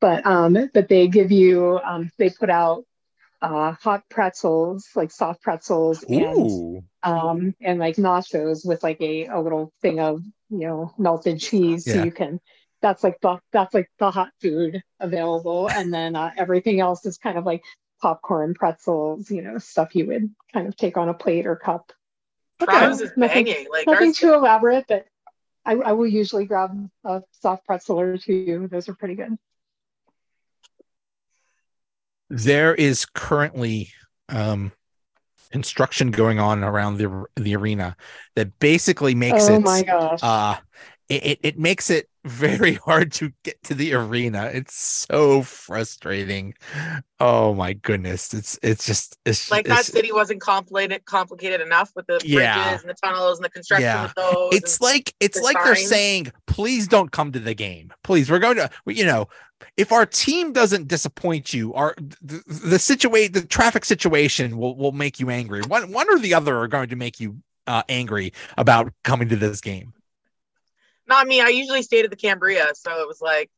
But 0.00 0.24
um, 0.24 0.70
but 0.72 0.86
they 0.88 1.08
give 1.08 1.32
you 1.32 1.80
um, 1.84 2.12
they 2.18 2.30
put 2.30 2.50
out 2.50 2.84
uh, 3.42 3.72
hot 3.72 4.04
pretzels, 4.08 4.88
like 4.94 5.10
soft 5.10 5.42
pretzels, 5.42 6.04
and 6.04 6.38
Ooh, 6.38 6.84
um, 7.02 7.54
and 7.60 7.80
like 7.80 7.96
nachos 7.96 8.64
with 8.64 8.84
like 8.84 9.00
a, 9.00 9.26
a 9.26 9.40
little 9.40 9.72
thing 9.82 9.98
of 9.98 10.22
you 10.50 10.68
know 10.68 10.92
melted 10.98 11.40
cheese, 11.40 11.84
Yeah. 11.84 11.94
so 11.94 12.04
you 12.04 12.12
can. 12.12 12.40
That's 12.82 13.02
like 13.02 13.20
the 13.20 13.38
that's 13.52 13.74
like 13.74 13.90
the 13.98 14.10
hot 14.10 14.30
food 14.40 14.82
available, 15.00 15.68
and 15.70 15.92
then 15.92 16.14
uh, 16.14 16.30
everything 16.36 16.80
else 16.80 17.04
is 17.06 17.18
kind 17.18 17.38
of 17.38 17.44
like 17.46 17.62
popcorn, 18.02 18.54
pretzels, 18.54 19.30
you 19.30 19.42
know, 19.42 19.58
stuff 19.58 19.94
you 19.94 20.06
would 20.06 20.30
kind 20.52 20.68
of 20.68 20.76
take 20.76 20.96
on 20.96 21.08
a 21.08 21.14
plate 21.14 21.46
or 21.46 21.56
cup. 21.56 21.92
Ours 22.68 23.00
is 23.00 23.10
Nothing- 23.16 23.46
banging. 23.46 23.66
Like 23.70 23.86
Nothing 23.86 24.08
ours, 24.08 24.18
too 24.18 24.34
elaborate, 24.34 24.84
but 24.88 25.06
I, 25.64 25.72
I 25.74 25.92
will 25.92 26.06
usually 26.06 26.44
grab 26.46 26.88
a 27.04 27.22
soft 27.40 27.66
pretzel 27.66 27.98
or 28.00 28.18
two. 28.18 28.68
Those 28.70 28.88
are 28.88 28.94
pretty 28.94 29.14
good. 29.14 29.36
there 32.28 32.74
is 32.74 33.06
currently 33.06 33.90
um 34.28 34.72
construction 35.52 36.10
going 36.10 36.38
on 36.40 36.64
around 36.64 36.98
the 36.98 37.24
the 37.36 37.54
arena 37.54 37.96
that 38.34 38.58
basically 38.58 39.14
makes 39.14 39.48
oh 39.48 39.54
it 39.54 39.60
my 39.60 39.82
gosh. 39.82 40.18
uh 40.22 40.56
it, 41.08 41.26
it, 41.26 41.38
it 41.42 41.58
makes 41.58 41.90
it 41.90 42.08
very 42.26 42.74
hard 42.74 43.12
to 43.12 43.30
get 43.44 43.62
to 43.62 43.74
the 43.74 43.94
arena. 43.94 44.50
It's 44.52 44.74
so 44.74 45.42
frustrating. 45.42 46.54
Oh 47.20 47.54
my 47.54 47.74
goodness. 47.74 48.34
It's 48.34 48.58
it's 48.62 48.84
just 48.84 49.16
it's 49.24 49.48
like 49.50 49.66
that 49.66 49.80
it's, 49.80 49.92
city 49.92 50.10
wasn't 50.10 50.40
complicated 50.40 51.04
complicated 51.04 51.60
enough 51.60 51.92
with 51.94 52.06
the 52.06 52.14
bridges 52.14 52.30
Yeah. 52.30 52.78
and 52.80 52.88
the 52.90 52.94
tunnels 52.94 53.38
and 53.38 53.44
the 53.44 53.50
construction 53.50 53.84
Yeah. 53.84 54.10
it's 54.50 54.80
like 54.80 55.14
it's 55.20 55.38
the 55.38 55.44
like 55.44 55.56
they're 55.62 55.76
saying 55.76 56.32
please 56.46 56.88
don't 56.88 57.12
come 57.12 57.30
to 57.32 57.38
the 57.38 57.54
game. 57.54 57.92
Please 58.02 58.28
we're 58.28 58.40
going 58.40 58.56
to 58.56 58.68
you 58.86 59.04
know 59.04 59.28
if 59.76 59.92
our 59.92 60.04
team 60.04 60.52
doesn't 60.52 60.88
disappoint 60.88 61.54
you 61.54 61.72
our 61.74 61.94
the, 62.20 62.42
the 62.48 62.78
situation 62.80 63.32
the 63.32 63.46
traffic 63.46 63.84
situation 63.84 64.58
will 64.58 64.76
will 64.76 64.92
make 64.92 65.20
you 65.20 65.30
angry. 65.30 65.62
One 65.62 65.92
one 65.92 66.10
or 66.10 66.18
the 66.18 66.34
other 66.34 66.58
are 66.58 66.68
going 66.68 66.88
to 66.88 66.96
make 66.96 67.20
you 67.20 67.36
uh 67.68 67.84
angry 67.88 68.32
about 68.58 68.92
coming 69.04 69.28
to 69.28 69.36
this 69.36 69.60
game 69.60 69.92
not 71.08 71.26
me. 71.26 71.40
I 71.40 71.48
usually 71.48 71.82
stayed 71.82 72.04
at 72.04 72.10
the 72.10 72.16
Cambria, 72.16 72.74
so 72.74 73.00
it 73.00 73.06
was 73.08 73.20
like 73.20 73.50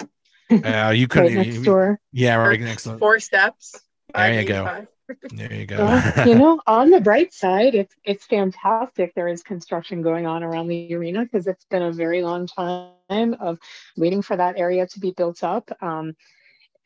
uh 0.64 0.90
you 0.94 1.06
right 1.06 1.10
couldn't 1.10 1.34
next 1.34 1.62
door. 1.62 1.98
yeah 2.12 2.36
right 2.36 2.60
next 2.60 2.84
door. 2.84 2.98
four 2.98 3.20
steps. 3.20 3.74
There 4.14 4.40
you 4.40 4.46
go. 4.46 4.64
585. 4.64 4.88
there 5.32 5.52
you 5.52 5.66
go 5.66 5.76
Well, 5.78 6.12
you 6.28 6.34
know, 6.34 6.60
on 6.66 6.90
the 6.90 7.00
bright 7.00 7.32
side, 7.34 7.74
it's 7.74 7.94
it's 8.04 8.24
fantastic. 8.26 9.14
There 9.14 9.28
is 9.28 9.42
construction 9.42 10.02
going 10.02 10.26
on 10.26 10.42
around 10.42 10.68
the 10.68 10.94
arena 10.94 11.24
because 11.24 11.46
it's 11.46 11.64
been 11.66 11.82
a 11.82 11.92
very 11.92 12.22
long 12.22 12.46
time 12.46 13.34
of 13.40 13.58
waiting 13.96 14.22
for 14.22 14.36
that 14.36 14.58
area 14.58 14.86
to 14.86 15.00
be 15.00 15.12
built 15.12 15.42
up. 15.42 15.70
Um, 15.82 16.14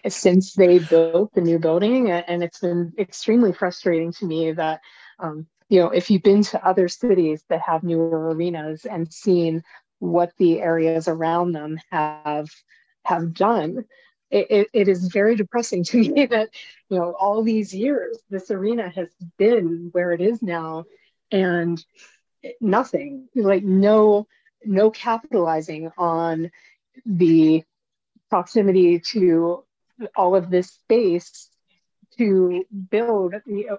since 0.07 0.55
they 0.55 0.79
built 0.79 1.35
the 1.35 1.41
new 1.41 1.59
building, 1.59 2.11
and 2.11 2.43
it's 2.43 2.61
been 2.61 2.93
extremely 2.99 3.53
frustrating 3.53 4.13
to 4.13 4.27
me 4.27 4.53
that, 4.53 4.81
um, 5.19 5.47
you 5.69 5.81
know, 5.81 5.91
if 5.91 6.09
you've 6.09 6.23
been 6.23 6.43
to 6.45 6.67
other 6.67 6.87
cities 6.89 7.45
that 7.49 7.61
have 7.61 7.83
newer 7.83 8.33
arenas 8.33 8.85
and 8.87 9.13
seen 9.13 9.63
what 9.99 10.33
the 10.39 10.61
areas 10.61 11.09
around 11.09 11.53
them 11.53 11.79
have 11.91 12.49
have 13.05 13.33
done, 13.35 13.85
it, 14.31 14.47
it, 14.51 14.69
it 14.73 14.89
is 14.89 15.09
very 15.09 15.35
depressing 15.37 15.85
to 15.85 15.99
me 15.99 16.27
that 16.27 16.51
you 16.89 16.99
know 16.99 17.15
all 17.19 17.43
these 17.43 17.75
years 17.75 18.19
this 18.31 18.51
arena 18.51 18.89
has 18.89 19.09
been 19.37 19.89
where 19.93 20.13
it 20.13 20.21
is 20.21 20.43
now 20.43 20.85
and 21.31 21.85
nothing 22.61 23.29
like 23.35 23.65
no 23.65 24.27
no 24.65 24.91
capitalizing 24.91 25.91
on 25.99 26.51
the 27.05 27.63
proximity 28.31 29.01
to 29.01 29.65
all 30.17 30.37
of 30.37 30.51
this 30.51 30.71
space 30.71 31.49
to 32.17 32.65
build 32.91 33.35
you 33.47 33.67
know, 33.67 33.79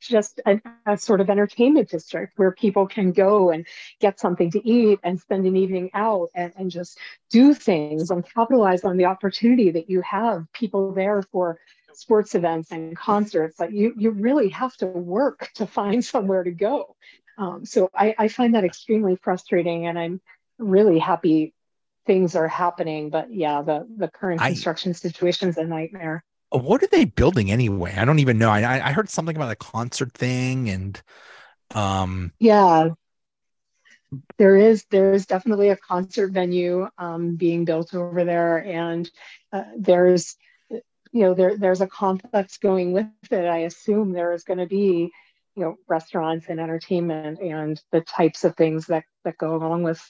just 0.00 0.40
a, 0.46 0.60
a 0.86 0.96
sort 0.96 1.20
of 1.20 1.30
entertainment 1.30 1.88
district 1.90 2.38
where 2.38 2.52
people 2.52 2.86
can 2.86 3.12
go 3.12 3.50
and 3.50 3.66
get 4.00 4.18
something 4.18 4.50
to 4.50 4.68
eat 4.68 4.98
and 5.02 5.20
spend 5.20 5.46
an 5.46 5.56
evening 5.56 5.90
out 5.94 6.28
and, 6.34 6.52
and 6.56 6.70
just 6.70 6.98
do 7.30 7.54
things 7.54 8.10
and 8.10 8.24
capitalize 8.34 8.84
on 8.84 8.96
the 8.96 9.04
opportunity 9.04 9.70
that 9.70 9.88
you 9.88 10.00
have 10.02 10.44
people 10.52 10.92
there 10.92 11.22
for 11.22 11.58
sports 11.94 12.34
events 12.34 12.72
and 12.72 12.96
concerts. 12.96 13.58
Like 13.58 13.72
you 13.72 13.94
you 13.96 14.10
really 14.10 14.50
have 14.50 14.76
to 14.78 14.86
work 14.86 15.50
to 15.54 15.66
find 15.66 16.04
somewhere 16.14 16.44
to 16.44 16.50
go. 16.50 16.96
Um, 17.38 17.64
so 17.64 17.90
I, 17.94 18.14
I 18.18 18.28
find 18.28 18.54
that 18.54 18.64
extremely 18.64 19.16
frustrating 19.16 19.86
and 19.86 19.98
i'm 19.98 20.20
really 20.58 20.98
happy 20.98 21.52
things 22.06 22.34
are 22.34 22.48
happening. 22.48 23.10
But 23.10 23.32
yeah 23.32 23.62
the 23.62 23.86
the 23.96 24.08
current 24.08 24.40
I- 24.40 24.48
construction 24.48 24.94
situation 24.94 25.48
is 25.48 25.58
a 25.58 25.64
nightmare 25.64 26.24
what 26.50 26.82
are 26.82 26.88
they 26.88 27.04
building 27.04 27.50
anyway 27.50 27.94
i 27.96 28.04
don't 28.04 28.18
even 28.18 28.38
know 28.38 28.50
i 28.50 28.60
i 28.62 28.88
I 28.88 28.92
heard 28.92 29.08
something 29.08 29.36
about 29.36 29.50
a 29.50 29.56
concert 29.56 30.12
thing 30.12 30.70
and 30.70 31.00
um 31.74 32.32
Yeah, 32.38 32.90
there 34.38 34.56
is 34.56 34.84
there 34.90 35.12
is 35.12 35.26
definitely 35.26 35.70
a 35.70 35.76
concert 35.76 36.30
venue 36.32 36.88
um, 36.98 37.36
being 37.36 37.64
built 37.64 37.94
over 37.94 38.24
there, 38.24 38.58
and 38.64 39.10
uh, 39.52 39.64
there's 39.76 40.36
you 40.70 40.80
know 41.22 41.34
there 41.34 41.56
there's 41.56 41.80
a 41.80 41.86
complex 41.86 42.58
going 42.58 42.92
with 42.92 43.06
it. 43.30 43.46
I 43.46 43.58
assume 43.58 44.12
there 44.12 44.32
is 44.32 44.44
going 44.44 44.58
to 44.58 44.66
be 44.66 45.10
you 45.54 45.62
know 45.62 45.76
restaurants 45.88 46.46
and 46.48 46.60
entertainment 46.60 47.40
and 47.40 47.80
the 47.92 48.00
types 48.02 48.44
of 48.44 48.56
things 48.56 48.86
that 48.86 49.04
that 49.24 49.38
go 49.38 49.56
along 49.56 49.82
with 49.82 50.02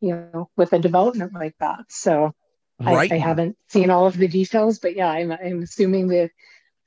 you 0.00 0.14
know 0.32 0.50
with 0.56 0.72
a 0.72 0.78
development 0.78 1.32
like 1.34 1.54
that. 1.60 1.80
So 1.88 2.34
right 2.80 3.10
I, 3.10 3.16
I 3.16 3.18
haven't 3.18 3.56
seen 3.68 3.90
all 3.90 4.06
of 4.06 4.16
the 4.16 4.28
details, 4.28 4.78
but 4.78 4.94
yeah, 4.96 5.10
I'm 5.10 5.32
I'm 5.32 5.62
assuming 5.62 6.08
that 6.08 6.30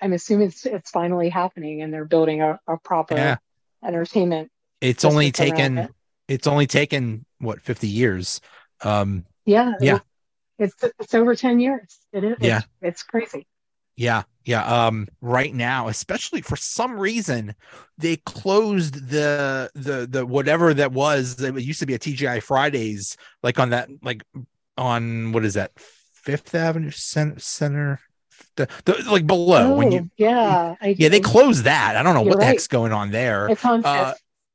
I'm 0.01 0.13
assuming 0.13 0.47
it's 0.47 0.65
it's 0.65 0.91
finally 0.91 1.29
happening, 1.29 1.81
and 1.81 1.93
they're 1.93 2.05
building 2.05 2.41
a, 2.41 2.59
a 2.67 2.77
proper 2.77 3.15
Yeah. 3.15 3.37
entertainment 3.83 4.51
it's 4.81 5.03
only 5.03 5.31
taken 5.31 5.77
it. 5.77 5.91
it's 6.29 6.47
only 6.47 6.65
taken 6.67 7.25
what 7.39 7.59
50 7.61 7.87
years 7.87 8.39
um 8.81 9.25
Yeah. 9.45 9.73
Yeah. 9.81 9.99
It's 10.57 10.75
it's 10.99 11.13
over 11.13 11.35
10 11.35 11.59
years. 11.59 11.97
It 12.13 12.23
is. 12.23 12.37
Yeah. 12.41 12.57
It's, 12.57 12.67
it's 12.81 13.03
crazy. 13.03 13.47
Yeah, 13.95 14.23
yeah. 14.45 14.63
Um, 14.87 15.09
right 15.19 15.53
now, 15.53 15.89
especially 15.89 16.39
for 16.41 16.55
some 16.55 16.97
reason, 16.97 17.53
they 17.97 18.15
closed 18.15 19.09
the 19.09 19.69
the 19.75 20.07
the 20.09 20.25
whatever 20.25 20.73
that 20.73 20.93
was. 20.93 21.41
It 21.41 21.53
used 21.61 21.81
to 21.81 21.85
be 21.85 21.95
a 21.95 21.99
TGI 21.99 22.41
Fridays, 22.41 23.17
like 23.43 23.59
on 23.59 23.71
that, 23.71 23.89
like 24.01 24.23
on 24.79 25.31
what 25.31 25.45
is 25.45 25.53
that, 25.53 25.71
Fifth 25.77 26.55
Avenue 26.55 26.91
Center, 26.91 27.39
Center 27.39 27.99
the, 28.55 28.67
the 28.85 29.11
like 29.11 29.27
below 29.27 29.73
oh, 29.73 29.75
when 29.75 29.91
you 29.91 30.09
yeah 30.17 30.75
I, 30.81 30.95
yeah 30.97 31.09
they 31.09 31.19
closed 31.19 31.63
that. 31.65 31.95
I 31.95 32.03
don't 32.03 32.13
know 32.13 32.21
what 32.21 32.37
right. 32.37 32.39
the 32.39 32.45
heck's 32.45 32.67
going 32.67 32.91
on 32.91 33.11
there. 33.11 33.47
It's 33.49 33.63
on 33.65 33.83
uh, 33.83 34.13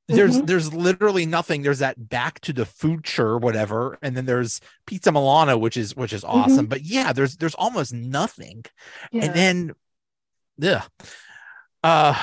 there's 0.08 0.36
mm-hmm. 0.36 0.46
there's 0.46 0.72
literally 0.72 1.24
nothing. 1.24 1.62
There's 1.62 1.78
that 1.78 2.08
back 2.08 2.40
to 2.40 2.52
the 2.52 2.66
future, 2.66 3.38
whatever, 3.38 3.98
and 4.02 4.16
then 4.16 4.26
there's 4.26 4.60
Pizza 4.86 5.10
Milano, 5.10 5.56
which 5.56 5.76
is 5.76 5.96
which 5.96 6.12
is 6.12 6.22
mm-hmm. 6.22 6.38
awesome. 6.38 6.56
Mm-hmm. 6.58 6.66
But 6.66 6.82
yeah, 6.82 7.12
there's 7.12 7.36
there's 7.36 7.54
almost 7.54 7.92
nothing. 7.92 8.64
Yeah. 9.12 9.24
And 9.24 9.34
then 9.34 9.72
yeah. 10.58 10.82
Uh 11.82 12.14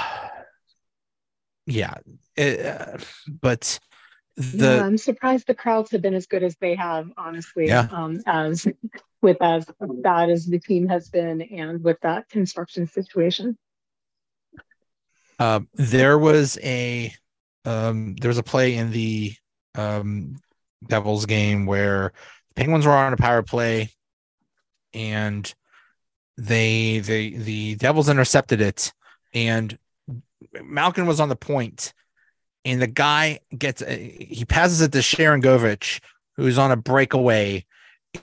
yeah. 1.66 1.96
Uh, 2.38 2.98
but 3.28 3.80
the 4.38 4.66
yeah, 4.66 4.86
I'm 4.86 4.98
surprised 4.98 5.48
the 5.48 5.56
crowds 5.56 5.92
have 5.92 6.02
been 6.02 6.14
as 6.14 6.26
good 6.26 6.44
as 6.44 6.56
they 6.58 6.76
have, 6.76 7.12
honestly. 7.18 7.68
Yeah. 7.68 7.88
Um, 7.92 8.22
as 8.26 8.68
with 9.22 9.38
as 9.42 9.66
bad 9.80 10.30
as 10.30 10.46
the 10.46 10.60
team 10.60 10.88
has 10.88 11.10
been 11.10 11.42
and 11.42 11.84
with 11.84 12.00
that 12.02 12.30
construction 12.30 12.88
situation. 12.88 13.58
Uh, 15.38 15.62
there 15.74 16.18
was 16.18 16.58
a 16.64 17.14
um, 17.66 18.16
there 18.16 18.30
was 18.30 18.38
a 18.38 18.44
play 18.44 18.76
in 18.76 18.92
the 18.92 19.34
um, 19.76 20.36
Devils 20.88 21.26
game 21.26 21.66
where 21.66 22.14
the 22.50 22.54
Penguins 22.56 22.86
were 22.86 22.92
on 22.92 23.14
a 23.14 23.18
power 23.18 23.44
play 23.44 23.90
and 24.94 25.54
they 26.38 27.00
they 27.00 27.32
the 27.32 27.76
Devils 27.76 28.10
intercepted 28.10 28.62
it 28.62 28.92
and 29.34 29.78
Malkin 30.64 31.06
was 31.06 31.20
on 31.20 31.30
the 31.30 31.36
point 31.36 31.94
and 32.66 32.82
the 32.82 32.88
guy 32.88 33.40
gets 33.58 33.84
he 33.88 34.46
passes 34.48 34.82
it 34.82 34.92
to 34.92 35.00
Sharangovich 35.00 36.00
who's 36.36 36.58
on 36.58 36.72
a 36.72 36.78
breakaway 36.78 37.66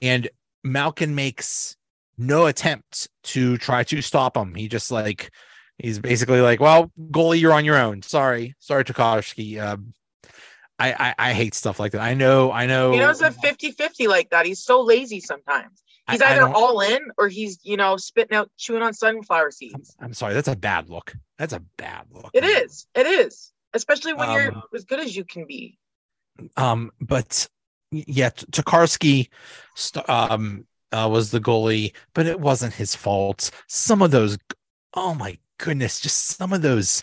and 0.02 0.28
Malkin 0.64 1.14
makes 1.14 1.76
no 2.16 2.46
attempt 2.46 3.08
to 3.22 3.56
try 3.58 3.84
to 3.84 4.02
stop 4.02 4.36
him. 4.36 4.54
He 4.54 4.68
just 4.68 4.90
like 4.90 5.30
he's 5.78 5.98
basically 5.98 6.40
like, 6.40 6.60
"Well, 6.60 6.90
goalie, 7.10 7.40
you're 7.40 7.52
on 7.52 7.64
your 7.64 7.78
own. 7.78 8.02
Sorry, 8.02 8.54
sorry, 8.58 8.84
Tokarski." 8.84 9.60
Um, 9.62 9.94
I, 10.78 10.92
I, 10.92 11.30
I 11.30 11.32
hate 11.32 11.54
stuff 11.54 11.80
like 11.80 11.92
that. 11.92 12.00
I 12.00 12.14
know, 12.14 12.52
I 12.52 12.66
know. 12.66 12.92
He 12.92 12.98
knows 12.98 13.20
a 13.20 13.30
50-50 13.30 14.06
like 14.06 14.30
that. 14.30 14.46
He's 14.46 14.62
so 14.62 14.80
lazy 14.80 15.18
sometimes. 15.18 15.82
He's 16.08 16.22
I, 16.22 16.34
either 16.34 16.46
I 16.46 16.52
all 16.52 16.80
in 16.80 17.00
or 17.18 17.28
he's 17.28 17.58
you 17.64 17.76
know 17.76 17.96
spitting 17.96 18.36
out, 18.36 18.50
chewing 18.56 18.82
on 18.82 18.94
sunflower 18.94 19.50
seeds. 19.50 19.96
I'm, 19.98 20.06
I'm, 20.06 20.14
sorry, 20.14 20.34
that's 20.34 20.48
a 20.48 20.56
bad 20.56 20.88
look. 20.88 21.14
That's 21.36 21.52
a 21.52 21.60
bad 21.76 22.06
look. 22.12 22.30
It 22.32 22.44
is. 22.44 22.86
It 22.94 23.06
is, 23.06 23.52
especially 23.74 24.14
when 24.14 24.28
um, 24.28 24.36
you're 24.36 24.62
as 24.74 24.84
good 24.84 25.00
as 25.00 25.16
you 25.16 25.24
can 25.24 25.46
be. 25.46 25.78
Um, 26.56 26.90
but 27.00 27.48
yeah, 27.90 28.30
Tokarski 28.30 29.28
um, 30.08 30.66
uh, 30.92 31.08
was 31.10 31.30
the 31.30 31.40
goalie, 31.40 31.92
but 32.14 32.26
it 32.26 32.40
wasn't 32.40 32.74
his 32.74 32.94
fault. 32.94 33.50
Some 33.66 34.02
of 34.02 34.10
those, 34.10 34.38
oh 34.94 35.14
my 35.14 35.38
goodness, 35.58 36.00
just 36.00 36.36
some 36.36 36.52
of 36.52 36.62
those 36.62 37.02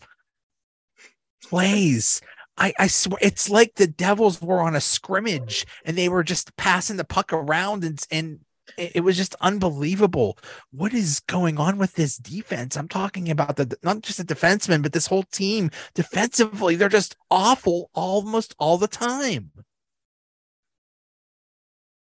plays. 1.43 2.21
I, 2.57 2.73
I 2.79 2.87
swear 2.87 3.19
it's 3.21 3.49
like 3.49 3.75
the 3.75 3.87
Devils 3.87 4.41
were 4.41 4.61
on 4.61 4.75
a 4.75 4.81
scrimmage 4.81 5.65
and 5.83 5.97
they 5.97 6.07
were 6.07 6.23
just 6.23 6.55
passing 6.55 6.97
the 6.97 7.03
puck 7.03 7.33
around 7.33 7.83
and 7.83 8.01
and 8.09 8.39
it 8.77 9.03
was 9.03 9.17
just 9.17 9.35
unbelievable. 9.41 10.37
What 10.71 10.93
is 10.93 11.21
going 11.21 11.57
on 11.57 11.77
with 11.77 11.93
this 11.93 12.17
defense? 12.17 12.75
I'm 12.75 12.87
talking 12.87 13.29
about 13.29 13.55
the 13.55 13.77
not 13.83 14.01
just 14.01 14.17
the 14.17 14.35
defenseman, 14.35 14.81
but 14.81 14.93
this 14.93 15.07
whole 15.07 15.23
team 15.23 15.71
defensively. 15.93 16.75
They're 16.75 16.89
just 16.89 17.15
awful 17.29 17.89
almost 17.93 18.55
all 18.59 18.77
the 18.77 18.87
time. 18.87 19.51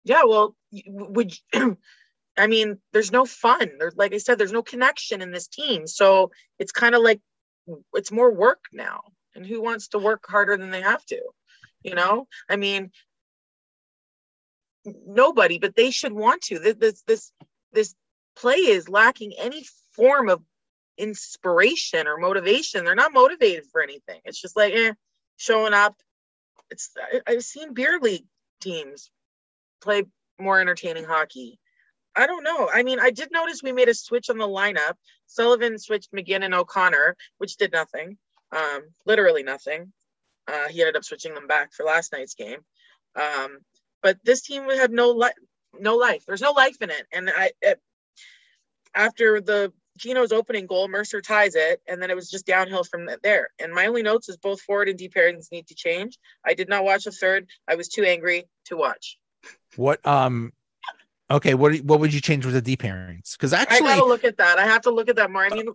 Yeah, 0.05 0.25
well, 0.25 0.57
would 0.87 1.35
I 2.39 2.47
mean, 2.47 2.79
there's 2.93 3.13
no 3.13 3.25
fun. 3.25 3.71
There's 3.79 3.97
like 3.97 4.15
I 4.15 4.19
said, 4.19 4.39
there's 4.39 4.53
no 4.53 4.63
connection 4.63 5.23
in 5.23 5.31
this 5.31 5.49
team. 5.49 5.87
So 5.87 6.31
it's 6.59 6.73
kind 6.73 6.95
of 6.95 7.03
like 7.03 7.21
it's 7.95 8.13
more 8.13 8.33
work 8.33 8.65
now. 8.73 9.01
And 9.35 9.47
who 9.47 9.63
wants 9.63 9.89
to 9.89 9.99
work 9.99 10.25
harder 10.27 10.57
than 10.57 10.71
they 10.71 10.81
have 10.81 11.05
to? 11.07 11.21
You 11.83 11.95
know, 11.95 12.27
I 12.49 12.57
mean, 12.57 12.91
nobody, 14.85 15.59
but 15.59 15.77
they 15.77 15.91
should 15.91 16.12
want 16.12 16.43
to. 16.43 16.59
This 16.59 16.77
this 16.77 17.03
this, 17.03 17.33
this 17.73 17.95
play 18.37 18.57
is 18.57 18.88
lacking 18.88 19.35
any 19.38 19.64
form 19.93 20.29
of 20.29 20.43
inspiration 20.97 22.07
or 22.07 22.17
motivation. 22.17 22.85
They're 22.85 22.95
not 22.95 23.12
motivated 23.12 23.64
for 23.71 23.83
anything. 23.83 24.21
It's 24.25 24.41
just 24.41 24.57
like 24.57 24.75
eh, 24.75 24.93
showing 25.37 25.75
up. 25.75 25.97
It's 26.71 26.91
I, 27.27 27.33
have 27.33 27.45
seen 27.45 27.75
beer 27.75 27.99
league 28.01 28.27
teams 28.61 29.11
play 29.81 30.05
more 30.38 30.61
entertaining 30.61 31.05
hockey. 31.05 31.59
I 32.14 32.27
don't 32.27 32.43
know. 32.43 32.69
I 32.73 32.83
mean, 32.83 32.99
I 33.01 33.11
did 33.11 33.31
notice 33.31 33.62
we 33.62 33.73
made 33.73 33.88
a 33.88 33.95
switch 33.95 34.29
on 34.29 34.38
the 34.38 34.49
lineup. 34.49 34.95
Sullivan 35.27 35.79
switched 35.79 36.12
McGinn 36.12 36.45
and 36.45 36.55
O'Connor, 36.55 37.17
which 37.38 37.57
did 37.57 37.73
nothing, 37.73 38.19
um, 38.51 38.88
literally 39.07 39.43
nothing. 39.43 39.93
Uh, 40.49 40.69
he 40.69 40.81
ended 40.81 40.97
up 40.97 41.05
switching 41.05 41.35
them 41.35 41.47
back 41.47 41.73
for 41.73 41.85
last 41.85 42.12
night's 42.12 42.35
game. 42.35 42.59
Um, 43.14 43.59
but 44.03 44.19
this 44.25 44.43
team 44.43 44.69
had 44.69 44.91
no 44.91 45.11
life, 45.11 45.35
no 45.79 45.97
life. 45.97 46.25
There's 46.27 46.41
no 46.41 46.53
life 46.53 46.81
in 46.81 46.91
it. 46.91 47.07
And 47.13 47.31
I, 47.35 47.51
it, 47.63 47.81
after 48.95 49.41
the 49.41 49.73
Gino's 49.99 50.33
opening 50.33 50.67
goal, 50.67 50.89
Mercer 50.89 51.21
ties 51.21 51.55
it, 51.55 51.83
and 51.89 52.01
then 52.01 52.11
it 52.11 52.17
was 52.17 52.31
just 52.31 52.47
downhill 52.47 52.85
from 52.85 53.11
there. 53.23 53.51
And 53.59 53.73
my 53.73 53.87
only 53.87 54.03
notes 54.03 54.29
is 54.29 54.37
both 54.37 54.61
forward 54.61 54.89
and 54.89 54.99
deep 54.99 55.15
pairings 55.15 55.51
need 55.51 55.67
to 55.69 55.75
change. 55.75 56.19
I 56.45 56.55
did 56.55 56.69
not 56.69 56.85
watch 56.85 57.05
the 57.05 57.13
third. 57.13 57.49
I 57.67 57.75
was 57.75 57.89
too 57.89 58.05
angry 58.05 58.45
to 58.67 58.77
watch. 58.77 59.19
What 59.77 60.05
um 60.07 60.53
okay, 61.31 61.55
what 61.55 61.77
what 61.79 62.01
would 62.01 62.15
you 62.15 62.21
change 62.21 62.45
with 62.45 62.55
the 62.55 62.63
deep 62.63 62.83
pairings? 62.83 63.33
Because 63.33 63.53
actually 63.53 63.89
I 63.89 63.97
gotta 63.97 64.07
look 64.07 64.25
at 64.25 64.39
that. 64.39 64.59
I 64.59 64.67
have 64.67 64.83
to 64.83 64.91
look 64.91 65.09
at 65.09 65.17
that 65.17 65.31
more. 65.31 65.45
I 65.45 65.51
mean 65.51 65.69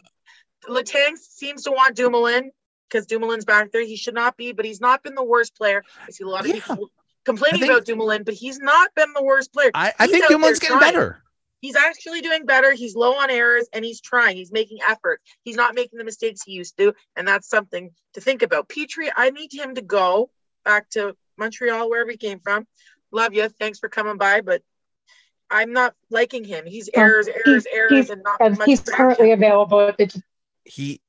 Letang 0.67 1.17
seems 1.17 1.63
to 1.63 1.71
want 1.71 1.95
Dumoulin 1.95 2.51
because 2.89 3.05
Dumoulin's 3.05 3.45
back 3.45 3.71
there. 3.71 3.85
He 3.85 3.97
should 3.97 4.13
not 4.13 4.37
be, 4.37 4.53
but 4.53 4.65
he's 4.65 4.79
not 4.79 5.03
been 5.03 5.15
the 5.15 5.23
worst 5.23 5.55
player. 5.55 5.83
I 6.07 6.11
see 6.11 6.23
a 6.23 6.27
lot 6.27 6.41
of 6.41 6.47
yeah. 6.47 6.53
people 6.53 6.89
complaining 7.25 7.61
think, 7.61 7.71
about 7.71 7.85
Dumoulin, 7.85 8.23
but 8.23 8.33
he's 8.33 8.59
not 8.59 8.93
been 8.95 9.13
the 9.13 9.23
worst 9.23 9.53
player. 9.53 9.71
I, 9.73 9.93
I 9.99 10.07
think 10.07 10.25
Dumoulin's 10.27 10.59
getting 10.59 10.77
trying. 10.77 10.93
better. 10.93 11.23
He's 11.61 11.75
actually 11.75 12.21
doing 12.21 12.45
better. 12.45 12.73
He's 12.73 12.95
low 12.95 13.13
on 13.13 13.29
errors 13.29 13.67
and 13.71 13.85
he's 13.85 14.01
trying. 14.01 14.35
He's 14.35 14.51
making 14.51 14.79
effort. 14.87 15.21
He's 15.43 15.55
not 15.55 15.75
making 15.75 15.97
the 15.97 16.03
mistakes 16.03 16.41
he 16.45 16.51
used 16.51 16.77
to, 16.77 16.93
and 17.15 17.27
that's 17.27 17.47
something 17.47 17.91
to 18.15 18.21
think 18.21 18.41
about. 18.41 18.67
Petry, 18.67 19.09
I 19.15 19.29
need 19.29 19.53
him 19.53 19.75
to 19.75 19.81
go 19.81 20.29
back 20.65 20.89
to 20.91 21.15
Montreal, 21.37 21.89
wherever 21.89 22.11
he 22.11 22.17
came 22.17 22.39
from, 22.39 22.67
love 23.11 23.33
you. 23.33 23.47
Thanks 23.47 23.79
for 23.79 23.89
coming 23.89 24.17
by, 24.17 24.41
but 24.41 24.61
I'm 25.49 25.73
not 25.73 25.93
liking 26.09 26.43
him. 26.43 26.65
He's 26.65 26.89
errors, 26.93 27.27
errors, 27.27 27.65
errors, 27.71 27.91
he's, 27.91 28.09
and 28.09 28.23
not 28.23 28.41
and 28.41 28.61
He's 28.63 28.81
currently 28.81 29.31
available 29.31 29.79
at 29.81 29.97
the. 29.97 30.21
He. 30.65 31.01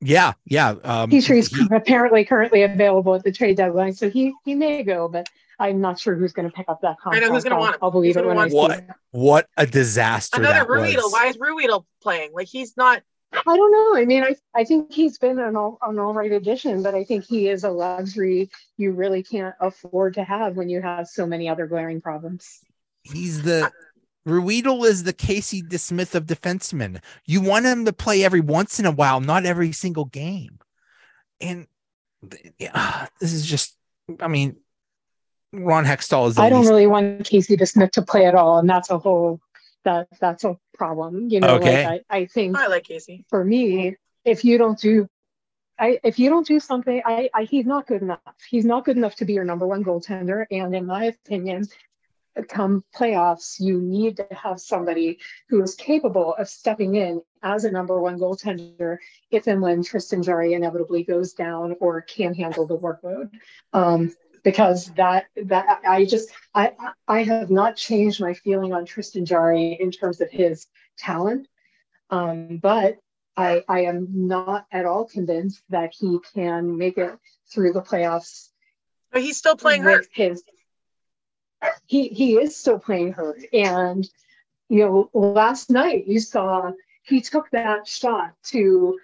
Yeah, 0.00 0.34
yeah. 0.44 0.74
Um, 0.84 1.10
he's 1.10 1.26
he, 1.26 1.42
apparently 1.70 2.24
currently 2.24 2.62
available 2.62 3.14
at 3.14 3.24
the 3.24 3.32
trade 3.32 3.56
deadline, 3.56 3.94
so 3.94 4.10
he 4.10 4.34
he 4.44 4.54
may 4.54 4.82
go, 4.82 5.08
but 5.08 5.26
I'm 5.58 5.80
not 5.80 5.98
sure 5.98 6.14
who's 6.14 6.32
going 6.32 6.48
to 6.48 6.54
pick 6.54 6.68
up 6.68 6.82
that 6.82 6.98
contract. 7.00 7.24
I 7.24 7.26
know 7.26 7.32
who's 7.32 7.44
going 7.44 7.56
to 7.56 7.60
want 7.60 7.76
him. 7.76 7.78
I'll 7.82 7.90
believe 7.90 8.16
it 8.16 8.26
when 8.26 8.36
I 8.36 8.48
what, 8.48 8.72
see 8.72 8.78
it. 8.78 8.90
What 9.12 9.48
a 9.56 9.66
disaster! 9.66 10.40
Another 10.40 10.66
Ruhwedel. 10.66 11.10
Why 11.10 11.26
is 11.26 11.38
Ruhwedel 11.38 11.84
playing? 12.02 12.32
Like 12.34 12.48
he's 12.48 12.76
not 12.76 13.02
I 13.32 13.56
don't 13.56 13.72
know. 13.72 14.00
I 14.00 14.04
mean, 14.04 14.22
I, 14.22 14.36
I 14.54 14.64
think 14.64 14.92
he's 14.92 15.18
been 15.18 15.38
an 15.38 15.56
all, 15.56 15.78
an 15.82 15.98
all 15.98 16.14
right 16.14 16.32
addition, 16.32 16.82
but 16.82 16.94
I 16.94 17.04
think 17.04 17.24
he 17.24 17.48
is 17.48 17.64
a 17.64 17.70
luxury 17.70 18.50
you 18.76 18.92
really 18.92 19.22
can't 19.22 19.54
afford 19.60 20.14
to 20.14 20.24
have 20.24 20.56
when 20.56 20.68
you 20.68 20.80
have 20.80 21.08
so 21.08 21.26
many 21.26 21.48
other 21.48 21.66
glaring 21.66 22.00
problems. 22.00 22.60
He's 23.02 23.42
the 23.42 23.70
Ruhwedel 24.26 24.84
is 24.84 25.04
the 25.04 25.12
Casey 25.12 25.62
DeSmith 25.62 26.14
of 26.14 26.26
defensemen. 26.26 27.00
You 27.24 27.40
want 27.40 27.66
him 27.66 27.84
to 27.84 27.92
play 27.92 28.24
every 28.24 28.40
once 28.40 28.80
in 28.80 28.86
a 28.86 28.90
while, 28.90 29.20
not 29.20 29.46
every 29.46 29.72
single 29.72 30.04
game. 30.04 30.58
And 31.40 31.66
yeah, 32.58 33.06
this 33.20 33.32
is 33.32 33.46
just, 33.46 33.76
I 34.20 34.28
mean, 34.28 34.56
Ron 35.52 35.84
Hextall 35.84 36.28
is. 36.28 36.38
I 36.38 36.48
don't 36.48 36.60
least... 36.60 36.70
really 36.70 36.86
want 36.86 37.24
Casey 37.24 37.56
DeSmith 37.56 37.92
to 37.92 38.02
play 38.02 38.26
at 38.26 38.34
all, 38.34 38.58
and 38.58 38.68
that's 38.68 38.90
a 38.90 38.98
whole 38.98 39.40
that 39.84 40.08
that's 40.20 40.44
a 40.44 40.58
problem. 40.74 41.28
You 41.30 41.40
know, 41.40 41.54
okay. 41.56 41.86
like 41.86 42.04
I, 42.10 42.16
I 42.16 42.26
think 42.26 42.58
I 42.58 42.66
like 42.66 42.84
Casey. 42.84 43.24
For 43.30 43.44
me, 43.44 43.96
if 44.24 44.44
you 44.44 44.58
don't 44.58 44.78
do 44.78 45.08
I, 45.78 45.98
if 46.02 46.18
you 46.18 46.30
don't 46.30 46.46
do 46.46 46.58
something, 46.58 47.02
I, 47.04 47.28
I, 47.34 47.44
he's 47.44 47.66
not 47.66 47.86
good 47.86 48.02
enough. 48.02 48.20
He's 48.48 48.64
not 48.64 48.84
good 48.84 48.96
enough 48.96 49.16
to 49.16 49.24
be 49.24 49.34
your 49.34 49.44
number 49.44 49.66
one 49.66 49.84
goaltender. 49.84 50.46
And 50.50 50.74
in 50.74 50.86
my 50.86 51.04
opinion, 51.04 51.66
come 52.42 52.84
playoffs, 52.94 53.58
you 53.58 53.80
need 53.80 54.16
to 54.16 54.26
have 54.30 54.60
somebody 54.60 55.18
who 55.48 55.62
is 55.62 55.74
capable 55.74 56.34
of 56.34 56.48
stepping 56.48 56.96
in 56.96 57.22
as 57.42 57.64
a 57.64 57.70
number 57.70 58.00
one 58.00 58.18
goaltender 58.18 58.98
if 59.30 59.46
and 59.46 59.62
when 59.62 59.82
Tristan 59.82 60.22
Jarry 60.22 60.54
inevitably 60.54 61.04
goes 61.04 61.32
down 61.32 61.76
or 61.80 62.02
can't 62.02 62.36
handle 62.36 62.66
the 62.66 62.78
workload. 62.78 63.30
Um, 63.72 64.14
because 64.44 64.92
that 64.94 65.26
that 65.44 65.80
I 65.86 66.04
just 66.04 66.30
I 66.54 66.72
I 67.08 67.24
have 67.24 67.50
not 67.50 67.76
changed 67.76 68.20
my 68.20 68.32
feeling 68.32 68.72
on 68.72 68.86
Tristan 68.86 69.24
Jarry 69.24 69.76
in 69.80 69.90
terms 69.90 70.20
of 70.20 70.30
his 70.30 70.68
talent. 70.96 71.48
Um, 72.10 72.58
but 72.62 72.98
I, 73.36 73.62
I 73.68 73.80
am 73.82 74.08
not 74.28 74.66
at 74.72 74.86
all 74.86 75.04
convinced 75.04 75.62
that 75.68 75.92
he 75.92 76.18
can 76.34 76.78
make 76.78 76.96
it 76.96 77.18
through 77.52 77.72
the 77.72 77.82
playoffs. 77.82 78.48
But 79.12 79.22
he's 79.22 79.36
still 79.36 79.56
playing 79.56 79.82
hurt. 79.82 80.06
His, 80.12 80.42
he 81.86 82.08
he 82.08 82.34
is 82.34 82.56
still 82.56 82.78
playing 82.78 83.12
hurt, 83.12 83.42
and 83.52 84.08
you 84.68 84.84
know, 84.84 85.10
last 85.12 85.70
night 85.70 86.06
you 86.06 86.20
saw 86.20 86.72
he 87.02 87.20
took 87.20 87.50
that 87.50 87.86
shot 87.86 88.32
to. 88.46 88.98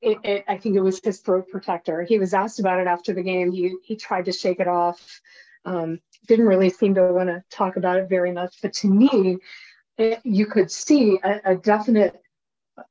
It, 0.00 0.18
it, 0.22 0.44
I 0.46 0.56
think 0.58 0.76
it 0.76 0.80
was 0.80 1.00
his 1.02 1.18
throat 1.18 1.48
protector. 1.50 2.04
He 2.04 2.20
was 2.20 2.32
asked 2.32 2.60
about 2.60 2.78
it 2.78 2.86
after 2.86 3.12
the 3.12 3.22
game. 3.22 3.50
He 3.50 3.74
he 3.82 3.96
tried 3.96 4.26
to 4.26 4.32
shake 4.32 4.60
it 4.60 4.68
off. 4.68 5.20
Um, 5.64 5.98
didn't 6.28 6.46
really 6.46 6.70
seem 6.70 6.94
to 6.94 7.12
want 7.12 7.28
to 7.30 7.42
talk 7.50 7.76
about 7.76 7.98
it 7.98 8.08
very 8.08 8.30
much. 8.30 8.58
But 8.62 8.74
to 8.74 8.88
me, 8.88 9.38
it, 9.96 10.20
you 10.24 10.46
could 10.46 10.70
see 10.70 11.18
a, 11.24 11.40
a 11.52 11.56
definite 11.56 12.22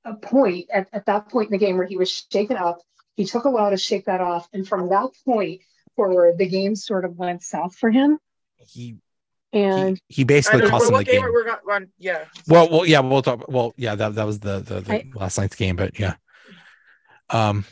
a 0.03 0.15
point 0.15 0.69
at, 0.73 0.89
at 0.91 1.05
that 1.05 1.29
point 1.29 1.47
in 1.47 1.51
the 1.51 1.65
game 1.65 1.77
where 1.77 1.87
he 1.87 1.97
was 1.97 2.25
shaken 2.29 2.57
up. 2.57 2.81
He 3.15 3.25
took 3.25 3.45
a 3.45 3.51
while 3.51 3.69
to 3.69 3.77
shake 3.77 4.05
that 4.05 4.21
off, 4.21 4.47
and 4.53 4.67
from 4.67 4.89
that 4.89 5.09
point 5.25 5.61
forward, 5.95 6.37
the 6.37 6.47
game 6.47 6.75
sort 6.75 7.05
of 7.05 7.17
went 7.17 7.41
south 7.41 7.75
for 7.75 7.89
him. 7.89 8.19
He 8.59 8.97
and 9.53 9.99
he, 10.07 10.15
he 10.15 10.23
basically 10.23 10.67
cost 10.69 10.89
him 10.89 10.97
the 10.97 11.03
game. 11.03 11.21
We're 11.21 11.57
on, 11.71 11.89
yeah. 11.97 12.25
Well, 12.47 12.69
well, 12.69 12.85
yeah, 12.85 12.99
we'll 12.99 13.21
talk. 13.21 13.47
Well, 13.47 13.73
yeah, 13.77 13.95
that, 13.95 14.15
that 14.15 14.25
was 14.25 14.39
the 14.39 14.59
the, 14.59 14.81
the 14.81 14.93
I, 14.93 15.05
last 15.15 15.37
night's 15.37 15.55
game, 15.55 15.75
but 15.75 15.99
yeah. 15.99 16.15
Um. 17.29 17.65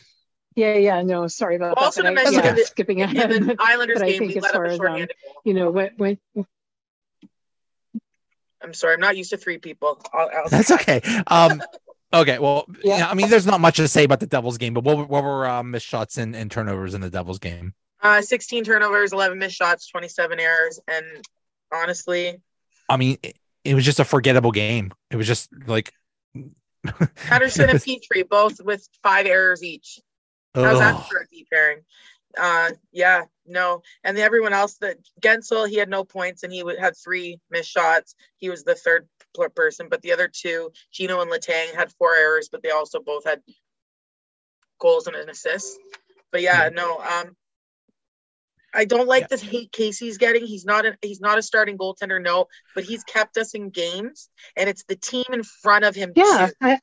Yeah, 0.55 0.75
yeah, 0.75 1.01
no, 1.01 1.27
sorry 1.27 1.57
about 1.57 1.77
also 1.77 2.01
that. 2.01 2.17
Also, 2.17 2.23
to 2.23 2.31
mention 2.33 2.57
yeah, 2.57 2.63
skipping 2.63 3.01
ahead. 3.01 3.29
In 3.33 3.45
the 3.45 3.57
Islanders 3.59 4.01
game, 4.01 4.27
we 4.27 4.39
let 4.39 4.55
up 4.55 4.63
a 4.63 4.75
shorthanded 4.77 5.11
um, 5.11 5.33
You 5.43 5.53
know, 5.53 5.69
when, 5.69 5.91
when 5.97 6.17
I'm 8.61 8.73
sorry, 8.73 8.93
I'm 8.93 9.01
not 9.01 9.17
used 9.17 9.31
to 9.31 9.37
three 9.37 9.57
people. 9.57 10.01
I'll, 10.13 10.29
I'll 10.33 10.49
That's 10.49 10.71
okay. 10.71 11.01
Um, 11.27 11.61
okay, 12.13 12.39
well, 12.39 12.67
yeah. 12.85 12.99
yeah. 12.99 13.09
I 13.09 13.15
mean, 13.15 13.29
there's 13.29 13.45
not 13.45 13.59
much 13.59 13.75
to 13.77 13.87
say 13.89 14.05
about 14.05 14.21
the 14.21 14.27
Devils 14.27 14.57
game, 14.57 14.73
but 14.73 14.85
what, 14.85 15.09
what 15.09 15.23
were 15.25 15.45
uh, 15.45 15.61
missed 15.61 15.87
shots 15.87 16.17
and, 16.17 16.33
and 16.33 16.49
turnovers 16.49 16.93
in 16.93 17.01
the 17.01 17.09
Devils 17.09 17.39
game? 17.39 17.73
Uh, 18.05 18.21
16 18.21 18.65
turnovers, 18.65 19.13
11 19.13 19.39
missed 19.39 19.55
shots, 19.55 19.87
27 19.87 20.39
errors, 20.39 20.79
and 20.87 21.05
honestly, 21.73 22.39
I 22.87 22.97
mean, 22.97 23.17
it, 23.23 23.35
it 23.63 23.73
was 23.73 23.83
just 23.83 23.99
a 23.99 24.05
forgettable 24.05 24.51
game. 24.51 24.93
It 25.09 25.15
was 25.15 25.25
just 25.25 25.49
like 25.65 25.91
Pettersson 26.85 27.67
and 27.67 27.79
Petry 27.81 28.29
both 28.29 28.61
with 28.61 28.87
five 29.01 29.25
errors 29.25 29.63
each. 29.63 29.99
How's 30.53 30.77
that 30.77 31.07
for 31.09 31.17
a 31.17 31.27
deep 31.27 31.47
pairing? 31.51 31.79
Uh, 32.37 32.73
yeah, 32.91 33.23
no. 33.47 33.81
And 34.03 34.19
everyone 34.19 34.53
else 34.53 34.75
that 34.81 34.97
Guentzel, 35.19 35.67
he 35.67 35.77
had 35.77 35.89
no 35.89 36.03
points 36.03 36.43
and 36.43 36.53
he 36.53 36.63
had 36.79 36.95
three 36.95 37.39
missed 37.49 37.71
shots. 37.71 38.13
He 38.37 38.51
was 38.51 38.63
the 38.63 38.75
third 38.75 39.07
person, 39.55 39.87
but 39.89 40.03
the 40.03 40.13
other 40.13 40.29
two, 40.31 40.71
Gino 40.91 41.21
and 41.21 41.31
Letang, 41.31 41.73
had 41.73 41.91
four 41.93 42.15
errors, 42.15 42.49
but 42.51 42.61
they 42.61 42.69
also 42.69 42.99
both 42.99 43.25
had 43.25 43.41
goals 44.79 45.07
and 45.07 45.15
an 45.15 45.27
assist. 45.27 45.79
But 46.31 46.43
yeah, 46.43 46.69
no. 46.71 46.99
Um, 46.99 47.35
I 48.75 48.85
don't 48.85 49.07
like 49.07 49.27
yeah. 49.29 49.37
the 49.37 49.45
hate 49.45 49.71
Casey's 49.71 50.17
getting. 50.17 50.45
He's 50.45 50.65
not 50.65 50.85
a 50.85 50.97
he's 51.01 51.21
not 51.21 51.37
a 51.37 51.41
starting 51.41 51.77
goaltender, 51.77 52.21
no, 52.21 52.47
but 52.73 52.83
he's 52.83 53.03
kept 53.03 53.37
us 53.37 53.53
in 53.53 53.69
games, 53.69 54.29
and 54.55 54.69
it's 54.69 54.83
the 54.83 54.95
team 54.95 55.25
in 55.31 55.43
front 55.43 55.85
of 55.85 55.95
him. 55.95 56.11
Yeah, 56.15 56.49
I, 56.61 56.79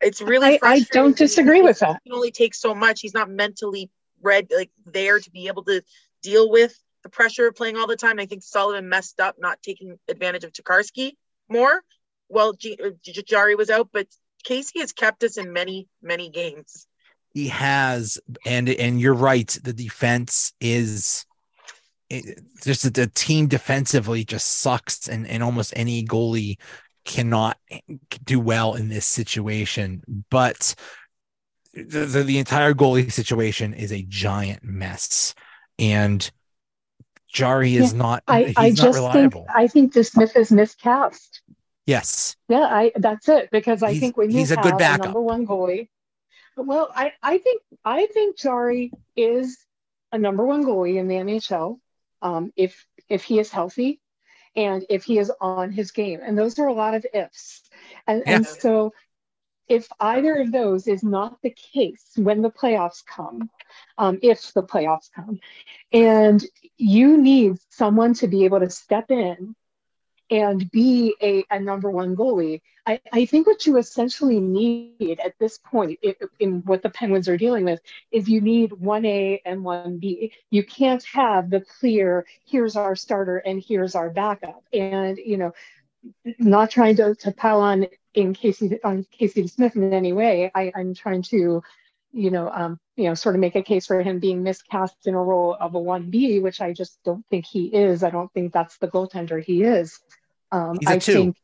it's 0.00 0.20
really. 0.20 0.58
I, 0.62 0.74
I 0.74 0.80
don't 0.90 1.16
disagree 1.16 1.62
with 1.62 1.78
that. 1.80 2.00
He 2.04 2.10
only 2.10 2.30
takes 2.30 2.60
so 2.60 2.74
much. 2.74 3.00
He's 3.00 3.14
not 3.14 3.30
mentally 3.30 3.90
read 4.22 4.48
like 4.54 4.70
there 4.86 5.18
to 5.20 5.30
be 5.30 5.48
able 5.48 5.64
to 5.64 5.82
deal 6.22 6.50
with 6.50 6.74
the 7.02 7.08
pressure 7.08 7.46
of 7.48 7.54
playing 7.54 7.76
all 7.76 7.86
the 7.86 7.96
time. 7.96 8.18
I 8.18 8.26
think 8.26 8.42
Sullivan 8.42 8.88
messed 8.88 9.20
up 9.20 9.36
not 9.38 9.62
taking 9.62 9.98
advantage 10.08 10.44
of 10.44 10.52
Tokarski 10.52 11.12
more. 11.48 11.82
Well, 12.28 12.52
G- 12.52 12.78
uh, 12.82 12.90
Jarry 13.26 13.54
was 13.54 13.70
out, 13.70 13.88
but 13.92 14.06
Casey 14.44 14.80
has 14.80 14.92
kept 14.92 15.24
us 15.24 15.36
in 15.36 15.52
many, 15.52 15.88
many 16.02 16.30
games. 16.30 16.86
He 17.32 17.48
has, 17.48 18.18
and 18.44 18.68
and 18.68 19.00
you're 19.00 19.14
right. 19.14 19.48
The 19.62 19.72
defense 19.72 20.52
is 20.60 21.24
it, 22.08 22.40
just 22.62 22.92
the 22.92 23.06
team 23.06 23.46
defensively 23.46 24.24
just 24.24 24.46
sucks, 24.46 25.08
and 25.08 25.26
and 25.26 25.42
almost 25.42 25.72
any 25.76 26.04
goalie 26.04 26.58
cannot 27.04 27.56
do 28.24 28.40
well 28.40 28.74
in 28.74 28.88
this 28.88 29.06
situation. 29.06 30.02
But 30.30 30.74
the, 31.72 32.04
the, 32.06 32.22
the 32.24 32.38
entire 32.38 32.74
goalie 32.74 33.10
situation 33.12 33.74
is 33.74 33.92
a 33.92 34.02
giant 34.02 34.64
mess, 34.64 35.34
and 35.78 36.28
Jarry 37.32 37.76
is 37.76 37.94
not. 37.94 38.24
I, 38.26 38.52
I 38.56 38.72
just 38.72 39.12
think 39.12 39.34
I 39.54 39.68
think 39.68 39.94
DeSmith 39.94 40.36
is 40.36 40.50
miscast. 40.50 41.42
Yes. 41.86 42.36
Yeah, 42.48 42.66
I 42.70 42.92
that's 42.96 43.28
it 43.28 43.50
because 43.50 43.82
I 43.82 43.92
he's, 43.92 44.00
think 44.00 44.16
when 44.16 44.30
you 44.30 44.38
he's 44.38 44.50
a 44.50 44.56
good 44.56 44.78
backup. 44.78 45.06
Number 45.06 45.20
one 45.20 45.46
goalie, 45.46 45.88
well, 46.56 46.90
I 46.94 47.12
I 47.22 47.38
think 47.38 47.62
I 47.84 48.06
think 48.06 48.36
Jarry 48.36 48.92
is 49.16 49.58
a 50.12 50.18
number 50.18 50.44
one 50.44 50.64
goalie 50.64 50.96
in 50.96 51.08
the 51.08 51.16
NHL. 51.16 51.78
Um, 52.22 52.52
if 52.56 52.86
if 53.08 53.24
he 53.24 53.38
is 53.38 53.50
healthy, 53.50 54.00
and 54.56 54.84
if 54.88 55.04
he 55.04 55.18
is 55.18 55.32
on 55.40 55.72
his 55.72 55.92
game, 55.92 56.20
and 56.22 56.38
those 56.38 56.58
are 56.58 56.66
a 56.66 56.72
lot 56.72 56.94
of 56.94 57.06
ifs, 57.14 57.62
and 58.06 58.22
yeah. 58.26 58.36
and 58.36 58.46
so 58.46 58.92
if 59.68 59.86
either 60.00 60.34
of 60.36 60.50
those 60.50 60.88
is 60.88 61.04
not 61.04 61.40
the 61.42 61.50
case 61.50 62.10
when 62.16 62.42
the 62.42 62.50
playoffs 62.50 63.04
come, 63.06 63.48
um, 63.98 64.18
if 64.20 64.52
the 64.52 64.64
playoffs 64.64 65.08
come, 65.14 65.38
and 65.92 66.44
you 66.76 67.16
need 67.16 67.56
someone 67.70 68.14
to 68.14 68.26
be 68.26 68.44
able 68.44 68.58
to 68.58 68.68
step 68.68 69.10
in 69.10 69.54
and 70.30 70.70
be 70.70 71.14
a, 71.20 71.44
a 71.50 71.58
number 71.58 71.90
one 71.90 72.16
goalie, 72.16 72.60
I, 72.86 73.00
I 73.12 73.24
think 73.26 73.46
what 73.46 73.66
you 73.66 73.76
essentially 73.76 74.40
need 74.40 75.20
at 75.24 75.34
this 75.38 75.58
point 75.58 75.98
in, 76.02 76.14
in 76.38 76.62
what 76.64 76.82
the 76.82 76.90
Penguins 76.90 77.28
are 77.28 77.36
dealing 77.36 77.64
with 77.64 77.80
is 78.10 78.28
you 78.28 78.40
need 78.40 78.70
1A 78.70 79.40
and 79.44 79.60
1B. 79.60 80.32
You 80.50 80.64
can't 80.64 81.02
have 81.12 81.50
the 81.50 81.60
clear, 81.60 82.26
here's 82.46 82.76
our 82.76 82.96
starter 82.96 83.38
and 83.38 83.62
here's 83.66 83.94
our 83.94 84.10
backup. 84.10 84.62
And, 84.72 85.18
you 85.18 85.36
know, 85.36 85.52
not 86.38 86.70
trying 86.70 86.96
to, 86.96 87.14
to 87.16 87.32
pile 87.32 87.60
on 87.60 87.86
in 88.14 88.34
Casey 88.34 88.82
on 88.82 89.04
Casey 89.10 89.44
DeSmith 89.44 89.76
in 89.76 89.92
any 89.92 90.12
way. 90.12 90.50
I, 90.54 90.72
I'm 90.74 90.94
trying 90.94 91.22
to, 91.22 91.62
you 92.12 92.30
know, 92.30 92.50
um, 92.50 92.80
you 92.96 93.04
know, 93.04 93.14
sort 93.14 93.34
of 93.34 93.40
make 93.40 93.56
a 93.56 93.62
case 93.62 93.86
for 93.86 94.02
him 94.02 94.18
being 94.18 94.42
miscast 94.42 95.06
in 95.06 95.14
a 95.14 95.22
role 95.22 95.56
of 95.58 95.74
a 95.74 95.78
one 95.78 96.10
B, 96.10 96.40
which 96.40 96.60
I 96.60 96.72
just 96.72 96.98
don't 97.04 97.24
think 97.30 97.46
he 97.46 97.66
is. 97.66 98.02
I 98.02 98.10
don't 98.10 98.32
think 98.32 98.52
that's 98.52 98.78
the 98.78 98.88
goaltender 98.88 99.42
he 99.42 99.62
is. 99.62 100.00
Um, 100.52 100.78
I 100.86 100.98
two. 100.98 101.12
think 101.12 101.36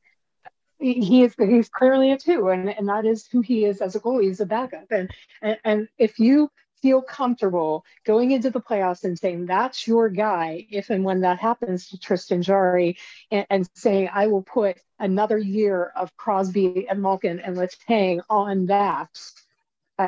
he 0.78 1.22
is 1.22 1.34
he's 1.38 1.68
clearly 1.68 2.12
a 2.12 2.18
two, 2.18 2.48
and, 2.48 2.68
and 2.68 2.88
that 2.88 3.06
is 3.06 3.26
who 3.26 3.40
he 3.40 3.64
is 3.64 3.80
as 3.80 3.96
a 3.96 4.00
goalie. 4.00 4.24
He's 4.24 4.40
a 4.40 4.46
backup, 4.46 4.86
and 4.90 5.10
and, 5.42 5.58
and 5.64 5.88
if 5.98 6.18
you 6.18 6.50
feel 6.82 7.00
comfortable 7.00 7.84
going 8.04 8.32
into 8.32 8.50
the 8.50 8.60
playoffs 8.60 9.04
and 9.04 9.18
saying 9.18 9.46
that's 9.46 9.86
your 9.86 10.10
guy 10.10 10.66
if 10.70 10.90
and 10.90 11.04
when 11.04 11.20
that 11.22 11.38
happens 11.38 11.88
to 11.88 11.98
Tristan 11.98 12.42
Jarry 12.42 12.98
and, 13.30 13.46
and 13.48 13.68
saying 13.74 14.10
I 14.12 14.26
will 14.26 14.42
put 14.42 14.76
another 14.98 15.38
year 15.38 15.92
of 15.96 16.14
Crosby 16.16 16.86
and 16.88 17.00
Malkin 17.02 17.40
and 17.40 17.56
Letang 17.56 18.20
on 18.28 18.66
that 18.66 19.08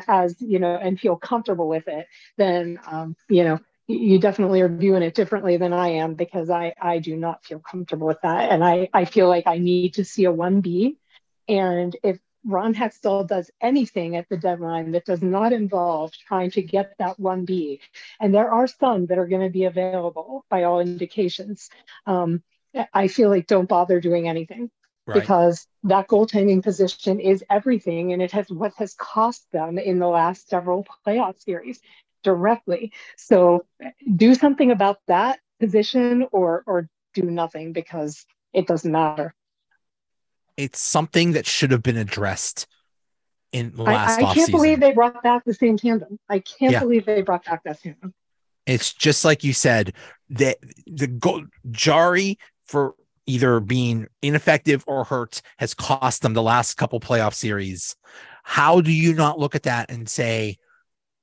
as 0.07 0.39
you 0.39 0.59
know 0.59 0.75
and 0.75 0.99
feel 0.99 1.15
comfortable 1.15 1.67
with 1.67 1.87
it 1.87 2.07
then 2.37 2.79
um, 2.85 3.15
you 3.27 3.43
know 3.43 3.59
you 3.89 4.19
definitely 4.19 4.61
are 4.61 4.69
viewing 4.69 5.01
it 5.01 5.15
differently 5.15 5.57
than 5.57 5.73
I 5.73 5.89
am 5.89 6.13
because 6.13 6.49
I 6.51 6.73
I 6.79 6.99
do 6.99 7.15
not 7.15 7.43
feel 7.43 7.59
comfortable 7.59 8.07
with 8.07 8.21
that 8.21 8.51
and 8.51 8.63
I 8.63 8.87
I 8.93 9.05
feel 9.05 9.27
like 9.27 9.47
I 9.47 9.57
need 9.57 9.95
to 9.95 10.05
see 10.05 10.25
a 10.25 10.31
1B 10.31 10.95
and 11.47 11.95
if 12.03 12.19
Ron 12.45 12.73
Hextall 12.73 13.27
does 13.27 13.49
anything 13.59 14.15
at 14.15 14.29
the 14.29 14.37
deadline 14.37 14.91
that 14.91 15.05
does 15.05 15.21
not 15.21 15.51
involve 15.51 16.13
trying 16.13 16.51
to 16.51 16.61
get 16.61 16.93
that 16.99 17.17
1B. 17.17 17.79
And 18.21 18.33
there 18.33 18.49
are 18.49 18.65
some 18.67 19.07
that 19.07 19.17
are 19.17 19.27
going 19.27 19.41
to 19.41 19.49
be 19.49 19.65
available 19.65 20.45
by 20.49 20.63
all 20.63 20.79
indications. 20.79 21.69
Um, 22.05 22.41
I 22.93 23.09
feel 23.09 23.29
like 23.29 23.45
don't 23.45 23.67
bother 23.67 23.99
doing 23.99 24.29
anything 24.29 24.71
right. 25.05 25.19
because 25.19 25.67
that 25.83 26.07
goaltending 26.07 26.63
position 26.63 27.19
is 27.19 27.43
everything. 27.49 28.13
And 28.13 28.21
it 28.21 28.31
has 28.31 28.49
what 28.49 28.73
has 28.77 28.93
cost 28.93 29.51
them 29.51 29.77
in 29.77 29.99
the 29.99 30.07
last 30.07 30.47
several 30.47 30.87
playoff 31.05 31.41
series 31.43 31.81
directly. 32.23 32.91
So 33.17 33.65
do 34.15 34.35
something 34.35 34.71
about 34.71 34.99
that 35.07 35.39
position 35.59 36.27
or, 36.31 36.63
or 36.65 36.89
do 37.13 37.23
nothing 37.23 37.73
because 37.73 38.25
it 38.53 38.67
doesn't 38.67 38.91
matter 38.91 39.33
it's 40.59 40.79
something 40.79 41.31
that 41.31 41.45
should 41.45 41.71
have 41.71 41.81
been 41.81 41.95
addressed 41.95 42.67
in 43.53 43.73
last 43.77 44.19
I, 44.19 44.25
I 44.25 44.33
can't 44.33 44.51
believe 44.51 44.81
they 44.81 44.91
brought 44.91 45.23
back 45.23 45.45
the 45.45 45.53
same 45.53 45.77
tandem. 45.77 46.19
I 46.27 46.39
can't 46.39 46.73
yeah. 46.73 46.81
believe 46.81 47.05
they 47.05 47.21
brought 47.21 47.45
back 47.45 47.63
that 47.63 47.81
tandem. 47.81 48.13
It's 48.65 48.93
just 48.93 49.23
like 49.23 49.43
you 49.43 49.53
said 49.53 49.93
that 50.31 50.57
the 50.85 51.07
go- 51.07 51.47
Jarry 51.71 52.37
for 52.65 52.93
either 53.25 53.61
being 53.61 54.07
ineffective 54.21 54.83
or 54.85 55.05
hurt 55.05 55.41
has 55.59 55.73
cost 55.73 56.23
them 56.23 56.33
the 56.33 56.43
last 56.43 56.75
couple 56.75 56.99
playoff 56.99 57.33
series. 57.33 57.95
How 58.43 58.81
do 58.81 58.91
you 58.91 59.13
not 59.13 59.39
look 59.39 59.55
at 59.55 59.63
that 59.63 59.89
and 59.89 60.09
say, 60.09 60.57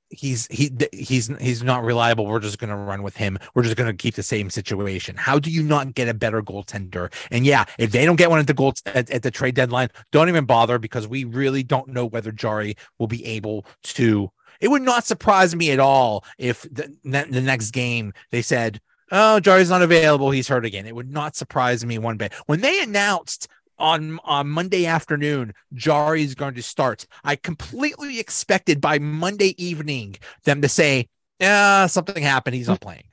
he's 0.09 0.47
he 0.47 0.71
he's 0.91 1.27
he's 1.39 1.63
not 1.63 1.83
reliable. 1.83 2.25
We're 2.25 2.39
just 2.39 2.59
going 2.59 2.69
to 2.69 2.75
run 2.75 3.03
with 3.03 3.15
him. 3.15 3.37
We're 3.53 3.63
just 3.63 3.75
going 3.75 3.91
to 3.91 3.95
keep 3.95 4.15
the 4.15 4.23
same 4.23 4.49
situation. 4.49 5.15
How 5.15 5.39
do 5.39 5.51
you 5.51 5.63
not 5.63 5.93
get 5.93 6.07
a 6.07 6.13
better 6.13 6.41
goaltender? 6.41 7.13
And 7.31 7.45
yeah, 7.45 7.65
if 7.77 7.91
they 7.91 8.05
don't 8.05 8.15
get 8.15 8.29
one 8.29 8.39
at 8.39 8.47
the 8.47 8.53
goal 8.53 8.73
at, 8.85 9.09
at 9.09 9.23
the 9.23 9.31
trade 9.31 9.55
deadline, 9.55 9.89
don't 10.11 10.29
even 10.29 10.45
bother 10.45 10.79
because 10.79 11.07
we 11.07 11.23
really 11.23 11.63
don't 11.63 11.89
know 11.89 12.05
whether 12.05 12.31
Jarry 12.31 12.75
will 12.99 13.07
be 13.07 13.25
able 13.25 13.65
to. 13.83 14.31
It 14.59 14.69
would 14.69 14.81
not 14.81 15.05
surprise 15.05 15.55
me 15.55 15.71
at 15.71 15.79
all 15.79 16.23
if 16.37 16.63
the, 16.63 16.93
the 17.03 17.41
next 17.41 17.71
game 17.71 18.13
they 18.31 18.41
said, 18.41 18.79
"Oh, 19.11 19.39
Jarry's 19.39 19.69
not 19.69 19.81
available. 19.81 20.31
He's 20.31 20.47
hurt 20.47 20.65
again." 20.65 20.85
It 20.85 20.95
would 20.95 21.11
not 21.11 21.35
surprise 21.35 21.85
me 21.85 21.97
one 21.97 22.17
bit. 22.17 22.33
When 22.45 22.61
they 22.61 22.81
announced 22.81 23.47
on 23.79 24.19
on 24.23 24.49
Monday 24.49 24.85
afternoon, 24.85 25.53
Jarry 25.73 26.23
is 26.23 26.35
going 26.35 26.55
to 26.55 26.63
start. 26.63 27.05
I 27.23 27.35
completely 27.35 28.19
expected 28.19 28.81
by 28.81 28.99
Monday 28.99 29.55
evening 29.63 30.17
them 30.43 30.61
to 30.61 30.69
say, 30.69 31.07
"Yeah, 31.39 31.87
something 31.87 32.21
happened. 32.21 32.55
He's 32.55 32.67
not 32.67 32.81
playing." 32.81 33.03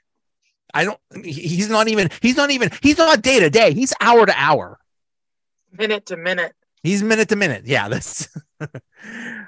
I 0.74 0.84
don't. 0.84 0.98
He's 1.24 1.70
not 1.70 1.88
even. 1.88 2.10
He's 2.20 2.36
not 2.36 2.50
even. 2.50 2.70
He's 2.82 2.98
not 2.98 3.22
day 3.22 3.40
to 3.40 3.48
day. 3.48 3.72
He's 3.72 3.94
hour 4.00 4.26
to 4.26 4.34
hour, 4.36 4.78
minute 5.72 6.06
to 6.06 6.16
minute. 6.16 6.52
He's 6.82 7.02
minute 7.02 7.28
to 7.30 7.36
minute. 7.36 7.64
Yeah, 7.64 7.88
that's. 7.88 8.28
yeah, 8.60 8.68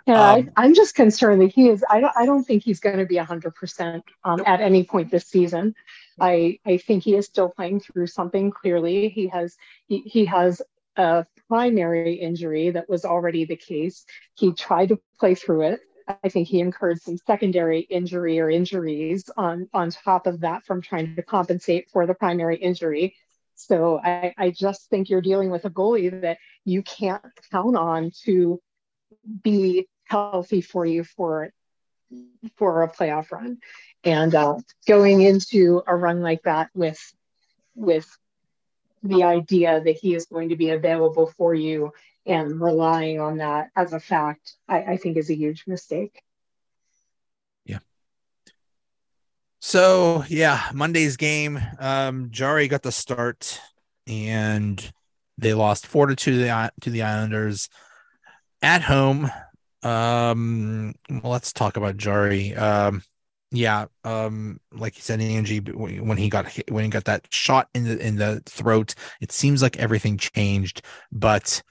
um, 0.08 0.50
I, 0.56 0.64
am 0.64 0.74
just 0.74 0.94
concerned 0.94 1.42
that 1.42 1.52
he 1.52 1.68
is. 1.68 1.84
I 1.90 2.00
don't. 2.00 2.12
I 2.16 2.26
don't 2.26 2.44
think 2.44 2.62
he's 2.62 2.80
going 2.80 2.98
to 2.98 3.06
be 3.06 3.16
hundred 3.16 3.48
um, 3.48 3.54
percent 3.60 4.04
at 4.24 4.60
any 4.60 4.84
point 4.84 5.10
this 5.10 5.26
season. 5.26 5.74
I 6.20 6.60
I 6.64 6.78
think 6.78 7.02
he 7.02 7.14
is 7.16 7.26
still 7.26 7.48
playing 7.48 7.80
through 7.80 8.06
something. 8.06 8.50
Clearly, 8.50 9.08
he 9.08 9.26
has 9.28 9.56
he, 9.88 9.98
he 9.98 10.24
has 10.26 10.62
a 10.97 11.26
primary 11.49 12.14
injury 12.14 12.70
that 12.70 12.88
was 12.88 13.05
already 13.05 13.44
the 13.44 13.57
case. 13.57 14.05
He 14.34 14.53
tried 14.53 14.88
to 14.88 15.01
play 15.18 15.34
through 15.34 15.62
it. 15.62 15.80
I 16.22 16.28
think 16.28 16.49
he 16.49 16.61
incurred 16.61 17.03
some 17.03 17.18
secondary 17.18 17.80
injury 17.80 18.38
or 18.38 18.49
injuries 18.49 19.28
on, 19.36 19.68
on 19.74 19.90
top 19.90 20.26
of 20.26 20.40
that 20.40 20.64
from 20.64 20.80
trying 20.80 21.16
to 21.16 21.22
compensate 21.22 21.90
for 21.90 22.07
the 22.07 22.14
primary 22.14 22.57
injury. 22.57 23.16
So 23.57 23.99
I, 23.99 24.34
I 24.36 24.51
just 24.51 24.88
think 24.88 25.09
you're 25.09 25.22
dealing 25.22 25.51
with 25.51 25.64
a 25.64 25.70
goalie 25.70 26.20
that 26.20 26.38
you 26.64 26.82
can't 26.82 27.24
count 27.51 27.76
on 27.76 28.12
to 28.24 28.61
be 29.42 29.88
healthy 30.05 30.61
for 30.61 30.86
you 30.86 31.05
for 31.05 31.51
for 32.57 32.82
a 32.84 32.92
playoff 32.92 33.32
run. 33.32 33.59
And 34.05 34.34
uh, 34.34 34.59
going 34.86 35.22
into 35.22 35.82
a 35.86 35.97
run 35.97 36.20
like 36.20 36.42
that 36.42 36.70
with 36.74 37.01
with 37.74 38.07
the 39.07 39.22
idea 39.24 39.80
that 39.80 39.96
he 39.96 40.14
is 40.14 40.26
going 40.26 40.50
to 40.50 40.57
be 40.57 40.70
available 40.70 41.26
for 41.36 41.54
you 41.54 41.92
and 42.26 42.61
relying 42.61 43.20
on 43.20 43.38
that 43.38 43.70
as 43.76 43.92
a 43.92 44.00
fact, 44.00 44.57
I, 44.68 44.82
I 44.82 44.96
think 44.96 45.16
is 45.16 45.30
a 45.30 45.36
huge 45.36 45.64
mistake. 45.66 46.22
Yeah. 47.64 47.78
So 49.61 50.24
yeah, 50.28 50.70
Monday's 50.74 51.16
game, 51.16 51.61
um, 51.78 52.30
Jarry 52.30 52.68
got 52.68 52.82
the 52.82 52.92
start 52.92 53.61
and 54.07 54.92
they 55.38 55.54
lost 55.54 55.86
four 55.86 56.07
to 56.07 56.16
two 56.16 56.32
to 56.32 56.38
the, 56.38 56.72
to 56.80 56.90
the 56.90 57.02
Islanders 57.02 57.68
at 58.62 58.82
home. 58.82 59.30
Um, 59.82 60.94
well, 61.09 61.32
let's 61.32 61.52
talk 61.52 61.76
about 61.76 61.96
Jarry. 61.96 62.54
Um, 62.54 63.02
yeah, 63.51 63.86
um, 64.05 64.61
like 64.72 64.97
you 64.97 65.03
said, 65.03 65.20
Angie, 65.20 65.61
when 65.61 66.16
he 66.16 66.28
got 66.28 66.49
hit, 66.49 66.70
when 66.70 66.84
he 66.84 66.90
got 66.90 67.05
that 67.05 67.26
shot 67.30 67.68
in 67.74 67.84
the 67.84 67.99
in 67.99 68.16
the 68.16 68.42
throat, 68.47 68.94
it 69.20 69.30
seems 69.30 69.62
like 69.62 69.76
everything 69.76 70.18
changed. 70.18 70.82
But 71.12 71.62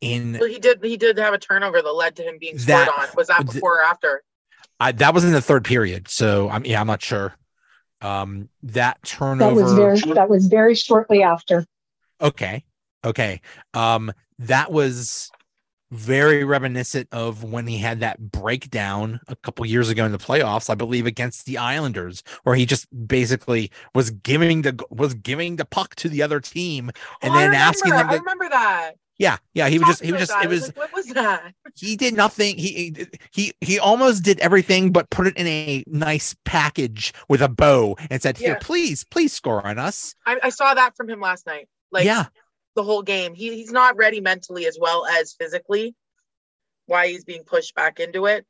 in 0.00 0.36
well, 0.40 0.48
he 0.48 0.58
did 0.58 0.82
he 0.84 0.96
did 0.96 1.18
have 1.18 1.34
a 1.34 1.38
turnover 1.38 1.80
that 1.80 1.92
led 1.92 2.16
to 2.16 2.22
him 2.22 2.38
being 2.38 2.58
scored 2.58 2.88
that, 2.88 2.98
on. 2.98 3.08
Was 3.16 3.28
that 3.28 3.46
before 3.46 3.80
or 3.80 3.84
after? 3.84 4.22
I, 4.80 4.92
that 4.92 5.14
was 5.14 5.24
in 5.24 5.32
the 5.32 5.40
third 5.40 5.64
period. 5.64 6.08
So 6.08 6.48
I'm 6.48 6.64
yeah, 6.64 6.80
I'm 6.80 6.86
not 6.86 7.02
sure. 7.02 7.34
Um, 8.00 8.48
that 8.64 9.02
turnover 9.04 9.54
that 9.54 9.62
was 9.62 9.72
very 9.72 10.14
that 10.14 10.28
was 10.28 10.46
very 10.46 10.74
shortly 10.74 11.22
after. 11.22 11.64
Okay, 12.20 12.64
okay. 13.04 13.40
Um, 13.72 14.12
that 14.40 14.72
was 14.72 15.30
very 15.90 16.44
reminiscent 16.44 17.08
of 17.12 17.44
when 17.44 17.66
he 17.66 17.78
had 17.78 18.00
that 18.00 18.18
breakdown 18.32 19.20
a 19.28 19.36
couple 19.36 19.64
years 19.66 19.88
ago 19.88 20.04
in 20.04 20.12
the 20.12 20.18
playoffs, 20.18 20.68
I 20.70 20.74
believe, 20.74 21.06
against 21.06 21.46
the 21.46 21.58
Islanders, 21.58 22.22
where 22.42 22.54
he 22.54 22.66
just 22.66 22.86
basically 23.06 23.70
was 23.94 24.10
giving 24.10 24.62
the 24.62 24.84
was 24.90 25.14
giving 25.14 25.56
the 25.56 25.64
puck 25.64 25.94
to 25.96 26.08
the 26.08 26.22
other 26.22 26.40
team 26.40 26.90
and 27.22 27.32
oh, 27.32 27.34
then 27.34 27.50
remember, 27.50 27.56
asking 27.56 27.90
them. 27.92 28.08
To, 28.08 28.14
I 28.14 28.18
remember 28.18 28.48
that. 28.48 28.92
Yeah, 29.18 29.36
yeah. 29.52 29.68
He 29.68 29.78
was 29.78 29.88
just 29.88 30.04
he 30.04 30.12
was 30.12 30.22
just 30.22 30.32
that. 30.32 30.44
it 30.44 30.48
was, 30.48 30.66
like, 30.66 30.76
what 30.76 30.92
was 30.92 31.06
that? 31.06 31.54
He 31.76 31.96
did 31.96 32.14
nothing. 32.14 32.58
He 32.58 33.06
he 33.30 33.52
he 33.60 33.78
almost 33.78 34.24
did 34.24 34.40
everything, 34.40 34.90
but 34.90 35.08
put 35.10 35.26
it 35.28 35.36
in 35.36 35.46
a 35.46 35.84
nice 35.86 36.34
package 36.44 37.12
with 37.28 37.40
a 37.40 37.48
bow 37.48 37.96
and 38.10 38.20
said, 38.20 38.36
"Here, 38.36 38.50
yeah. 38.50 38.58
please, 38.60 39.04
please 39.04 39.32
score 39.32 39.64
on 39.64 39.78
us." 39.78 40.16
I, 40.26 40.38
I 40.42 40.48
saw 40.48 40.74
that 40.74 40.96
from 40.96 41.08
him 41.08 41.20
last 41.20 41.46
night. 41.46 41.68
Like, 41.92 42.06
yeah, 42.06 42.26
the 42.74 42.82
whole 42.82 43.02
game. 43.02 43.34
He, 43.34 43.54
he's 43.54 43.72
not 43.72 43.96
ready 43.96 44.20
mentally 44.20 44.66
as 44.66 44.78
well 44.80 45.06
as 45.06 45.34
physically. 45.34 45.94
Why 46.86 47.08
he's 47.08 47.24
being 47.24 47.44
pushed 47.44 47.74
back 47.74 48.00
into 48.00 48.26
it. 48.26 48.44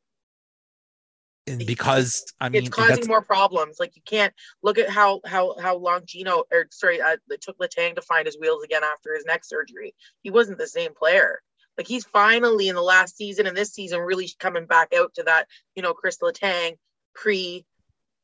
And 1.47 1.65
because 1.67 2.25
I 2.41 2.49
mean, 2.49 2.63
it's 2.63 2.75
causing 2.75 3.07
more 3.07 3.21
problems. 3.21 3.77
Like 3.79 3.97
you 3.97 4.03
can't 4.05 4.33
look 4.63 4.79
at 4.79 4.89
how 4.89 5.21
how 5.27 5.57
how 5.61 5.77
long 5.77 6.03
Gino 6.07 6.45
or 6.51 6.67
sorry, 6.71 7.03
uh, 7.03 7.17
it 7.29 7.43
took 7.43 7.59
Letang 7.59 7.97
to 7.97 8.03
find 8.03 8.25
his 8.27 8.39
wheels 8.41 8.65
again 8.65 8.83
after 8.83 9.15
his 9.15 9.27
neck 9.27 9.45
surgery. 9.45 9.95
He 10.23 10.31
wasn't 10.31 10.59
the 10.59 10.67
same 10.67 10.95
player. 10.95 11.41
Like 11.77 11.87
he's 11.87 12.05
finally 12.07 12.69
in 12.69 12.75
the 12.75 12.83
last 12.83 13.17
season 13.17 13.47
and 13.47 13.57
this 13.57 13.75
season 13.75 14.01
really 14.01 14.31
coming 14.39 14.65
back 14.65 14.95
out 14.97 15.13
to 15.15 15.25
that 15.25 15.47
you 15.75 15.83
know 15.83 15.93
Chris 15.93 16.19
Letang 16.23 16.77
pre 17.15 17.67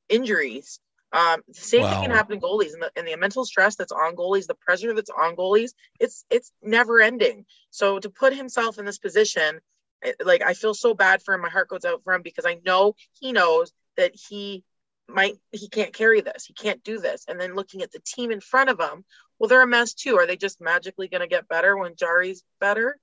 injuries. 0.09 0.81
Um, 1.13 1.43
the 1.49 1.55
same 1.55 1.83
wow. 1.83 1.91
thing 1.91 2.03
can 2.03 2.11
happen 2.13 2.39
to 2.39 2.47
goalies 2.47 2.73
and 2.73 2.83
the, 2.83 2.93
and 2.97 3.07
the 3.07 3.17
mental 3.17 3.45
stress 3.45 3.75
that's 3.77 3.93
on 3.93 4.15
goalies, 4.15 4.47
the 4.47 4.55
pressure 4.55 4.95
that's 4.95 5.11
on 5.11 5.35
goalies, 5.35 5.73
it's 5.99 6.25
it's 6.31 6.53
never 6.63 7.01
ending. 7.01 7.47
So 7.71 7.99
to 7.99 8.11
put 8.11 8.33
himself 8.33 8.79
in 8.79 8.85
this 8.85 8.99
position, 8.99 9.61
it, 10.03 10.17
like 10.25 10.43
I 10.43 10.55
feel 10.55 10.75
so 10.75 10.95
bad 10.95 11.23
for 11.23 11.35
him. 11.35 11.43
My 11.43 11.49
heart 11.49 11.69
goes 11.69 11.85
out 11.85 12.05
for 12.05 12.15
him 12.15 12.23
because 12.23 12.47
I 12.47 12.61
know 12.65 12.95
he 13.21 13.33
knows 13.33 13.73
that 13.97 14.13
he 14.15 14.65
might 15.09 15.35
he 15.51 15.69
can't 15.69 15.93
carry 15.93 16.21
this, 16.21 16.45
he 16.47 16.55
can't 16.55 16.85
do 16.85 17.01
this. 17.01 17.25
And 17.27 17.41
then 17.41 17.57
looking 17.57 17.83
at 17.83 17.91
the 17.91 18.01
team 18.01 18.31
in 18.31 18.41
front 18.41 18.71
of 18.71 18.79
him, 18.79 19.05
well, 19.39 19.49
they're 19.49 19.63
a 19.63 19.67
mess 19.67 19.95
too. 19.95 20.17
Are 20.17 20.27
they 20.27 20.37
just 20.37 20.61
magically 20.61 21.09
going 21.09 21.23
to 21.23 21.27
get 21.27 21.49
better 21.49 21.77
when 21.77 21.97
Jarry's 21.97 22.45
better? 22.61 22.99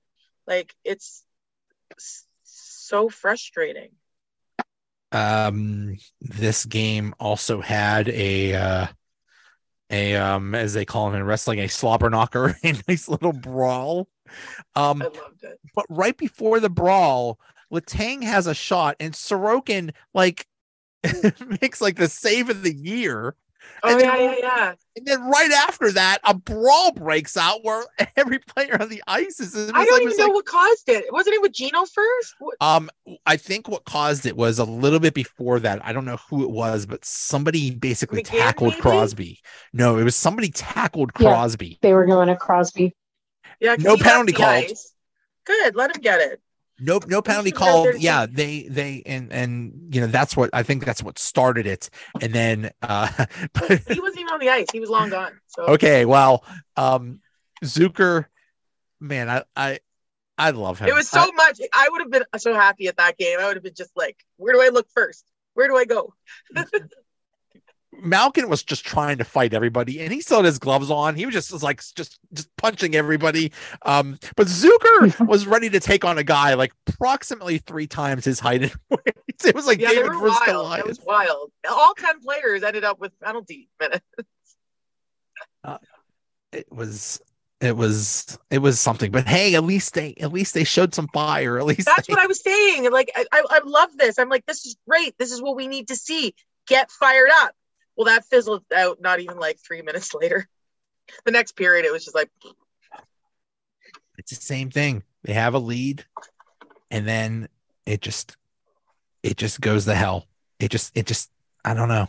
Like 0.46 0.74
it's 0.82 1.24
so 2.42 3.10
frustrating 3.10 3.90
um 5.12 5.96
this 6.20 6.64
game 6.66 7.14
also 7.18 7.60
had 7.60 8.08
a 8.08 8.54
uh 8.54 8.86
a 9.90 10.16
um 10.16 10.54
as 10.54 10.74
they 10.74 10.84
call 10.84 11.06
them 11.10 11.20
in 11.20 11.26
wrestling 11.26 11.60
a 11.60 11.68
slobber 11.68 12.10
knocker 12.10 12.56
a 12.64 12.74
nice 12.86 13.08
little 13.08 13.32
brawl. 13.32 14.08
Um 14.74 15.02
but 15.74 15.86
right 15.88 16.16
before 16.16 16.60
the 16.60 16.70
brawl 16.70 17.38
Letang 17.72 18.22
has 18.22 18.46
a 18.46 18.54
shot 18.54 18.96
and 19.00 19.12
Sorokin 19.14 19.92
like 20.14 20.46
makes 21.62 21.80
like 21.80 21.96
the 21.96 22.08
save 22.08 22.50
of 22.50 22.62
the 22.62 22.74
year 22.74 23.34
Oh 23.82 23.92
and 23.92 24.00
yeah, 24.00 24.16
then, 24.16 24.30
yeah, 24.30 24.36
yeah. 24.40 24.74
And 24.96 25.06
then 25.06 25.20
right 25.28 25.50
after 25.52 25.92
that, 25.92 26.18
a 26.24 26.34
brawl 26.34 26.92
breaks 26.92 27.36
out 27.36 27.64
where 27.64 27.84
every 28.16 28.38
player 28.38 28.76
on 28.80 28.88
the 28.88 29.02
ice 29.06 29.40
is. 29.40 29.54
I 29.56 29.84
don't 29.84 29.90
like, 29.92 30.02
even 30.02 30.16
know 30.16 30.24
like, 30.24 30.34
what 30.34 30.46
caused 30.46 30.88
it. 30.88 31.04
Wasn't 31.12 31.34
it 31.34 31.40
with 31.40 31.52
Gino 31.52 31.84
first? 31.84 32.34
What? 32.38 32.56
Um, 32.60 32.90
I 33.24 33.36
think 33.36 33.68
what 33.68 33.84
caused 33.84 34.26
it 34.26 34.36
was 34.36 34.58
a 34.58 34.64
little 34.64 35.00
bit 35.00 35.14
before 35.14 35.60
that. 35.60 35.84
I 35.84 35.92
don't 35.92 36.04
know 36.04 36.18
who 36.28 36.42
it 36.42 36.50
was, 36.50 36.86
but 36.86 37.04
somebody 37.04 37.70
basically 37.70 38.22
McGinn, 38.22 38.38
tackled 38.38 38.70
maybe? 38.70 38.82
Crosby. 38.82 39.40
No, 39.72 39.98
it 39.98 40.04
was 40.04 40.16
somebody 40.16 40.50
tackled 40.50 41.14
Crosby. 41.14 41.68
Yeah, 41.68 41.76
they 41.82 41.94
were 41.94 42.06
going 42.06 42.28
to 42.28 42.36
Crosby. 42.36 42.94
Yeah, 43.60 43.76
no 43.78 43.96
penalty 43.96 44.32
called. 44.32 44.48
Ice. 44.48 44.92
Good, 45.44 45.76
let 45.76 45.94
him 45.94 46.02
get 46.02 46.20
it. 46.20 46.40
No, 46.80 47.00
no 47.06 47.22
penalty 47.22 47.50
called. 47.50 47.96
Yeah, 47.98 48.26
they 48.30 48.62
they 48.62 49.02
and 49.04 49.32
and 49.32 49.94
you 49.94 50.00
know 50.00 50.06
that's 50.06 50.36
what 50.36 50.50
I 50.52 50.62
think 50.62 50.84
that's 50.84 51.02
what 51.02 51.18
started 51.18 51.66
it. 51.66 51.90
And 52.20 52.32
then 52.32 52.70
uh 52.82 53.08
but 53.52 53.82
he 53.88 54.00
wasn't 54.00 54.20
even 54.20 54.32
on 54.32 54.40
the 54.40 54.50
ice. 54.50 54.66
He 54.72 54.80
was 54.80 54.90
long 54.90 55.10
gone. 55.10 55.32
So 55.46 55.64
okay, 55.66 56.04
well, 56.04 56.44
um 56.76 57.20
Zucker, 57.64 58.26
man, 59.00 59.28
I 59.28 59.42
I 59.56 59.80
I 60.36 60.50
love 60.50 60.78
him. 60.78 60.88
It 60.88 60.94
was 60.94 61.08
so 61.08 61.20
I, 61.20 61.30
much. 61.34 61.60
I 61.74 61.88
would 61.90 62.00
have 62.00 62.10
been 62.10 62.24
so 62.38 62.54
happy 62.54 62.86
at 62.86 62.96
that 62.98 63.18
game. 63.18 63.40
I 63.40 63.46
would 63.46 63.56
have 63.56 63.64
been 63.64 63.74
just 63.74 63.90
like, 63.96 64.24
where 64.36 64.54
do 64.54 64.62
I 64.62 64.68
look 64.68 64.88
first? 64.94 65.24
Where 65.54 65.66
do 65.66 65.76
I 65.76 65.84
go? 65.84 66.14
Malkin 68.00 68.48
was 68.48 68.62
just 68.62 68.84
trying 68.84 69.18
to 69.18 69.24
fight 69.24 69.54
everybody, 69.54 70.00
and 70.00 70.12
he 70.12 70.20
still 70.20 70.38
had 70.38 70.46
his 70.46 70.58
gloves 70.58 70.90
on. 70.90 71.14
He 71.14 71.26
was 71.26 71.34
just 71.34 71.52
was 71.52 71.62
like 71.62 71.82
just 71.94 72.18
just 72.32 72.48
punching 72.56 72.94
everybody. 72.94 73.52
Um, 73.82 74.18
but 74.36 74.46
Zucker 74.46 75.26
was 75.26 75.46
ready 75.46 75.70
to 75.70 75.80
take 75.80 76.04
on 76.04 76.18
a 76.18 76.24
guy 76.24 76.54
like 76.54 76.72
approximately 76.86 77.58
three 77.58 77.86
times 77.86 78.24
his 78.24 78.40
height 78.40 78.62
and 78.62 78.74
weight. 78.90 79.16
It 79.44 79.54
was 79.54 79.66
like 79.66 79.80
yeah, 79.80 79.90
David 79.90 80.12
versus 80.18 80.38
Goliath. 80.46 80.80
It 80.80 80.86
was 80.86 81.00
wild. 81.00 81.52
All 81.68 81.94
ten 81.94 82.20
players 82.20 82.62
ended 82.62 82.84
up 82.84 83.00
with 83.00 83.12
penalty 83.20 83.68
minutes. 83.80 84.04
Uh, 85.64 85.78
it 86.52 86.70
was 86.70 87.20
it 87.60 87.76
was 87.76 88.38
it 88.50 88.58
was 88.58 88.78
something. 88.78 89.10
But 89.10 89.26
hey, 89.26 89.54
at 89.54 89.64
least 89.64 89.94
they 89.94 90.14
at 90.20 90.32
least 90.32 90.54
they 90.54 90.64
showed 90.64 90.94
some 90.94 91.08
fire. 91.08 91.58
At 91.58 91.66
least 91.66 91.86
That's 91.86 92.06
they, 92.06 92.12
what 92.12 92.22
I 92.22 92.26
was 92.26 92.40
saying. 92.42 92.90
Like 92.90 93.10
I, 93.16 93.24
I, 93.32 93.42
I 93.50 93.60
love 93.64 93.90
this. 93.96 94.18
I'm 94.18 94.28
like, 94.28 94.46
this 94.46 94.64
is 94.64 94.76
great. 94.88 95.16
This 95.18 95.32
is 95.32 95.42
what 95.42 95.56
we 95.56 95.66
need 95.66 95.88
to 95.88 95.96
see. 95.96 96.34
Get 96.66 96.90
fired 96.90 97.30
up. 97.32 97.52
Well, 97.98 98.04
that 98.04 98.24
fizzled 98.24 98.62
out 98.74 99.00
not 99.00 99.18
even 99.18 99.38
like 99.38 99.58
three 99.58 99.82
minutes 99.82 100.14
later. 100.14 100.48
The 101.24 101.30
next 101.30 101.52
period, 101.52 101.86
it 101.86 101.90
was 101.90 102.04
just 102.04 102.14
like 102.14 102.28
it's 104.18 104.28
the 104.28 104.36
same 104.36 104.68
thing. 104.70 105.02
They 105.22 105.32
have 105.32 105.54
a 105.54 105.58
lead, 105.58 106.04
and 106.90 107.08
then 107.08 107.48
it 107.86 108.02
just 108.02 108.36
it 109.22 109.38
just 109.38 109.62
goes 109.62 109.86
to 109.86 109.94
hell. 109.94 110.26
It 110.60 110.70
just 110.70 110.94
it 110.94 111.06
just 111.06 111.30
I 111.64 111.72
don't 111.72 111.88
know. 111.88 112.08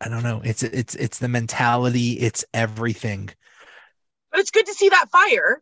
I 0.00 0.08
don't 0.08 0.22
know. 0.22 0.40
It's 0.44 0.62
it's 0.62 0.94
it's 0.94 1.18
the 1.18 1.26
mentality. 1.26 2.12
It's 2.20 2.44
everything. 2.54 3.30
but 4.30 4.38
it's 4.38 4.52
good 4.52 4.66
to 4.66 4.74
see 4.74 4.90
that 4.90 5.10
fire. 5.10 5.60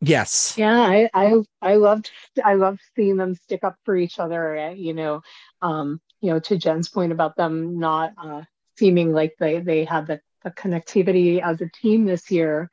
Yes. 0.00 0.54
Yeah, 0.56 0.80
I, 0.80 1.10
I 1.12 1.42
I 1.60 1.74
loved 1.74 2.12
I 2.44 2.54
loved 2.54 2.80
seeing 2.94 3.16
them 3.16 3.34
stick 3.34 3.64
up 3.64 3.76
for 3.84 3.96
each 3.96 4.20
other. 4.20 4.56
uh, 4.56 4.70
You 4.70 4.94
know, 4.94 5.22
um, 5.60 6.00
you 6.22 6.30
know, 6.30 6.40
to 6.40 6.56
Jen's 6.56 6.88
point 6.88 7.12
about 7.12 7.36
them 7.36 7.78
not 7.78 8.12
uh, 8.16 8.42
seeming 8.78 9.12
like 9.12 9.34
they 9.38 9.60
they 9.60 9.84
had 9.84 10.06
the, 10.06 10.20
the 10.44 10.50
connectivity 10.50 11.42
as 11.42 11.60
a 11.60 11.68
team 11.68 12.06
this 12.06 12.30
year. 12.30 12.70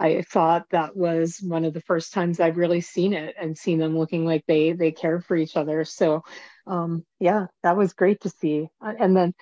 I 0.00 0.22
thought 0.22 0.66
that 0.70 0.96
was 0.96 1.40
one 1.42 1.64
of 1.64 1.74
the 1.74 1.82
first 1.82 2.12
times 2.12 2.40
I've 2.40 2.56
really 2.56 2.80
seen 2.80 3.12
it 3.12 3.34
and 3.40 3.56
seen 3.58 3.78
them 3.78 3.98
looking 3.98 4.24
like 4.24 4.44
they 4.46 4.72
they 4.72 4.92
care 4.92 5.20
for 5.20 5.36
each 5.36 5.56
other. 5.56 5.84
So, 5.84 6.22
um, 6.66 7.04
yeah, 7.20 7.46
that 7.62 7.76
was 7.76 7.92
great 7.92 8.22
to 8.22 8.30
see. 8.30 8.68
Uh, 8.80 8.94
And 8.98 9.16
then, 9.16 9.34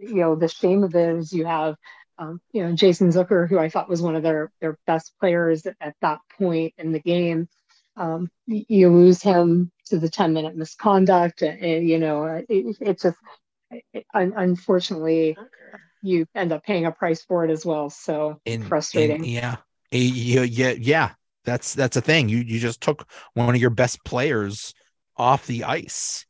you 0.00 0.16
know, 0.16 0.36
the 0.36 0.48
shame 0.48 0.84
of 0.84 0.94
it 0.94 1.16
is 1.16 1.32
you 1.32 1.46
have 1.46 1.76
um, 2.18 2.40
you 2.52 2.62
know, 2.62 2.74
Jason 2.74 3.08
Zucker, 3.08 3.48
who 3.48 3.58
I 3.58 3.70
thought 3.70 3.88
was 3.88 4.02
one 4.02 4.14
of 4.14 4.22
their 4.22 4.52
their 4.60 4.78
best 4.86 5.14
players 5.20 5.66
at 5.66 5.94
that 6.02 6.18
point 6.38 6.74
in 6.78 6.92
the 6.92 7.00
game. 7.00 7.48
Um, 8.00 8.30
you 8.46 8.88
lose 8.88 9.22
him 9.22 9.70
to 9.86 9.98
the 9.98 10.08
10 10.08 10.32
minute 10.32 10.56
misconduct, 10.56 11.42
and, 11.42 11.62
and, 11.62 11.88
you 11.88 11.98
know, 11.98 12.24
uh, 12.24 12.42
it, 12.48 12.76
it's 12.80 13.02
just 13.02 13.18
it, 13.92 14.06
un- 14.14 14.32
unfortunately 14.36 15.36
you 16.02 16.24
end 16.34 16.50
up 16.50 16.64
paying 16.64 16.86
a 16.86 16.92
price 16.92 17.22
for 17.22 17.44
it 17.44 17.50
as 17.50 17.66
well. 17.66 17.90
So 17.90 18.40
In, 18.46 18.62
frustrating. 18.62 19.24
in- 19.24 19.30
yeah. 19.30 19.56
Yeah, 19.92 20.42
yeah, 20.42 20.74
yeah. 20.78 21.10
That's 21.44 21.74
that's 21.74 21.96
a 21.96 22.00
thing. 22.00 22.28
You 22.28 22.38
you 22.38 22.60
just 22.60 22.80
took 22.80 23.08
one 23.34 23.54
of 23.54 23.60
your 23.60 23.70
best 23.70 24.04
players 24.04 24.72
off 25.16 25.46
the 25.46 25.64
ice. 25.64 26.26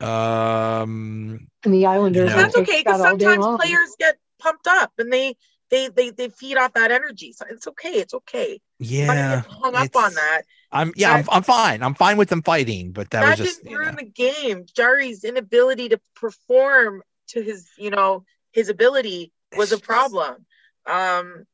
Um 0.00 1.48
and 1.64 1.74
the 1.74 1.86
Islanders, 1.86 2.30
No. 2.30 2.36
will 2.36 2.42
That's 2.42 2.56
okay 2.56 2.80
because 2.80 3.00
all 3.00 3.16
day 3.16 3.24
sometimes 3.26 3.60
players 3.62 3.96
get 3.98 4.16
pumped 4.38 4.66
up 4.66 4.92
and 4.98 5.12
they 5.12 5.34
they 5.70 5.88
they 5.88 6.10
they 6.10 6.28
feed 6.30 6.56
off 6.56 6.72
that 6.74 6.90
energy. 6.90 7.32
So 7.32 7.44
it's 7.50 7.66
okay. 7.66 7.94
It's 7.94 8.14
okay. 8.14 8.60
I'm 8.80 8.86
yeah. 8.86 9.06
not 9.06 9.44
get 9.44 9.52
hung 9.52 9.74
up 9.74 9.96
on 9.96 10.14
that. 10.14 10.42
I'm 10.76 10.92
yeah, 10.96 11.14
I'm, 11.14 11.24
I'm 11.30 11.42
fine. 11.42 11.82
I'm 11.82 11.94
fine 11.94 12.16
with 12.16 12.28
them 12.28 12.42
fighting, 12.42 12.92
but 12.92 13.10
that, 13.10 13.22
That, 13.22 13.38
was 13.38 13.48
just 13.48 13.62
didn't 13.62 13.78
ruin 13.78 13.94
know, 13.94 14.02
the 14.02 14.04
game. 14.04 14.66
Jarry's 14.74 15.24
inability 15.24 15.88
to 15.90 16.00
perform 16.14 17.02
to 17.28 17.42
his, 17.42 17.68
you 17.78 17.90
know, 17.90 18.24
his 18.52 18.68
ability 18.68 19.32
was 19.56 19.72
a 19.72 19.76
just- 19.76 19.84
problem. 19.84 20.46
Um, 20.86 21.46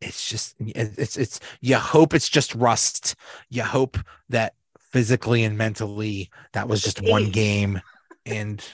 it's 0.00 0.28
just 0.28 0.54
it's 0.60 1.16
it's 1.16 1.40
you 1.60 1.76
hope 1.76 2.14
it's 2.14 2.28
just 2.28 2.54
rust. 2.54 3.16
You 3.48 3.64
hope 3.64 3.98
that 4.28 4.54
physically 4.78 5.42
and 5.44 5.58
mentally 5.58 6.30
that 6.52 6.68
was 6.68 6.82
just 6.82 7.02
one 7.02 7.30
game 7.30 7.80
and 8.24 8.64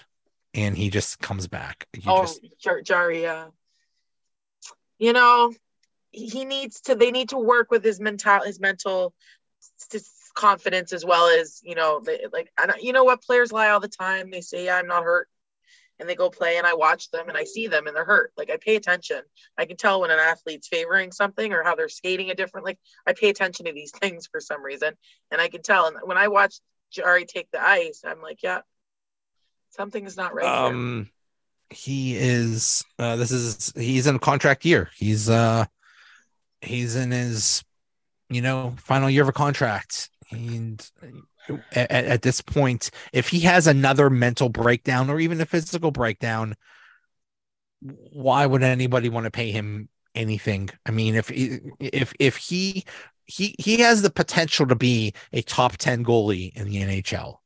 and 0.53 0.77
he 0.77 0.91
just 0.91 1.19
comes 1.21 1.47
back. 1.47 1.89
You 1.95 2.03
oh, 2.07 2.23
just 2.23 2.41
Jarry, 2.85 3.27
uh, 3.27 3.47
you 4.99 5.13
know, 5.13 5.53
he 6.15 6.45
needs 6.45 6.81
to. 6.83 6.95
They 6.95 7.11
need 7.11 7.31
to 7.31 7.39
work 7.39 7.71
with 7.71 7.85
his 7.85 8.01
mental, 8.01 8.41
his 8.41 8.61
mental 8.61 9.15
confidence 10.35 10.93
as 10.93 11.05
well 11.05 11.29
as 11.29 11.61
you 11.63 11.75
know, 11.75 12.01
they, 12.01 12.27
like. 12.33 12.51
You 12.81 12.93
know 12.93 13.05
what? 13.05 13.23
Players 13.23 13.53
lie 13.53 13.71
all 13.71 13.81
the 13.81 13.89
time. 13.89 14.31
They 14.31 14.41
say, 14.41 14.67
"Yeah, 14.67 14.77
I'm 14.77 14.87
not 14.87 15.05
hurt," 15.05 15.29
and 15.99 16.09
they 16.09 16.15
go 16.15 16.31
play, 16.31 16.57
and 16.59 16.67
I 16.67 16.75
watch 16.75 17.11
them 17.11 17.29
and 17.29 17.39
I 17.39 17.45
see 17.45 17.67
them 17.69 17.87
and 17.87 17.97
they're 17.97 18.05
hurt. 18.05 18.33
Like 18.37 18.51
I 18.51 18.57
pay 18.57 18.77
attention. 18.77 19.23
I 19.57 19.65
can 19.67 19.77
tell 19.77 20.01
when 20.01 20.11
an 20.11 20.19
athlete's 20.19 20.69
favoring 20.69 21.13
something 21.13 21.53
or 21.53 21.63
how 21.63 21.75
they're 21.75 21.89
skating 21.89 22.31
a 22.31 22.35
different. 22.35 22.67
Like 22.67 22.79
I 23.07 23.13
pay 23.13 23.29
attention 23.29 23.67
to 23.67 23.73
these 23.73 23.91
things 24.01 24.27
for 24.27 24.41
some 24.41 24.63
reason, 24.63 24.95
and 25.31 25.41
I 25.41 25.49
can 25.49 25.63
tell. 25.63 25.87
And 25.87 25.97
when 26.05 26.19
I 26.19 26.29
watch 26.29 26.61
Jarry 26.91 27.27
take 27.27 27.51
the 27.51 27.63
ice, 27.63 28.03
I'm 28.05 28.21
like, 28.21 28.43
yeah, 28.43 28.61
something 29.71 30.05
is 30.05 30.17
not 30.17 30.35
right. 30.35 30.45
here. 30.45 30.53
um 30.53 31.11
he 31.71 32.17
is 32.17 32.85
uh 32.99 33.17
this 33.17 33.31
is 33.31 33.73
he's 33.77 34.07
in 34.07 34.19
contract 34.19 34.65
year. 34.65 34.91
He's 34.97 35.29
uh 35.29 35.67
he's 36.65 36.97
in 36.97 37.11
his 37.11 37.65
you 38.29 38.43
know 38.43 38.75
final 38.79 39.11
year 39.11 39.23
of 39.23 39.29
a 39.29 39.33
contract. 39.33 40.11
And 40.31 40.91
at, 41.73 41.91
at 41.91 42.23
this 42.23 42.41
point 42.41 42.91
if 43.13 43.29
he 43.29 43.41
has 43.41 43.67
another 43.67 44.11
mental 44.11 44.49
breakdown 44.49 45.11
or 45.11 45.21
even 45.21 45.41
a 45.41 45.47
physical 45.47 45.91
breakdown 45.91 46.55
why 47.81 48.47
would 48.47 48.63
anybody 48.63 49.11
want 49.11 49.25
to 49.25 49.31
pay 49.31 49.51
him 49.51 49.89
anything? 50.15 50.71
I 50.87 50.91
mean 50.91 51.15
if 51.15 51.31
if 51.31 52.15
if 52.19 52.37
he 52.37 52.85
he 53.27 53.55
he 53.59 53.81
has 53.81 54.03
the 54.03 54.11
potential 54.11 54.67
to 54.67 54.75
be 54.75 55.13
a 55.33 55.43
top 55.43 55.77
10 55.77 56.05
goalie 56.05 56.55
in 56.55 56.69
the 56.69 56.77
nhl 56.77 57.37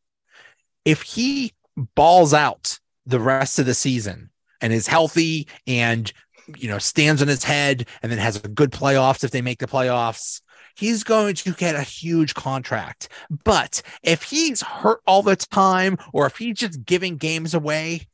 if 0.84 1.02
he 1.02 1.52
balls 1.94 2.34
out 2.34 2.78
the 3.06 3.20
rest 3.20 3.58
of 3.58 3.66
the 3.66 3.74
season 3.74 4.30
and 4.60 4.72
is 4.72 4.86
healthy 4.86 5.46
and 5.66 6.12
you 6.57 6.68
know 6.68 6.78
stands 6.78 7.20
on 7.22 7.28
his 7.28 7.44
head 7.44 7.86
and 8.03 8.11
then 8.11 8.18
has 8.18 8.36
a 8.42 8.49
good 8.49 8.70
playoffs 8.70 9.24
if 9.24 9.30
they 9.30 9.42
make 9.42 9.59
the 9.59 9.66
playoffs 9.66 10.40
he's 10.76 11.03
going 11.05 11.34
to 11.34 11.53
get 11.53 11.74
a 11.74 11.82
huge 11.82 12.34
contract 12.34 13.09
but 13.44 13.82
if 14.03 14.22
he's 14.22 14.62
hurt 14.62 15.01
all 15.07 15.22
the 15.22 15.36
time 15.36 15.96
or 16.12 16.26
if 16.26 16.36
he's 16.36 16.57
just 16.57 16.84
giving 16.84 17.16
games 17.16 17.55
away 17.55 18.07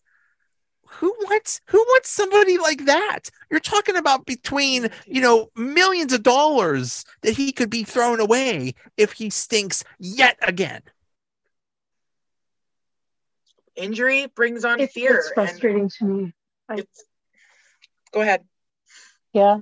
who 0.86 1.14
wants 1.24 1.60
who 1.66 1.78
wants 1.78 2.10
somebody 2.10 2.56
like 2.58 2.84
that 2.86 3.20
you're 3.50 3.60
talking 3.60 3.96
about 3.96 4.26
between 4.26 4.88
you 5.06 5.20
know 5.20 5.48
millions 5.56 6.12
of 6.12 6.22
dollars 6.22 7.04
that 7.22 7.36
he 7.36 7.52
could 7.52 7.70
be 7.70 7.82
thrown 7.84 8.20
away 8.20 8.74
if 8.96 9.12
he 9.12 9.30
stinks 9.30 9.84
yet 9.98 10.36
again 10.42 10.82
Injury 13.76 14.26
brings 14.36 14.64
on 14.64 14.78
It's, 14.80 14.92
fear. 14.94 15.16
it's 15.16 15.32
frustrating 15.32 15.90
to 15.98 16.04
me. 16.04 16.32
And 16.68 16.78
it's, 16.80 17.04
go 18.14 18.20
ahead. 18.20 18.44
Yeah. 19.32 19.58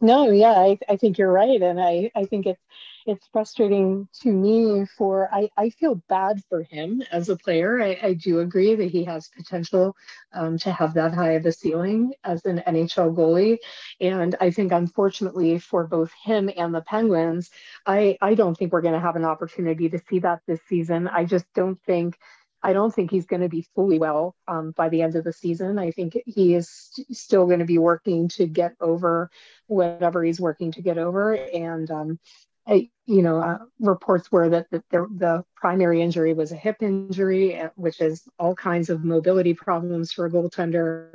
No, 0.00 0.30
yeah, 0.30 0.54
I, 0.54 0.78
I 0.88 0.96
think 0.96 1.18
you're 1.18 1.30
right. 1.30 1.62
And 1.62 1.80
I, 1.80 2.10
I 2.16 2.24
think 2.24 2.46
it's 2.46 2.60
it's 3.04 3.26
frustrating 3.32 4.08
to 4.20 4.32
me 4.32 4.86
for 4.96 5.28
I, 5.32 5.48
I 5.56 5.70
feel 5.70 5.96
bad 6.08 6.40
for 6.48 6.62
him 6.62 7.02
as 7.10 7.28
a 7.28 7.36
player. 7.36 7.82
I, 7.82 7.98
I 8.00 8.12
do 8.14 8.40
agree 8.40 8.76
that 8.76 8.90
he 8.90 9.04
has 9.04 9.28
potential 9.36 9.96
um, 10.32 10.56
to 10.58 10.70
have 10.70 10.94
that 10.94 11.12
high 11.12 11.32
of 11.32 11.44
a 11.44 11.52
ceiling 11.52 12.14
as 12.22 12.44
an 12.44 12.62
NHL 12.66 13.14
goalie. 13.14 13.58
And 14.00 14.36
I 14.40 14.50
think 14.52 14.70
unfortunately 14.70 15.58
for 15.58 15.84
both 15.84 16.12
him 16.24 16.48
and 16.56 16.72
the 16.72 16.82
Penguins, 16.82 17.50
I, 17.86 18.18
I 18.20 18.34
don't 18.34 18.56
think 18.56 18.72
we're 18.72 18.82
gonna 18.82 19.00
have 19.00 19.16
an 19.16 19.24
opportunity 19.24 19.88
to 19.88 19.98
see 20.08 20.20
that 20.20 20.42
this 20.46 20.60
season. 20.68 21.08
I 21.08 21.24
just 21.24 21.46
don't 21.54 21.80
think 21.82 22.16
I 22.62 22.72
don't 22.72 22.94
think 22.94 23.10
he's 23.10 23.26
going 23.26 23.42
to 23.42 23.48
be 23.48 23.66
fully 23.74 23.98
well 23.98 24.36
um, 24.46 24.72
by 24.72 24.88
the 24.88 25.02
end 25.02 25.16
of 25.16 25.24
the 25.24 25.32
season. 25.32 25.78
I 25.78 25.90
think 25.90 26.16
he 26.26 26.54
is 26.54 26.68
st- 26.68 27.16
still 27.16 27.46
going 27.46 27.58
to 27.58 27.64
be 27.64 27.78
working 27.78 28.28
to 28.28 28.46
get 28.46 28.74
over 28.80 29.30
whatever 29.66 30.22
he's 30.22 30.40
working 30.40 30.72
to 30.72 30.82
get 30.82 30.98
over. 30.98 31.34
And, 31.34 31.90
um, 31.90 32.18
I, 32.66 32.90
you 33.06 33.22
know, 33.22 33.38
uh, 33.38 33.58
reports 33.80 34.30
were 34.30 34.48
that 34.50 34.70
the, 34.70 34.82
the, 34.90 35.44
primary 35.56 36.02
injury 36.02 36.34
was 36.34 36.52
a 36.52 36.56
hip 36.56 36.76
injury, 36.80 37.58
uh, 37.58 37.70
which 37.76 38.00
is 38.00 38.22
all 38.38 38.54
kinds 38.54 38.90
of 38.90 39.04
mobility 39.04 39.54
problems 39.54 40.12
for 40.12 40.26
a 40.26 40.30
goaltender. 40.30 41.08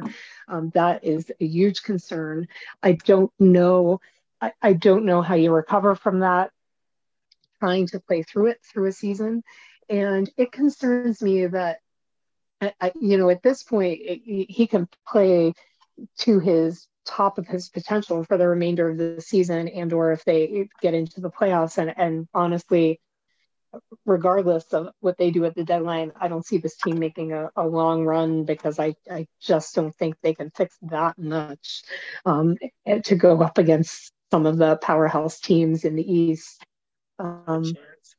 Um, 0.48 0.72
that 0.74 1.04
is 1.04 1.32
a 1.40 1.46
huge 1.46 1.84
concern. 1.84 2.48
I 2.84 2.94
don't 2.94 3.32
know. 3.40 4.02
I, 4.42 4.54
I 4.62 4.74
don't 4.74 5.06
know 5.06 5.22
how 5.22 5.36
you 5.36 5.52
recover 5.52 5.96
from 5.96 6.20
that. 6.20 6.52
Trying 7.60 7.88
to 7.88 8.00
play 8.00 8.24
through 8.24 8.48
it 8.48 8.60
through 8.64 8.88
a 8.88 8.92
season. 8.92 9.44
And 9.90 10.30
it 10.38 10.52
concerns 10.52 11.22
me 11.22 11.48
that, 11.48 11.80
I, 12.62 12.92
you 13.00 13.18
know, 13.18 13.30
at 13.30 13.44
this 13.44 13.64
point, 13.64 14.00
it, 14.02 14.22
he 14.50 14.68
can 14.68 14.88
play 15.08 15.54
to 16.20 16.40
his 16.40 16.88
top 17.06 17.38
of 17.38 17.48
his 17.48 17.70
potential 17.70 18.24
for 18.24 18.38
the 18.38 18.48
remainder 18.48 18.90
of 18.90 18.98
the 18.98 19.22
season 19.22 19.68
and 19.70 19.94
or 19.94 20.12
if 20.12 20.26
they 20.26 20.68
get 20.82 20.94
into 20.94 21.22
the 21.22 21.32
playoffs. 21.32 21.78
And 21.78 21.94
and 21.98 22.28
honestly 22.34 23.00
regardless 24.06 24.74
of 24.74 24.90
what 25.02 25.18
they 25.18 25.30
do 25.30 25.44
at 25.46 25.54
the 25.54 25.64
deadline 25.64 26.12
i 26.20 26.28
don't 26.28 26.46
see 26.46 26.58
this 26.58 26.78
team 26.78 26.98
making 26.98 27.34
a, 27.34 27.50
a 27.58 27.68
long 27.68 28.06
run 28.06 28.46
because 28.46 28.80
i 28.80 28.96
i 29.12 29.28
just 29.42 29.76
don't 29.76 29.94
think 29.98 30.16
they 30.24 30.34
can 30.34 30.50
fix 30.52 30.78
that 30.82 31.16
much 31.20 31.84
um, 32.26 32.58
to 33.04 33.16
go 33.16 33.40
up 33.42 33.58
against 33.58 34.14
some 34.32 34.46
of 34.46 34.58
the 34.58 34.78
powerhouse 34.78 35.40
teams 35.40 35.86
in 35.86 35.96
the 35.96 36.12
east. 36.12 36.64
Um, 37.20 37.64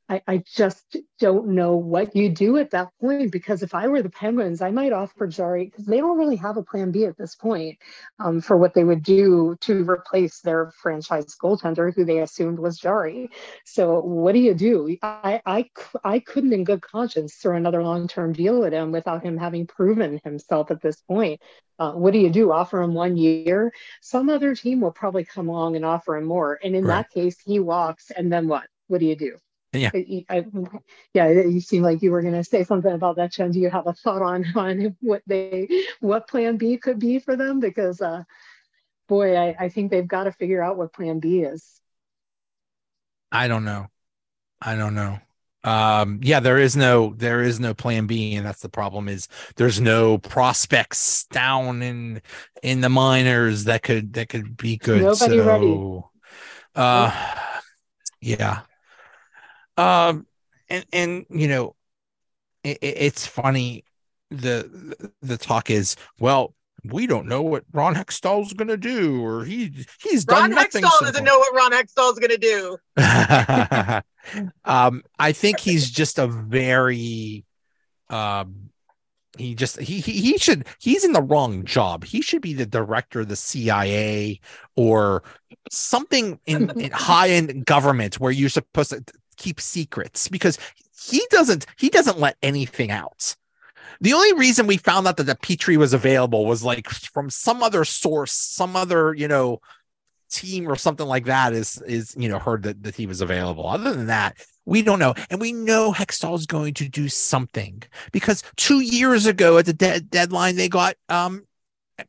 I, 0.08 0.22
I 0.26 0.42
just 0.46 0.96
don't 1.18 1.48
know 1.48 1.76
what 1.76 2.16
you 2.16 2.30
do 2.30 2.56
at 2.56 2.70
that 2.70 2.88
point 3.00 3.30
because 3.30 3.62
if 3.62 3.74
I 3.74 3.88
were 3.88 4.02
the 4.02 4.10
Penguins, 4.10 4.62
I 4.62 4.70
might 4.70 4.92
offer 4.92 5.26
Jarry 5.26 5.66
because 5.66 5.86
they 5.86 5.98
don't 5.98 6.18
really 6.18 6.36
have 6.36 6.56
a 6.56 6.62
plan 6.62 6.90
B 6.90 7.04
at 7.04 7.18
this 7.18 7.34
point 7.34 7.78
um, 8.18 8.40
for 8.40 8.56
what 8.56 8.74
they 8.74 8.84
would 8.84 9.02
do 9.02 9.56
to 9.60 9.88
replace 9.88 10.40
their 10.40 10.72
franchise 10.82 11.36
goaltender, 11.42 11.94
who 11.94 12.04
they 12.04 12.20
assumed 12.20 12.58
was 12.58 12.78
Jarry. 12.78 13.30
So 13.64 14.00
what 14.00 14.32
do 14.32 14.38
you 14.38 14.54
do? 14.54 14.96
I, 15.02 15.42
I, 15.44 15.70
I 16.04 16.18
couldn't 16.20 16.52
in 16.52 16.64
good 16.64 16.80
conscience 16.80 17.34
throw 17.34 17.56
another 17.56 17.82
long-term 17.82 18.32
deal 18.32 18.64
at 18.64 18.72
him 18.72 18.92
without 18.92 19.22
him 19.22 19.36
having 19.36 19.66
proven 19.66 20.20
himself 20.24 20.70
at 20.70 20.80
this 20.80 21.00
point. 21.02 21.40
Uh, 21.78 21.92
what 21.92 22.12
do 22.12 22.18
you 22.18 22.30
do? 22.30 22.50
Offer 22.50 22.82
him 22.82 22.94
one 22.94 23.16
year? 23.16 23.72
Some 24.00 24.28
other 24.28 24.54
team 24.54 24.80
will 24.80 24.90
probably 24.90 25.24
come 25.24 25.48
along 25.48 25.76
and 25.76 25.84
offer 25.84 26.16
him 26.16 26.24
more. 26.24 26.58
And 26.62 26.74
in 26.74 26.84
right. 26.84 26.96
that 26.96 27.10
case, 27.10 27.38
he 27.44 27.60
walks, 27.60 28.10
and 28.10 28.32
then 28.32 28.48
what? 28.48 28.64
What 28.88 29.00
do 29.00 29.06
you 29.06 29.16
do? 29.16 29.36
Yeah. 29.72 29.90
I, 30.30 30.46
yeah, 31.12 31.28
you 31.28 31.60
seem 31.60 31.82
like 31.82 32.02
you 32.02 32.10
were 32.10 32.22
going 32.22 32.34
to 32.34 32.44
say 32.44 32.64
something 32.64 32.92
about 32.92 33.16
that, 33.16 33.32
Jen. 33.32 33.50
Do 33.50 33.60
you 33.60 33.68
have 33.68 33.86
a 33.86 33.92
thought 33.92 34.22
on 34.22 34.44
on 34.56 34.96
what 35.00 35.22
they 35.26 35.68
what 36.00 36.28
Plan 36.28 36.56
B 36.56 36.78
could 36.78 36.98
be 36.98 37.18
for 37.18 37.36
them? 37.36 37.60
Because, 37.60 38.00
uh, 38.00 38.24
boy, 39.08 39.36
I, 39.36 39.56
I 39.58 39.68
think 39.68 39.90
they've 39.90 40.08
got 40.08 40.24
to 40.24 40.32
figure 40.32 40.62
out 40.62 40.78
what 40.78 40.92
Plan 40.92 41.18
B 41.18 41.40
is. 41.40 41.80
I 43.30 43.48
don't 43.48 43.64
know. 43.64 43.88
I 44.60 44.74
don't 44.74 44.94
know. 44.94 45.18
Um, 45.64 46.20
yeah, 46.22 46.40
there 46.40 46.56
is 46.56 46.74
no 46.76 47.12
there 47.14 47.42
is 47.42 47.60
no 47.60 47.74
Plan 47.74 48.06
B, 48.06 48.36
and 48.36 48.46
that's 48.46 48.62
the 48.62 48.70
problem. 48.70 49.06
Is 49.06 49.28
there's 49.56 49.82
no 49.82 50.16
prospects 50.16 51.26
down 51.26 51.82
in 51.82 52.22
in 52.62 52.80
the 52.80 52.88
minors 52.88 53.64
that 53.64 53.82
could 53.82 54.14
that 54.14 54.30
could 54.30 54.56
be 54.56 54.78
good. 54.78 55.02
Nobody 55.02 55.38
so, 55.38 55.44
ready. 55.44 56.02
Uh, 56.74 57.34
yeah 58.20 58.62
um, 59.78 60.26
and 60.68 60.84
and 60.92 61.26
you 61.30 61.48
know, 61.48 61.76
it, 62.64 62.78
it's 62.82 63.26
funny. 63.26 63.84
The 64.30 65.10
the 65.22 65.38
talk 65.38 65.70
is 65.70 65.96
well, 66.20 66.54
we 66.84 67.06
don't 67.06 67.26
know 67.26 67.42
what 67.42 67.64
Ron 67.72 67.94
Hextall's 67.94 68.52
going 68.52 68.68
to 68.68 68.76
do, 68.76 69.24
or 69.24 69.44
he 69.44 69.86
he's 70.02 70.24
done 70.24 70.42
Ron 70.42 70.50
nothing. 70.50 70.84
Hextall 70.84 71.00
doesn't 71.00 71.24
know 71.24 71.38
what 71.38 71.54
Ron 71.54 71.72
Hextall's 71.72 72.18
going 72.18 72.30
to 72.30 72.38
do. 72.38 72.76
um, 74.64 75.02
I 75.18 75.32
think 75.32 75.60
he's 75.60 75.90
just 75.90 76.18
a 76.18 76.26
very, 76.26 77.44
um, 78.10 78.70
he 79.38 79.54
just 79.54 79.78
he, 79.78 80.00
he 80.00 80.12
he 80.12 80.38
should 80.38 80.66
he's 80.78 81.04
in 81.04 81.12
the 81.12 81.22
wrong 81.22 81.64
job. 81.64 82.04
He 82.04 82.20
should 82.20 82.42
be 82.42 82.52
the 82.52 82.66
director 82.66 83.20
of 83.20 83.28
the 83.28 83.36
CIA 83.36 84.40
or 84.76 85.22
something 85.70 86.38
in, 86.46 86.70
in 86.78 86.90
high 86.90 87.30
end 87.30 87.64
government 87.64 88.20
where 88.20 88.32
you're 88.32 88.48
supposed 88.48 88.90
to 88.90 89.04
keep 89.38 89.60
secrets 89.60 90.28
because 90.28 90.58
he 91.00 91.24
doesn't 91.30 91.66
he 91.78 91.88
doesn't 91.88 92.18
let 92.18 92.36
anything 92.42 92.90
out. 92.90 93.36
The 94.00 94.12
only 94.12 94.34
reason 94.34 94.66
we 94.66 94.76
found 94.76 95.08
out 95.08 95.16
that 95.16 95.24
the 95.24 95.34
Petry 95.34 95.76
was 95.76 95.92
available 95.92 96.46
was 96.46 96.62
like 96.62 96.88
from 96.88 97.30
some 97.30 97.62
other 97.62 97.84
source, 97.84 98.32
some 98.32 98.76
other, 98.76 99.12
you 99.14 99.26
know, 99.26 99.60
team 100.30 100.68
or 100.68 100.76
something 100.76 101.06
like 101.06 101.24
that 101.24 101.52
is 101.52 101.80
is 101.82 102.14
you 102.18 102.28
know 102.28 102.38
heard 102.38 102.62
that, 102.62 102.82
that 102.82 102.94
he 102.94 103.06
was 103.06 103.20
available. 103.20 103.66
Other 103.66 103.94
than 103.94 104.06
that, 104.06 104.36
we 104.64 104.82
don't 104.82 104.98
know. 104.98 105.14
And 105.30 105.40
we 105.40 105.52
know 105.52 105.92
Hextall 105.92 106.36
is 106.36 106.46
going 106.46 106.74
to 106.74 106.88
do 106.88 107.08
something 107.08 107.82
because 108.12 108.42
two 108.56 108.80
years 108.80 109.26
ago 109.26 109.58
at 109.58 109.66
the 109.66 109.72
de- 109.72 110.00
deadline, 110.00 110.56
they 110.56 110.68
got 110.68 110.96
um 111.08 111.44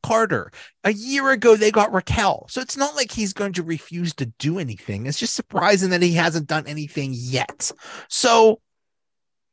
Carter. 0.04 0.52
A 0.84 0.94
year 0.94 1.30
ago, 1.32 1.56
they 1.56 1.72
got 1.72 1.92
Rakell. 1.92 2.50
So 2.50 2.62
it's 2.62 2.78
not 2.78 2.96
like 2.96 3.12
he's 3.12 3.34
going 3.34 3.54
to 3.54 3.64
refuse 3.64 4.14
to 4.16 4.28
do 4.38 4.60
anything. 4.60 5.06
It's 5.06 5.20
just 5.20 5.36
surprising 5.36 5.90
that 5.92 6.02
he 6.02 6.14
hasn't 6.14 6.48
done 6.48 6.68
anything 6.68 7.12
yet. 7.14 7.72
So, 8.08 8.62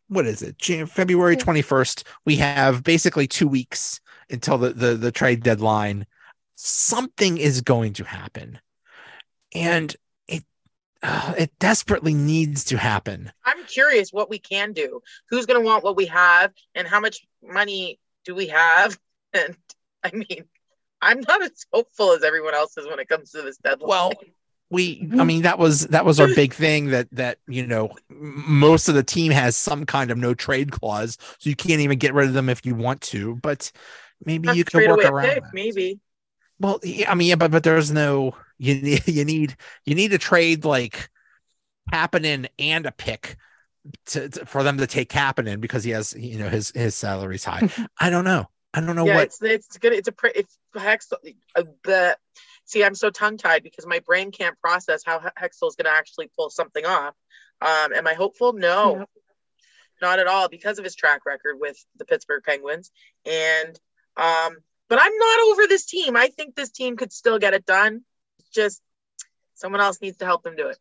what 0.09 0.27
is 0.27 0.43
it? 0.43 0.63
February 0.89 1.37
21st. 1.37 2.05
We 2.25 2.37
have 2.37 2.85
basically 2.85 3.27
two 3.27 3.49
weeks 3.49 4.01
until 4.31 4.59
the, 4.59 4.71
the, 4.71 4.95
the 4.95 5.13
trade 5.13 5.43
deadline. 5.43 6.07
Something 6.55 7.39
is 7.39 7.61
going 7.61 7.95
to 7.95 8.05
happen. 8.05 8.61
And 9.55 9.95
it 10.29 10.45
uh, 11.03 11.35
it 11.39 11.53
desperately 11.59 12.15
needs 12.15 12.65
to 12.65 12.79
happen. 12.79 13.33
I'm 13.45 13.65
curious 13.67 14.11
what 14.11 14.31
we 14.31 14.39
can 14.39 14.73
do. 14.73 15.01
Who's 15.31 15.47
going 15.47 15.61
to 15.61 15.67
want 15.67 15.85
what 15.85 15.97
we 15.97 16.07
have, 16.07 16.53
and 16.75 16.87
how 16.87 17.01
much 17.01 17.27
money 17.43 17.99
do 18.25 18.35
we 18.35 18.49
have? 18.49 18.99
And 19.35 19.55
I 20.03 20.11
mean, 20.13 20.45
I'm 21.01 21.21
not 21.21 21.43
as 21.43 21.67
hopeful 21.73 22.13
as 22.13 22.23
everyone 22.23 22.55
else 22.55 22.77
is 22.77 22.87
when 22.87 22.99
it 22.99 23.09
comes 23.09 23.31
to 23.33 23.43
this 23.43 23.59
deadline. 23.59 23.89
Well, 23.89 24.13
we 24.69 25.09
i 25.19 25.23
mean 25.23 25.43
that 25.43 25.59
was 25.59 25.87
that 25.89 26.05
was 26.05 26.19
our 26.19 26.27
big 26.35 26.53
thing 26.53 26.89
that 26.89 27.07
that 27.13 27.39
you 27.47 27.65
know 27.65 27.89
most 28.11 28.89
of 28.89 28.97
the 28.97 29.03
team 29.03 29.31
has 29.31 29.57
some 29.57 29.87
kind 29.87 30.11
of 30.11 30.19
no 30.19 30.35
trade 30.35 30.73
clause 30.73 31.19
so 31.39 31.49
you 31.49 31.55
can't 31.55 31.81
even 31.81 31.99
get 31.99 32.15
rid 32.15 32.27
of 32.27 32.35
them 32.35 32.49
if 32.49 32.67
you 32.67 32.75
want 32.75 33.01
to 33.01 33.37
but 33.37 33.71
maybe 34.25 34.49
you 34.55 34.65
can 34.65 34.89
work 34.89 35.05
around 35.05 35.29
pick, 35.29 35.45
maybe. 35.53 36.01
Well 36.59 36.81
i 37.07 37.15
mean 37.15 37.29
yeah 37.29 37.37
but 37.37 37.53
but 37.53 37.63
there's 37.63 37.93
no 37.93 38.35
you 38.59 38.75
need 38.75 39.03
you 39.07 39.25
need 39.25 39.57
you 39.85 39.95
need 39.95 40.11
to 40.11 40.19
trade 40.19 40.65
like 40.65 41.11
Kapanen 41.93 42.49
and 42.59 42.87
a 42.87 42.91
pick 42.91 43.37
to, 44.07 44.29
to, 44.29 44.47
for 44.47 44.65
them 44.65 44.79
to 44.79 44.87
take 44.89 45.09
Kapanen 45.09 45.61
because 45.61 45.85
he 45.85 45.91
has 45.91 46.13
you 46.15 46.39
know 46.39 46.49
his 46.49 46.73
his 46.75 46.97
salary's 46.97 47.45
high. 47.45 47.69
I 48.01 48.11
don't 48.11 48.25
know 48.25 48.49
I 48.75 48.81
don't 48.81 48.97
know 48.97 49.07
yeah, 49.07 49.17
what. 49.17 49.25
It's 49.25 49.43
it's 49.43 49.79
good. 49.79 49.93
It's 49.93 50.09
a 50.09 50.13
pretty, 50.13 50.41
it's 50.41 50.59
hex. 50.75 51.11
Uh, 51.13 51.63
the 51.85 52.17
see, 52.65 52.85
I'm 52.85 52.95
so 52.95 53.11
tongue 53.11 53.39
tied 53.39 53.63
because 53.63 53.87
my 53.87 54.01
brain 54.01 54.31
can't 54.31 54.59
process 54.61 55.03
how 55.05 55.19
Hextall 55.19 55.69
is 55.69 55.77
going 55.77 55.85
to 55.85 55.91
actually 55.91 56.31
pull 56.37 56.51
something 56.51 56.85
off. 56.85 57.15
Um, 57.63 57.95
am 57.95 58.07
I 58.07 58.15
hopeful? 58.15 58.53
No, 58.53 58.97
yeah. 58.99 59.05
not 60.03 60.19
at 60.19 60.27
all 60.27 60.49
because 60.49 60.79
of 60.79 60.85
his 60.85 60.95
track 60.95 61.25
record 61.25 61.57
with 61.59 61.83
the 61.97 62.05
Pittsburgh 62.05 62.43
Penguins. 62.45 62.91
And 63.25 63.79
um, 64.17 64.57
but 64.89 64.99
I'm 65.01 65.17
not 65.17 65.41
over 65.49 65.67
this 65.67 65.87
team. 65.87 66.17
I 66.17 66.29
think 66.29 66.55
this 66.55 66.71
team 66.71 66.97
could 66.97 67.13
still 67.13 67.39
get 67.39 67.55
it 67.55 67.65
done. 67.65 68.03
Just 68.53 68.83
someone 69.55 69.81
else 69.81 70.01
needs 70.03 70.19
to 70.19 70.27
help 70.27 70.43
them 70.43 70.57
do 70.57 70.69
it. 70.69 70.79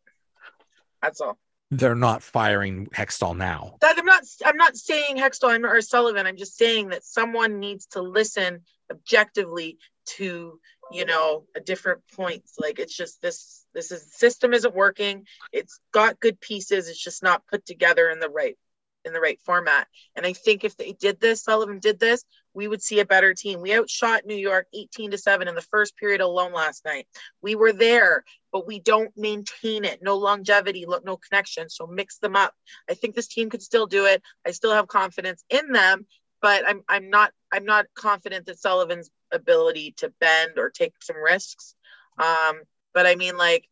That's 1.00 1.20
all 1.20 1.38
they're 1.70 1.94
not 1.94 2.22
firing 2.22 2.86
Hextall 2.86 3.36
now. 3.36 3.76
That 3.80 3.98
I'm 3.98 4.04
not 4.04 4.22
I'm 4.44 4.56
not 4.56 4.76
saying 4.76 5.16
Hextall 5.16 5.64
or 5.64 5.80
Sullivan. 5.80 6.26
I'm 6.26 6.36
just 6.36 6.56
saying 6.56 6.88
that 6.88 7.04
someone 7.04 7.58
needs 7.58 7.86
to 7.88 8.02
listen 8.02 8.60
objectively 8.90 9.78
to 10.06 10.60
you 10.92 11.04
know 11.04 11.44
a 11.56 11.60
different 11.60 12.02
points. 12.14 12.54
Like 12.58 12.78
it's 12.78 12.96
just 12.96 13.20
this 13.20 13.66
this 13.74 13.90
is 13.90 14.14
system 14.14 14.54
isn't 14.54 14.74
working. 14.74 15.24
It's 15.52 15.80
got 15.92 16.20
good 16.20 16.40
pieces. 16.40 16.88
It's 16.88 17.02
just 17.02 17.22
not 17.22 17.46
put 17.46 17.66
together 17.66 18.08
in 18.10 18.20
the 18.20 18.30
right 18.30 18.56
in 19.06 19.12
the 19.12 19.20
right 19.20 19.40
format. 19.44 19.86
And 20.14 20.26
I 20.26 20.32
think 20.32 20.64
if 20.64 20.76
they 20.76 20.92
did 20.92 21.20
this, 21.20 21.42
Sullivan 21.42 21.78
did 21.78 21.98
this, 21.98 22.24
we 22.52 22.68
would 22.68 22.82
see 22.82 23.00
a 23.00 23.06
better 23.06 23.34
team. 23.34 23.60
We 23.60 23.74
outshot 23.74 24.26
New 24.26 24.36
York 24.36 24.66
18 24.74 25.12
to 25.12 25.18
7 25.18 25.46
in 25.46 25.54
the 25.54 25.62
first 25.62 25.96
period 25.96 26.20
alone 26.20 26.52
last 26.52 26.84
night. 26.84 27.06
We 27.42 27.54
were 27.54 27.72
there, 27.72 28.24
but 28.52 28.66
we 28.66 28.80
don't 28.80 29.12
maintain 29.16 29.84
it. 29.84 30.02
No 30.02 30.16
longevity, 30.16 30.86
no 31.04 31.16
connection. 31.16 31.68
So 31.68 31.86
mix 31.86 32.18
them 32.18 32.34
up. 32.34 32.54
I 32.90 32.94
think 32.94 33.14
this 33.14 33.28
team 33.28 33.50
could 33.50 33.62
still 33.62 33.86
do 33.86 34.06
it. 34.06 34.22
I 34.46 34.50
still 34.50 34.72
have 34.72 34.88
confidence 34.88 35.44
in 35.50 35.72
them, 35.72 36.06
but 36.40 36.66
I'm 36.66 36.82
I'm 36.88 37.10
not 37.10 37.32
I'm 37.52 37.64
not 37.64 37.86
confident 37.94 38.46
that 38.46 38.58
Sullivan's 38.58 39.10
ability 39.30 39.94
to 39.98 40.12
bend 40.20 40.52
or 40.56 40.70
take 40.70 40.94
some 41.02 41.16
risks. 41.22 41.74
Um, 42.18 42.62
but 42.94 43.06
I 43.06 43.14
mean 43.16 43.36
like 43.36 43.68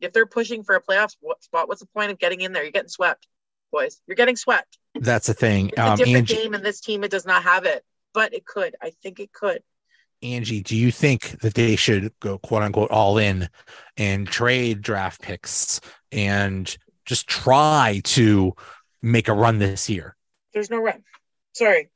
if 0.00 0.12
they're 0.12 0.26
pushing 0.26 0.62
for 0.62 0.74
a 0.74 0.82
playoff 0.82 1.10
spot, 1.40 1.68
what's 1.68 1.80
the 1.80 1.86
point 1.86 2.10
of 2.10 2.18
getting 2.18 2.42
in 2.42 2.52
there? 2.52 2.62
You're 2.62 2.72
getting 2.72 2.88
swept 2.88 3.26
boys. 3.70 4.00
You're 4.06 4.16
getting 4.16 4.36
swept. 4.36 4.78
That's 4.94 5.26
the 5.26 5.34
thing. 5.34 5.68
It's 5.68 5.78
a 5.78 5.90
um, 5.90 5.96
different 5.96 6.30
Angie, 6.30 6.34
game, 6.34 6.54
and 6.54 6.64
this 6.64 6.80
team 6.80 7.04
it 7.04 7.10
does 7.10 7.26
not 7.26 7.42
have 7.42 7.64
it, 7.64 7.84
but 8.14 8.32
it 8.34 8.44
could. 8.44 8.76
I 8.82 8.90
think 9.02 9.20
it 9.20 9.32
could. 9.32 9.62
Angie, 10.22 10.62
do 10.62 10.76
you 10.76 10.90
think 10.90 11.40
that 11.40 11.54
they 11.54 11.76
should 11.76 12.12
go 12.20 12.38
quote 12.38 12.62
unquote 12.62 12.90
all 12.90 13.18
in 13.18 13.48
and 13.96 14.26
trade 14.26 14.80
draft 14.80 15.20
picks 15.20 15.80
and 16.10 16.76
just 17.04 17.26
try 17.26 18.00
to 18.04 18.54
make 19.02 19.28
a 19.28 19.34
run 19.34 19.58
this 19.58 19.90
year? 19.90 20.16
There's 20.54 20.70
no 20.70 20.78
run. 20.78 21.02
Sorry. 21.52 21.90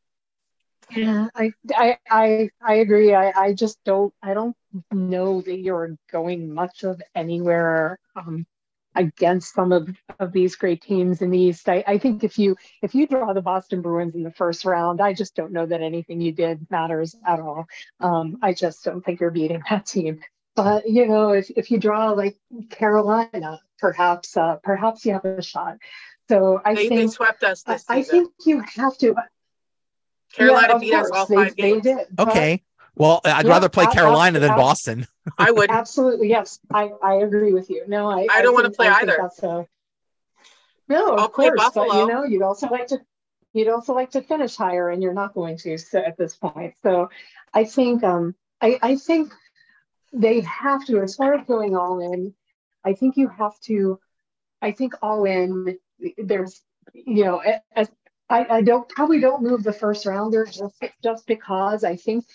Yeah, 0.90 1.28
I 1.34 1.52
I 1.74 1.98
I, 2.10 2.50
I 2.60 2.74
agree. 2.74 3.14
I, 3.14 3.30
I 3.30 3.52
just 3.52 3.78
don't 3.84 4.12
I 4.22 4.34
don't 4.34 4.56
know 4.90 5.40
that 5.40 5.58
you're 5.58 5.96
going 6.10 6.52
much 6.52 6.82
of 6.82 7.00
anywhere 7.14 7.98
um, 8.16 8.44
against 8.94 9.54
some 9.54 9.72
of, 9.72 9.88
of 10.18 10.32
these 10.32 10.56
great 10.56 10.82
teams 10.82 11.22
in 11.22 11.30
the 11.30 11.38
East. 11.38 11.68
I, 11.68 11.84
I 11.86 11.98
think 11.98 12.24
if 12.24 12.38
you 12.38 12.56
if 12.82 12.94
you 12.94 13.06
draw 13.06 13.32
the 13.32 13.42
Boston 13.42 13.82
Bruins 13.82 14.14
in 14.14 14.22
the 14.22 14.32
first 14.32 14.64
round, 14.64 15.00
I 15.00 15.12
just 15.12 15.34
don't 15.34 15.52
know 15.52 15.66
that 15.66 15.80
anything 15.80 16.20
you 16.20 16.32
did 16.32 16.66
matters 16.70 17.14
at 17.26 17.40
all. 17.40 17.66
Um, 18.00 18.38
I 18.42 18.52
just 18.52 18.84
don't 18.84 19.04
think 19.04 19.20
you're 19.20 19.30
beating 19.30 19.62
that 19.70 19.86
team. 19.86 20.20
But 20.56 20.88
you 20.88 21.06
know, 21.06 21.30
if, 21.30 21.50
if 21.50 21.70
you 21.70 21.78
draw 21.78 22.10
like 22.10 22.36
Carolina, 22.70 23.60
perhaps 23.78 24.36
uh, 24.36 24.56
perhaps 24.62 25.04
you 25.04 25.12
have 25.12 25.24
a 25.24 25.42
shot. 25.42 25.78
So 26.28 26.60
I 26.64 26.74
they, 26.74 26.88
think 26.88 27.00
they 27.00 27.06
swept 27.08 27.42
us. 27.44 27.62
This 27.62 27.84
I, 27.88 27.96
I, 27.96 28.02
think 28.02 28.32
you 28.44 28.62
have 28.76 28.96
to. 28.98 29.14
Carolina 30.32 30.74
yeah, 30.74 30.78
beat 30.78 30.94
us 30.94 31.10
all 31.12 31.26
five 31.26 31.56
they, 31.56 31.62
games. 31.62 31.82
They 31.82 31.94
did, 31.94 32.06
okay. 32.18 32.62
Well, 33.00 33.22
I'd 33.24 33.46
yeah, 33.46 33.50
rather 33.50 33.70
play 33.70 33.86
Carolina 33.86 34.40
than 34.40 34.50
Boston. 34.50 35.06
I 35.38 35.50
would 35.50 35.70
absolutely 35.80 36.28
yes. 36.28 36.58
I, 36.70 36.90
I 37.02 37.14
agree 37.14 37.54
with 37.54 37.70
you. 37.70 37.84
No, 37.88 38.10
I 38.10 38.26
I 38.30 38.42
don't 38.42 38.52
want 38.52 38.66
to 38.66 38.72
play 38.72 38.88
either. 38.88 39.16
A, 39.16 39.66
No, 40.86 41.14
of 41.14 41.32
course, 41.32 41.70
but 41.74 41.86
you 41.86 42.06
know, 42.06 42.24
you'd 42.24 42.42
also 42.42 42.68
like 42.68 42.88
to 42.88 43.00
you'd 43.54 43.68
also 43.68 43.94
like 43.94 44.10
to 44.10 44.20
finish 44.20 44.54
higher, 44.54 44.90
and 44.90 45.02
you're 45.02 45.14
not 45.14 45.32
going 45.32 45.56
to 45.58 45.78
so 45.78 45.98
at 45.98 46.18
this 46.18 46.36
point. 46.36 46.74
So, 46.82 47.08
I 47.54 47.64
think 47.64 48.04
um, 48.04 48.34
I, 48.60 48.78
I 48.82 48.96
think 48.96 49.32
they 50.12 50.40
have 50.40 50.84
to, 50.86 51.00
as 51.00 51.16
far 51.16 51.32
as 51.32 51.46
going 51.46 51.74
all 51.74 52.00
in. 52.00 52.34
I 52.84 52.92
think 52.92 53.16
you 53.16 53.28
have 53.28 53.58
to. 53.60 53.98
I 54.60 54.72
think 54.72 54.92
all 55.00 55.24
in. 55.24 55.78
There's, 56.18 56.60
you 56.92 57.24
know, 57.24 57.42
as 57.74 57.88
I, 58.28 58.46
I 58.58 58.62
don't 58.62 58.88
probably 58.88 59.20
don't 59.20 59.42
move 59.42 59.62
the 59.62 59.72
first 59.72 60.04
rounder 60.04 60.44
just 60.44 60.84
just 61.02 61.26
because 61.26 61.82
I 61.82 61.96
think 61.96 62.26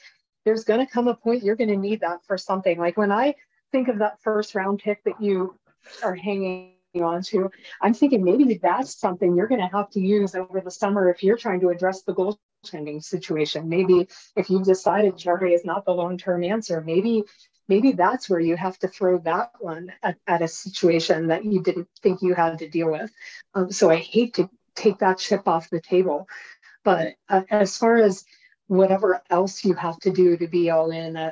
there's 0.46 0.64
going 0.64 0.80
to 0.80 0.91
come 0.91 1.08
a 1.08 1.16
point 1.16 1.43
you're 1.43 1.56
going 1.56 1.70
to 1.70 1.78
need 1.78 2.02
that 2.02 2.24
for 2.26 2.38
something. 2.38 2.80
Like 2.80 2.98
when 2.98 3.12
I 3.12 3.36
think 3.72 3.88
of 3.88 4.00
that 4.00 4.22
first 4.22 4.56
round 4.56 4.80
pick 4.80 5.04
that 5.04 5.22
you 5.22 5.60
are 6.04 6.16
hanging 6.16 6.74
on 7.02 7.24
to, 7.24 7.52
I'm 7.82 7.93
thinking 7.93 8.24
maybe 8.24 8.60
that's 8.62 8.98
something 8.98 9.36
you're 9.36 9.48
going 9.48 9.62
to 9.62 9.76
have 9.76 9.89
to 9.91 10.00
use 10.00 10.36
over 10.36 10.62
the 10.62 10.72
summer 10.72 11.10
if 11.10 11.24
you're 11.24 11.38
trying 11.38 11.60
to 11.62 11.70
address 11.70 12.04
the 12.04 12.14
goaltending 12.14 13.04
situation. 13.04 13.68
Maybe 13.68 14.08
if 14.36 14.50
you've 14.50 14.66
decided 14.66 15.18
Jarry 15.18 15.54
is 15.54 15.66
not 15.66 15.84
the 15.84 15.91
long 15.91 16.18
term 16.18 16.43
answer, 16.43 16.82
maybe 16.82 17.24
maybe 17.68 17.91
that's 17.93 18.30
where 18.30 18.39
you 18.39 18.56
have 18.56 18.78
to 18.80 18.88
throw 18.88 19.18
that 19.20 19.52
one 19.60 19.91
at, 20.04 20.18
at 20.28 20.43
a 20.43 20.48
situation 20.48 21.28
that 21.28 21.43
you 21.43 21.64
didn't 21.64 21.88
think 22.02 22.22
you 22.22 22.36
had 22.36 22.60
to 22.60 22.70
deal 22.70 22.91
with. 22.91 23.12
Um, 23.56 23.72
so 23.72 23.89
I 23.89 23.96
hate 23.96 24.36
to 24.36 24.50
take 24.76 25.00
that 25.00 25.18
chip 25.18 25.48
off 25.48 25.70
the 25.70 25.82
table. 25.82 26.28
But 26.84 27.16
uh, 27.28 27.41
as 27.50 27.78
far 27.78 27.98
as 27.98 28.26
whatever 28.68 29.22
else 29.30 29.63
you 29.63 29.74
have 29.74 29.99
to 29.99 30.11
do 30.11 30.38
to 30.38 30.47
be 30.47 30.70
all 30.70 30.91
in. 30.91 31.18
Uh, 31.18 31.32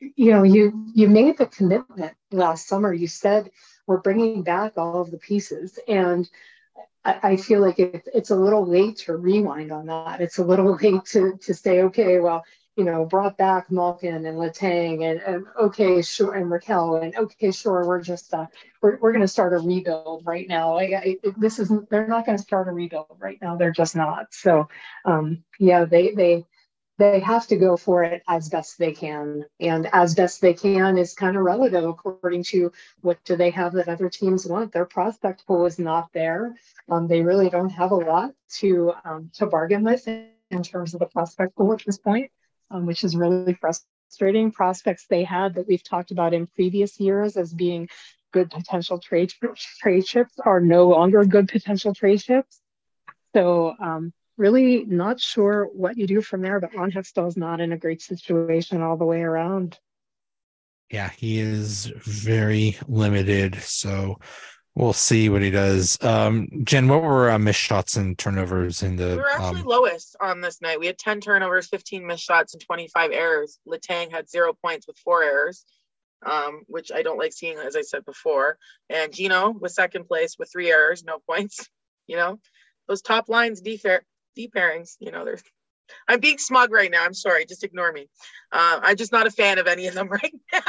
you 0.00 0.32
know, 0.32 0.42
you 0.42 0.86
you 0.94 1.08
made 1.08 1.38
the 1.38 1.46
commitment 1.46 2.14
last 2.30 2.68
summer. 2.68 2.92
You 2.92 3.06
said 3.06 3.50
we're 3.86 4.00
bringing 4.00 4.42
back 4.42 4.74
all 4.76 5.00
of 5.00 5.10
the 5.10 5.18
pieces, 5.18 5.78
and 5.88 6.28
I, 7.04 7.36
feel 7.36 7.60
like 7.60 7.78
it, 7.78 8.08
it's 8.14 8.30
a 8.30 8.36
little 8.36 8.66
late 8.66 8.96
to 8.98 9.16
rewind 9.16 9.72
on 9.72 9.86
that. 9.86 10.22
It's 10.22 10.38
a 10.38 10.44
little 10.44 10.74
late 10.82 11.04
to 11.06 11.38
to 11.42 11.54
say, 11.54 11.82
okay, 11.82 12.18
well, 12.18 12.44
you 12.76 12.84
know, 12.84 13.04
brought 13.04 13.36
back 13.36 13.70
Malkin 13.70 14.26
and 14.26 14.38
Letang 14.38 15.08
and, 15.08 15.20
and 15.20 15.46
okay, 15.60 16.02
sure, 16.02 16.34
and 16.34 16.46
Rakell 16.46 17.02
and 17.02 17.14
okay, 17.16 17.50
sure, 17.50 17.86
we're 17.86 18.00
just 18.00 18.32
uh, 18.32 18.46
we're 18.82 18.98
we're 18.98 19.12
going 19.12 19.22
to 19.22 19.28
start 19.28 19.52
a 19.52 19.58
rebuild 19.58 20.22
right 20.24 20.48
now. 20.48 20.78
I, 20.78 21.16
this 21.36 21.58
isn't. 21.58 21.88
They're 21.90 22.08
not 22.08 22.26
going 22.26 22.38
to 22.38 22.42
start 22.42 22.68
a 22.68 22.72
rebuild 22.72 23.16
right 23.18 23.38
now. 23.40 23.56
They're 23.56 23.70
just 23.70 23.94
not. 23.94 24.32
So, 24.32 24.68
um, 25.04 25.44
yeah, 25.58 25.84
they 25.84 26.12
they 26.12 26.46
they 26.98 27.18
have 27.20 27.46
to 27.48 27.56
go 27.56 27.76
for 27.76 28.04
it 28.04 28.22
as 28.28 28.48
best 28.48 28.78
they 28.78 28.92
can. 28.92 29.44
And 29.58 29.88
as 29.92 30.14
best 30.14 30.40
they 30.40 30.54
can 30.54 30.96
is 30.96 31.14
kind 31.14 31.36
of 31.36 31.42
relative 31.42 31.84
according 31.84 32.44
to 32.44 32.72
what 33.00 33.22
do 33.24 33.36
they 33.36 33.50
have 33.50 33.72
that 33.72 33.88
other 33.88 34.08
teams 34.08 34.46
want. 34.46 34.72
Their 34.72 34.84
prospect 34.84 35.46
pool 35.46 35.66
is 35.66 35.78
not 35.78 36.08
there. 36.12 36.54
Um, 36.88 37.08
they 37.08 37.22
really 37.22 37.50
don't 37.50 37.70
have 37.70 37.90
a 37.90 37.96
lot 37.96 38.32
to 38.60 38.92
um, 39.04 39.30
to 39.34 39.46
bargain 39.46 39.82
with 39.82 40.06
in 40.06 40.62
terms 40.62 40.94
of 40.94 41.00
the 41.00 41.06
prospect 41.06 41.56
pool 41.56 41.72
at 41.72 41.84
this 41.84 41.98
point 41.98 42.30
um, 42.70 42.86
which 42.86 43.04
is 43.04 43.16
really 43.16 43.54
frustrating. 43.54 44.52
Prospects 44.52 45.06
they 45.06 45.24
had 45.24 45.54
that 45.54 45.66
we've 45.66 45.82
talked 45.82 46.10
about 46.10 46.34
in 46.34 46.46
previous 46.46 47.00
years 47.00 47.36
as 47.36 47.52
being 47.52 47.88
good 48.32 48.50
potential 48.50 48.98
trade 48.98 49.32
trade 49.78 50.04
chips 50.04 50.34
are 50.44 50.60
no 50.60 50.88
longer 50.88 51.24
good 51.24 51.48
potential 51.48 51.94
trade 51.94 52.20
chips 52.20 52.60
so 53.32 53.74
um, 53.80 54.12
really 54.36 54.84
not 54.84 55.20
sure 55.20 55.68
what 55.72 55.96
you 55.96 56.06
do 56.06 56.20
from 56.20 56.42
there, 56.42 56.60
but 56.60 56.74
Ron 56.74 56.90
Hextall 56.90 57.28
is 57.28 57.36
not 57.36 57.60
in 57.60 57.72
a 57.72 57.78
great 57.78 58.02
situation 58.02 58.82
all 58.82 58.96
the 58.96 59.04
way 59.04 59.22
around. 59.22 59.78
Yeah, 60.90 61.10
he 61.10 61.38
is 61.38 61.86
very 61.86 62.76
limited. 62.86 63.56
So 63.56 64.18
we'll 64.74 64.92
see 64.92 65.28
what 65.28 65.42
he 65.42 65.50
does. 65.50 66.02
Um, 66.02 66.48
Jen, 66.64 66.88
what 66.88 67.02
were 67.02 67.30
uh, 67.30 67.38
missed 67.38 67.60
shots 67.60 67.96
and 67.96 68.18
turnovers 68.18 68.82
in 68.82 68.96
the? 68.96 69.08
We 69.08 69.16
were 69.16 69.30
actually 69.30 69.62
um, 69.62 69.66
lowest 69.66 70.16
on 70.20 70.40
this 70.40 70.60
night. 70.60 70.80
We 70.80 70.86
had 70.86 70.98
10 70.98 71.20
turnovers, 71.20 71.68
15 71.68 72.06
missed 72.06 72.24
shots, 72.24 72.54
and 72.54 72.62
25 72.62 73.12
errors. 73.12 73.58
Letang 73.66 74.10
had 74.10 74.28
zero 74.28 74.52
points 74.52 74.86
with 74.86 74.98
four 74.98 75.22
errors. 75.22 75.64
Um, 76.26 76.62
which 76.68 76.90
I 76.90 77.02
don't 77.02 77.18
like 77.18 77.34
seeing, 77.34 77.58
as 77.58 77.76
I 77.76 77.82
said 77.82 78.06
before. 78.06 78.56
And 78.88 79.12
Gino 79.12 79.50
was 79.50 79.74
second 79.74 80.08
place 80.08 80.38
with 80.38 80.50
three 80.50 80.70
errors, 80.70 81.04
no 81.04 81.18
points. 81.28 81.68
You 82.06 82.16
know, 82.16 82.38
those 82.86 83.00
top 83.00 83.30
lines 83.30 83.62
defer- 83.62 84.04
D 84.34 84.50
pairings. 84.54 84.96
You 85.00 85.10
know, 85.10 85.24
there's. 85.24 85.42
I'm 86.08 86.20
being 86.20 86.38
smug 86.38 86.72
right 86.72 86.90
now. 86.90 87.04
I'm 87.04 87.14
sorry. 87.14 87.44
Just 87.44 87.62
ignore 87.62 87.92
me. 87.92 88.08
Uh, 88.50 88.80
I'm 88.82 88.96
just 88.96 89.12
not 89.12 89.26
a 89.26 89.30
fan 89.30 89.58
of 89.58 89.66
any 89.66 89.86
of 89.86 89.94
them 89.94 90.08
right 90.10 90.34
now, 90.52 90.60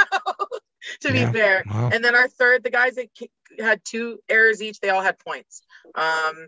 to 1.01 1.13
yeah, 1.13 1.31
be 1.31 1.37
fair. 1.37 1.63
Wow. 1.67 1.89
And 1.93 2.03
then 2.03 2.15
our 2.15 2.27
third, 2.27 2.63
the 2.63 2.69
guys 2.69 2.95
that 2.95 3.07
had 3.59 3.81
two 3.85 4.19
errors 4.27 4.61
each, 4.61 4.79
they 4.81 4.89
all 4.89 5.01
had 5.01 5.17
points. 5.19 5.61
Um, 5.95 6.47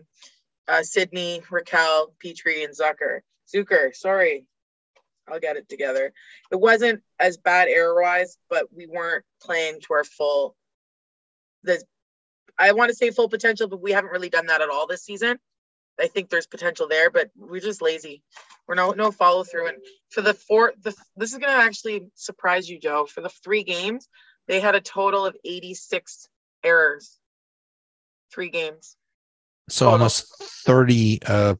uh, 0.68 0.82
Sidney, 0.82 1.40
Rakell, 1.50 2.12
Petry, 2.22 2.64
and 2.64 2.76
Zucker. 2.76 3.20
Zucker, 3.52 3.94
sorry. 3.94 4.44
I'll 5.26 5.40
get 5.40 5.56
it 5.56 5.68
together. 5.68 6.12
It 6.50 6.60
wasn't 6.60 7.02
as 7.18 7.36
bad 7.36 7.68
error 7.68 8.00
wise, 8.00 8.38
but 8.48 8.66
we 8.74 8.86
weren't 8.86 9.24
playing 9.42 9.80
to 9.82 9.94
our 9.94 10.04
full. 10.04 10.56
The 11.64 11.82
I 12.58 12.72
want 12.72 12.90
to 12.90 12.94
say 12.94 13.10
full 13.10 13.28
potential, 13.28 13.68
but 13.68 13.80
we 13.80 13.92
haven't 13.92 14.10
really 14.10 14.30
done 14.30 14.46
that 14.46 14.62
at 14.62 14.70
all 14.70 14.86
this 14.86 15.04
season. 15.04 15.38
I 16.00 16.06
think 16.06 16.30
there's 16.30 16.46
potential 16.46 16.88
there, 16.88 17.10
but 17.10 17.30
we're 17.36 17.60
just 17.60 17.82
lazy. 17.82 18.22
We're 18.66 18.74
no 18.74 18.92
no 18.92 19.10
follow 19.10 19.44
through. 19.44 19.68
And 19.68 19.78
for 20.10 20.20
the 20.20 20.34
four, 20.34 20.72
the 20.82 20.94
this 21.16 21.32
is 21.32 21.38
gonna 21.38 21.52
actually 21.52 22.08
surprise 22.14 22.68
you, 22.68 22.78
Joe. 22.78 23.06
For 23.06 23.20
the 23.20 23.28
three 23.28 23.64
games, 23.64 24.08
they 24.46 24.60
had 24.60 24.74
a 24.74 24.80
total 24.80 25.26
of 25.26 25.36
86 25.44 26.28
errors. 26.64 27.18
Three 28.32 28.50
games. 28.50 28.96
So 29.68 29.86
total. 29.86 29.92
almost 29.92 30.42
30, 30.66 31.20
uh, 31.26 31.54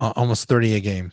almost 0.00 0.48
30 0.48 0.76
a 0.76 0.80
game. 0.80 1.12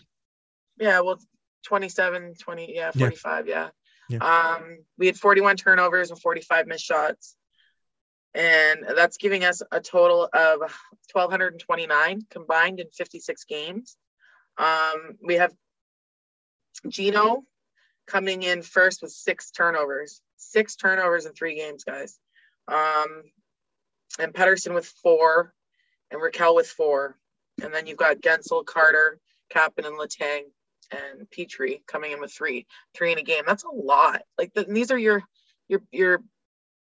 Yeah, 0.79 1.01
well, 1.01 1.19
27, 1.65 2.35
20, 2.39 2.75
yeah, 2.75 2.91
45, 2.91 3.47
yeah. 3.47 3.69
yeah. 4.09 4.17
yeah. 4.21 4.55
Um, 4.55 4.79
we 4.97 5.07
had 5.07 5.17
41 5.17 5.57
turnovers 5.57 6.11
and 6.11 6.19
45 6.19 6.67
missed 6.67 6.85
shots 6.85 7.35
and 8.33 8.85
that's 8.95 9.17
giving 9.17 9.43
us 9.43 9.61
a 9.71 9.79
total 9.79 10.23
of 10.33 10.59
1229 11.11 12.21
combined 12.29 12.79
in 12.79 12.87
56 12.89 13.43
games 13.45 13.97
um, 14.57 15.17
we 15.23 15.35
have 15.35 15.53
gino 16.87 17.43
coming 18.07 18.43
in 18.43 18.61
first 18.61 19.01
with 19.01 19.11
six 19.11 19.51
turnovers 19.51 20.21
six 20.37 20.75
turnovers 20.75 21.25
in 21.25 21.33
three 21.33 21.55
games 21.55 21.83
guys 21.83 22.19
um, 22.67 23.23
and 24.19 24.33
Pettersson 24.33 24.73
with 24.73 24.85
four 24.85 25.53
and 26.11 26.21
Rakell 26.21 26.55
with 26.55 26.67
four 26.67 27.17
and 27.61 27.73
then 27.73 27.87
you've 27.87 27.97
got 27.97 28.21
Guentzel, 28.21 28.65
Carter, 28.65 29.19
Kapanen, 29.53 29.87
and 29.87 29.99
Letang, 29.99 30.43
and 30.91 31.29
Petry 31.29 31.81
coming 31.87 32.11
in 32.11 32.19
with 32.19 32.33
three, 32.33 32.65
three 32.95 33.11
in 33.11 33.17
a 33.17 33.23
game. 33.23 33.43
That's 33.45 33.63
a 33.63 33.69
lot. 33.69 34.23
Like 34.37 34.53
the, 34.53 34.63
these 34.63 34.91
are 34.91 34.97
your 34.97 35.23
your 35.67 35.81
your 35.91 36.23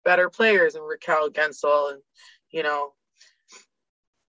better 0.08 0.30
players 0.30 0.76
and 0.76 0.86
Rakell 0.86 1.34
Guentzel 1.34 1.92
and, 1.92 2.02
you 2.50 2.64
know, 2.64 2.94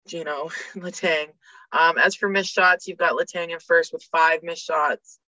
Gino 0.09 0.49
Letang. 0.75 1.27
Um, 1.71 1.99
as 1.99 2.15
for 2.15 2.31
missed 2.31 2.55
shots, 2.55 2.89
you've 2.89 2.97
got 2.97 3.13
Letang 3.13 3.51
in 3.51 3.59
first 3.59 3.93
with 3.93 4.03
five 4.11 4.43
missed 4.43 4.65
shots. 4.65 5.19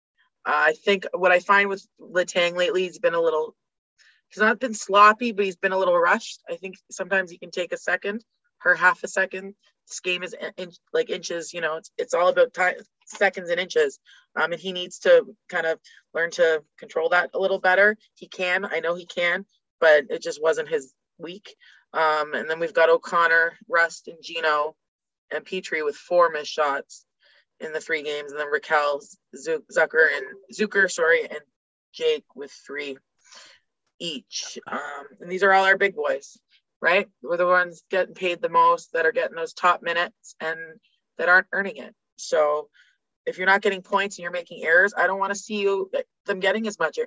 Uh, 0.47 0.69
I 0.69 0.73
think 0.73 1.07
what 1.13 1.33
I 1.33 1.41
find 1.41 1.69
with 1.69 1.87
Letang 2.01 2.57
lately, 2.57 2.85
he's 2.85 2.99
been 2.99 3.13
a 3.13 3.21
little, 3.21 3.55
he's 4.31 4.41
not 4.41 4.59
been 4.59 4.73
sloppy, 4.73 5.33
but 5.33 5.45
he's 5.45 5.57
been 5.57 5.73
a 5.73 5.79
little 5.79 5.99
rushed. 5.99 6.41
I 6.49 6.57
think 6.57 6.77
sometimes 6.91 7.31
he 7.31 7.37
can 7.37 7.51
take 7.51 7.75
a 7.75 7.77
second 7.77 8.25
or 8.65 8.75
half 8.75 9.05
a 9.05 9.09
second. 9.09 9.55
This 9.87 10.01
game 10.01 10.23
is 10.23 10.35
in, 10.57 10.71
like 10.95 11.11
inches, 11.11 11.53
you 11.53 11.61
know, 11.61 11.77
it's, 11.77 11.91
it's 11.99 12.15
all 12.15 12.29
about 12.29 12.55
time, 12.55 12.77
seconds 13.05 13.51
and 13.51 13.61
inches. 13.61 13.99
Um, 14.35 14.53
and 14.53 14.61
he 14.61 14.73
needs 14.73 15.01
to 15.01 15.27
kind 15.51 15.67
of 15.67 15.79
learn 16.15 16.31
to 16.33 16.63
control 16.79 17.11
that 17.11 17.31
a 17.35 17.39
little 17.39 17.59
better. 17.59 17.99
He 18.15 18.29
can, 18.29 18.65
I 18.65 18.81
know 18.81 18.95
he 18.95 19.05
can 19.05 19.45
but 19.81 20.05
it 20.11 20.23
just 20.23 20.43
wasn't 20.43 20.69
his 20.69 20.93
week. 21.19 21.55
Um, 21.93 22.35
and 22.35 22.49
then 22.49 22.61
we've 22.61 22.75
got 22.75 22.91
O'Connor, 22.91 23.59
Rust, 23.69 24.09
and 24.09 24.19
Gino, 24.23 24.77
and 25.31 25.45
Petry 25.45 25.85
with 25.85 25.97
four 25.97 26.31
missed 26.31 26.53
shots 26.53 27.05
in 27.61 27.73
the 27.73 27.81
three 27.81 28.03
games, 28.03 28.31
and 28.31 28.41
then 28.41 28.53
Rakell 28.53 29.03
Zucker, 29.37 30.07
and 30.17 30.27
Zucker, 30.53 30.91
sorry, 30.91 31.23
and 31.23 31.41
Jake 31.93 32.25
with 32.35 32.53
three 32.67 32.97
each. 33.99 34.59
Um, 34.67 35.07
and 35.21 35.31
these 35.31 35.43
are 35.43 35.53
all 35.53 35.65
our 35.65 35.77
big 35.77 35.97
boys, 35.97 36.39
right? 36.81 37.09
We're 37.23 37.37
the 37.37 37.47
ones 37.47 37.83
getting 37.91 38.15
paid 38.15 38.41
the 38.41 38.49
most 38.49 38.93
that 38.93 39.07
are 39.07 39.13
getting 39.13 39.37
those 39.37 39.55
top 39.55 39.83
minutes 39.83 40.37
and 40.41 40.59
that 41.19 41.29
aren't 41.29 41.49
earning 41.53 41.79
it. 41.79 41.95
So 42.17 42.69
if 43.27 43.39
you're 43.39 43.47
not 43.47 43.63
getting 43.63 43.83
points 43.83 44.17
and 44.17 44.23
you're 44.23 44.33
making 44.33 44.65
errors, 44.65 44.95
I 44.97 45.07
don't 45.07 45.19
want 45.19 45.33
to 45.33 45.39
see 45.39 45.61
you 45.61 45.91
them 46.27 46.41
getting 46.41 46.67
as 46.67 46.79
much 46.79 46.99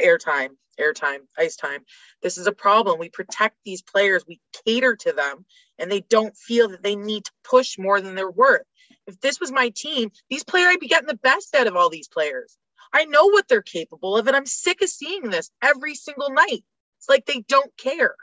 airtime, 0.00 0.50
airtime, 0.80 1.20
ice 1.38 1.56
time. 1.56 1.84
This 2.22 2.38
is 2.38 2.46
a 2.46 2.52
problem. 2.52 2.98
We 2.98 3.10
protect 3.10 3.56
these 3.64 3.82
players, 3.82 4.24
we 4.26 4.40
cater 4.64 4.96
to 4.96 5.12
them, 5.12 5.44
and 5.78 5.90
they 5.90 6.00
don't 6.00 6.36
feel 6.36 6.68
that 6.70 6.82
they 6.82 6.96
need 6.96 7.24
to 7.24 7.32
push 7.42 7.78
more 7.78 8.00
than 8.00 8.14
they're 8.14 8.30
worth. 8.30 8.66
If 9.06 9.20
this 9.20 9.40
was 9.40 9.52
my 9.52 9.70
team, 9.70 10.10
these 10.30 10.44
players, 10.44 10.68
I'd 10.70 10.80
be 10.80 10.88
getting 10.88 11.08
the 11.08 11.16
best 11.16 11.54
out 11.54 11.66
of 11.66 11.76
all 11.76 11.90
these 11.90 12.08
players. 12.08 12.56
I 12.92 13.04
know 13.04 13.26
what 13.26 13.48
they're 13.48 13.62
capable 13.62 14.16
of, 14.16 14.26
and 14.26 14.36
I'm 14.36 14.46
sick 14.46 14.80
of 14.82 14.88
seeing 14.88 15.30
this 15.30 15.50
every 15.62 15.94
single 15.94 16.30
night. 16.30 16.64
It's 16.98 17.08
like 17.08 17.26
they 17.26 17.44
don't 17.48 17.76
care. 17.76 18.14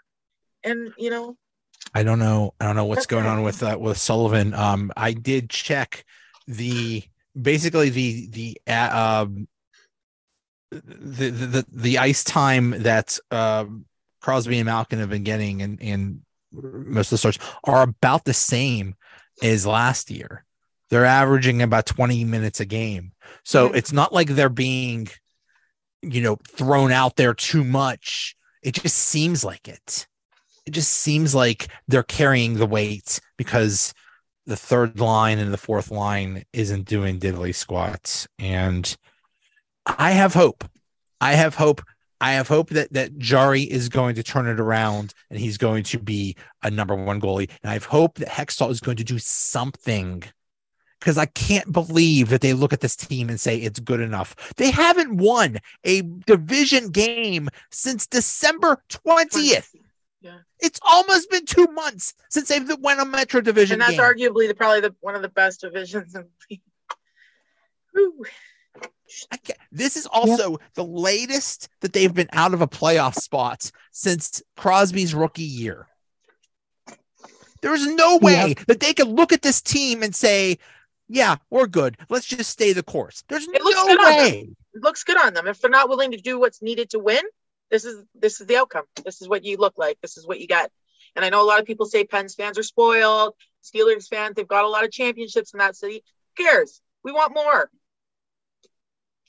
And, 0.63 0.93
you 0.97 1.09
know, 1.09 1.37
I 1.93 2.03
don't 2.03 2.19
know. 2.19 2.53
I 2.59 2.65
don't 2.65 2.75
know 2.75 2.85
what's 2.85 3.05
going 3.05 3.25
on 3.25 3.43
with 3.43 3.63
uh, 3.63 3.77
with 3.79 3.97
Sullivan. 3.97 4.53
Um, 4.53 4.91
I 4.95 5.13
did 5.13 5.49
check 5.49 6.05
the 6.47 7.03
basically 7.39 7.89
the 7.89 8.27
the 8.27 8.61
uh, 8.67 9.23
um 9.23 9.47
the, 10.71 11.29
the 11.29 11.65
the 11.71 11.97
ice 11.97 12.23
time 12.23 12.71
that 12.83 13.17
um 13.31 13.85
Crosby 14.21 14.59
and 14.59 14.65
Malkin 14.65 14.99
have 14.99 15.09
been 15.09 15.23
getting 15.23 15.61
and 15.61 15.81
and 15.81 16.21
most 16.53 17.07
of 17.07 17.11
the 17.11 17.17
starts 17.17 17.39
are 17.63 17.81
about 17.83 18.25
the 18.25 18.33
same 18.33 18.95
as 19.41 19.65
last 19.65 20.11
year. 20.11 20.45
They're 20.89 21.05
averaging 21.05 21.61
about 21.61 21.85
20 21.85 22.23
minutes 22.25 22.59
a 22.59 22.65
game. 22.65 23.13
So 23.43 23.69
Mhm. 23.69 23.75
it's 23.75 23.93
not 23.93 24.13
like 24.13 24.29
they're 24.29 24.49
being, 24.49 25.07
you 26.01 26.21
know, 26.21 26.37
thrown 26.47 26.91
out 26.91 27.15
there 27.15 27.33
too 27.33 27.63
much. 27.63 28.35
It 28.63 28.75
just 28.75 28.97
seems 28.97 29.43
like 29.43 29.67
it. 29.67 30.07
It 30.65 30.71
just 30.71 30.91
seems 30.93 31.35
like 31.35 31.69
they're 31.87 32.03
carrying 32.03 32.55
the 32.55 32.65
weight 32.67 33.19
because 33.37 33.93
the 34.45 34.57
third 34.57 34.99
line 34.99 35.39
and 35.39 35.53
the 35.53 35.57
fourth 35.57 35.91
line 35.91 36.45
isn't 36.53 36.87
doing 36.87 37.19
diddly 37.19 37.55
squats. 37.55 38.27
And 38.39 38.95
I 39.85 40.11
have 40.11 40.33
hope. 40.33 40.63
I 41.19 41.33
have 41.33 41.55
hope. 41.55 41.81
I 42.19 42.33
have 42.33 42.47
hope 42.47 42.69
that 42.69 42.93
that 42.93 43.17
Jarry 43.17 43.63
is 43.63 43.89
going 43.89 44.15
to 44.15 44.23
turn 44.23 44.47
it 44.47 44.59
around 44.59 45.13
and 45.31 45.39
he's 45.39 45.57
going 45.57 45.83
to 45.85 45.97
be 45.97 46.35
a 46.61 46.69
number 46.69 46.95
one 46.95 47.19
goalie. 47.19 47.49
And 47.63 47.71
I 47.71 47.73
have 47.73 47.85
hope 47.85 48.15
that 48.19 48.27
Hextall 48.29 48.69
is 48.69 48.79
going 48.79 48.97
to 48.97 49.03
do 49.03 49.17
something 49.17 50.23
because 50.99 51.17
I 51.17 51.25
can't 51.25 51.71
believe 51.71 52.29
that 52.29 52.41
they 52.41 52.53
look 52.53 52.73
at 52.73 52.79
this 52.81 52.95
team 52.95 53.29
and 53.29 53.39
say 53.39 53.57
it's 53.57 53.79
good 53.79 53.99
enough. 53.99 54.53
They 54.57 54.69
haven't 54.69 55.17
won 55.17 55.57
a 55.83 56.03
division 56.03 56.89
game 56.89 57.49
since 57.71 58.05
December 58.05 58.83
20th. 58.89 59.69
Yeah. 60.21 60.37
It's 60.59 60.79
almost 60.87 61.31
been 61.31 61.47
two 61.47 61.65
months 61.73 62.13
since 62.29 62.49
they've 62.49 62.69
won 62.77 62.99
a 62.99 63.05
Metro 63.05 63.41
division 63.41 63.81
And 63.81 63.81
that's 63.81 63.91
game. 63.93 63.99
arguably 63.99 64.47
the 64.47 64.53
probably 64.53 64.81
the 64.81 64.93
one 65.01 65.15
of 65.15 65.23
the 65.23 65.29
best 65.29 65.61
divisions 65.61 66.13
in 66.13 66.21
the 66.21 66.29
league. 66.51 66.61
Whew. 68.73 68.89
I 69.31 69.37
can't- 69.37 69.59
this 69.71 69.95
is 69.97 70.05
also 70.07 70.57
the 70.75 70.83
latest 70.83 71.69
that 71.81 71.93
they've 71.93 72.13
been 72.13 72.29
out 72.31 72.53
of 72.53 72.61
a 72.61 72.67
playoff 72.67 73.15
spot 73.15 73.71
since 73.91 74.41
Crosby's 74.55 75.13
rookie 75.13 75.43
year. 75.43 75.87
There's 77.61 77.85
no 77.85 78.17
way 78.17 78.49
Yep. 78.49 78.65
that 78.67 78.79
they 78.79 78.93
could 78.93 79.07
look 79.07 79.31
at 79.31 79.43
this 79.43 79.61
team 79.61 80.01
and 80.01 80.15
say, 80.15 80.57
"Yeah, 81.07 81.35
we're 81.51 81.67
good. 81.67 81.97
Let's 82.09 82.25
just 82.25 82.49
stay 82.49 82.73
the 82.73 82.81
course." 82.83 83.23
There's 83.27 83.43
It 83.47 83.51
no 83.53 83.59
good 83.59 83.99
on 83.99 84.05
them. 84.07 84.17
way. 84.17 84.49
It 84.73 84.81
looks 84.81 85.03
good 85.03 85.17
on 85.17 85.33
them. 85.33 85.47
If 85.47 85.59
they're 85.59 85.69
not 85.69 85.89
willing 85.89 86.11
to 86.11 86.17
do 86.17 86.39
what's 86.39 86.61
needed 86.61 86.89
to 86.91 86.99
win, 86.99 87.23
this 87.69 87.85
is 87.85 88.03
this 88.15 88.41
is 88.41 88.47
the 88.47 88.57
outcome. 88.57 88.85
This 89.05 89.21
is 89.21 89.27
what 89.29 89.43
you 89.45 89.57
look 89.57 89.77
like. 89.77 89.99
This 90.01 90.17
is 90.17 90.25
what 90.25 90.39
you 90.39 90.47
got. 90.47 90.71
And 91.15 91.23
I 91.23 91.29
know 91.29 91.41
a 91.41 91.45
lot 91.45 91.59
of 91.59 91.65
people 91.67 91.85
say 91.85 92.03
Pens 92.03 92.33
fans 92.33 92.57
are 92.57 92.63
spoiled. 92.63 93.35
Steelers 93.63 94.07
fans, 94.07 94.35
they've 94.35 94.47
got 94.47 94.65
a 94.65 94.69
lot 94.69 94.83
of 94.83 94.91
championships 94.91 95.53
in 95.53 95.59
that 95.59 95.75
city. 95.75 96.03
Who 96.37 96.43
cares? 96.45 96.81
We 97.03 97.11
want 97.11 97.33
more. 97.35 97.69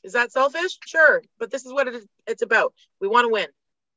Is 0.03 0.13
that 0.15 0.33
selfish? 0.33 0.79
Sure. 0.85 1.23
But 1.39 1.51
this 1.51 1.65
is 1.65 1.73
what 1.73 1.89
it 1.89 1.95
is, 1.95 2.07
it's 2.27 2.43
about. 2.43 2.75
We 3.01 3.09
want 3.09 3.25
to 3.25 3.29
win. 3.33 3.47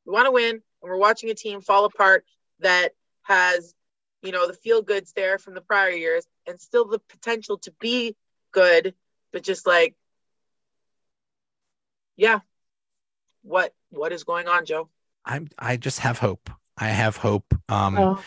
We 0.06 0.14
want 0.14 0.26
to 0.28 0.32
win. 0.32 0.51
And 0.51 0.62
we're 0.82 0.97
watching 0.97 1.30
a 1.30 1.34
team 1.34 1.62
fall 1.62 1.86
apart 1.86 2.26
that 2.60 2.89
has, 3.24 3.74
you 4.22 4.32
know, 4.32 4.47
the 4.47 4.53
feel 4.53 4.82
goods 4.82 5.14
there 5.14 5.38
from 5.39 5.56
the 5.56 5.62
prior 5.62 5.89
years 5.89 6.26
and 6.47 6.60
still 6.60 6.86
the 6.86 6.99
potential 7.10 7.58
to 7.60 7.74
be 7.80 8.16
good, 8.51 8.93
but 9.32 9.43
just 9.43 9.66
like, 9.66 9.95
yeah. 12.16 12.39
What 13.43 13.74
what 13.89 14.12
is 14.12 14.24
going 14.24 14.47
on, 14.47 14.66
Joe? 14.66 14.89
I'm. 15.24 15.49
I 15.60 15.78
just 15.78 15.99
have 15.99 16.18
hope. 16.18 16.49
I 16.78 16.88
have 16.88 17.18
hope. 17.18 17.45
Um, 17.70 17.95
Well, 17.95 18.24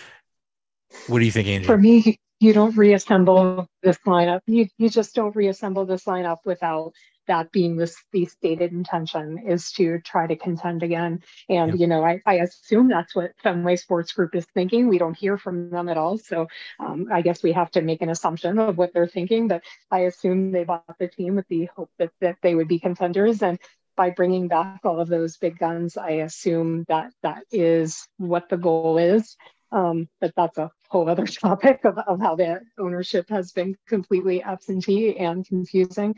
what 1.09 1.19
do 1.19 1.25
you 1.25 1.33
think, 1.33 1.49
Angie? 1.49 1.67
for 1.67 1.77
me, 1.77 2.19
you 2.39 2.53
don't 2.53 2.77
reassemble 2.77 3.67
this 3.83 3.99
lineup. 4.07 4.41
You 4.47 4.69
you 4.79 4.89
just 4.89 5.15
don't 5.15 5.35
reassemble 5.35 5.87
this 5.87 6.05
lineup 6.05 6.39
without 6.45 6.93
that 7.29 7.53
being 7.53 7.77
this 7.77 7.97
the 8.13 8.27
stated 8.27 8.73
intention 8.73 9.39
is 9.47 9.73
to 9.73 10.01
try 10.01 10.27
to 10.27 10.37
contend 10.37 10.83
again. 10.83 11.23
And 11.49 11.73
Yeah. 11.73 11.77
you 11.79 11.87
know, 11.87 12.05
I, 12.05 12.21
I 12.27 12.35
assume 12.37 12.89
that's 12.89 13.15
what 13.15 13.33
Fenway 13.43 13.77
Sports 13.77 14.13
Group 14.13 14.35
is 14.35 14.47
thinking. 14.55 14.89
We 14.89 14.99
don't 14.99 15.17
hear 15.19 15.39
from 15.39 15.71
them 15.71 15.89
at 15.89 15.99
all, 15.99 16.19
so 16.19 16.49
um, 16.81 17.09
I 17.13 17.23
guess 17.23 17.43
we 17.43 17.53
have 17.53 17.71
to 17.73 17.83
make 17.83 18.03
an 18.03 18.11
assumption 18.11 18.59
of 18.59 18.79
what 18.79 18.93
they're 18.95 19.07
thinking. 19.09 19.49
But 19.49 19.63
I 19.91 20.01
assume 20.01 20.53
they 20.53 20.65
bought 20.65 20.99
the 20.99 21.09
team 21.09 21.37
with 21.37 21.49
the 21.49 21.67
hope 21.77 21.91
that 21.99 22.11
that 22.21 22.37
they 22.43 22.55
would 22.55 22.69
be 22.69 22.81
contenders 22.81 23.43
and. 23.43 23.59
By 23.97 24.11
bringing 24.11 24.47
back 24.47 24.81
all 24.85 25.01
of 25.01 25.09
those 25.09 25.39
big 25.39 25.59
guns, 25.59 25.97
I 25.97 26.11
assume 26.23 26.85
that 26.89 27.13
that 27.23 27.43
is 27.51 28.07
what 28.19 28.49
the 28.49 28.57
goal 28.57 28.97
is. 28.97 29.37
Um, 29.73 30.09
but 30.21 30.33
that's 30.37 30.57
a 30.57 30.71
whole 30.89 31.09
other 31.09 31.27
topic 31.27 31.85
of, 31.85 31.99
of 31.99 32.21
how 32.21 32.37
the 32.37 32.61
ownership 32.79 33.29
has 33.31 33.51
been 33.53 33.77
completely 33.89 34.43
absentee 34.45 35.17
and 35.17 35.45
confusing. 35.45 36.15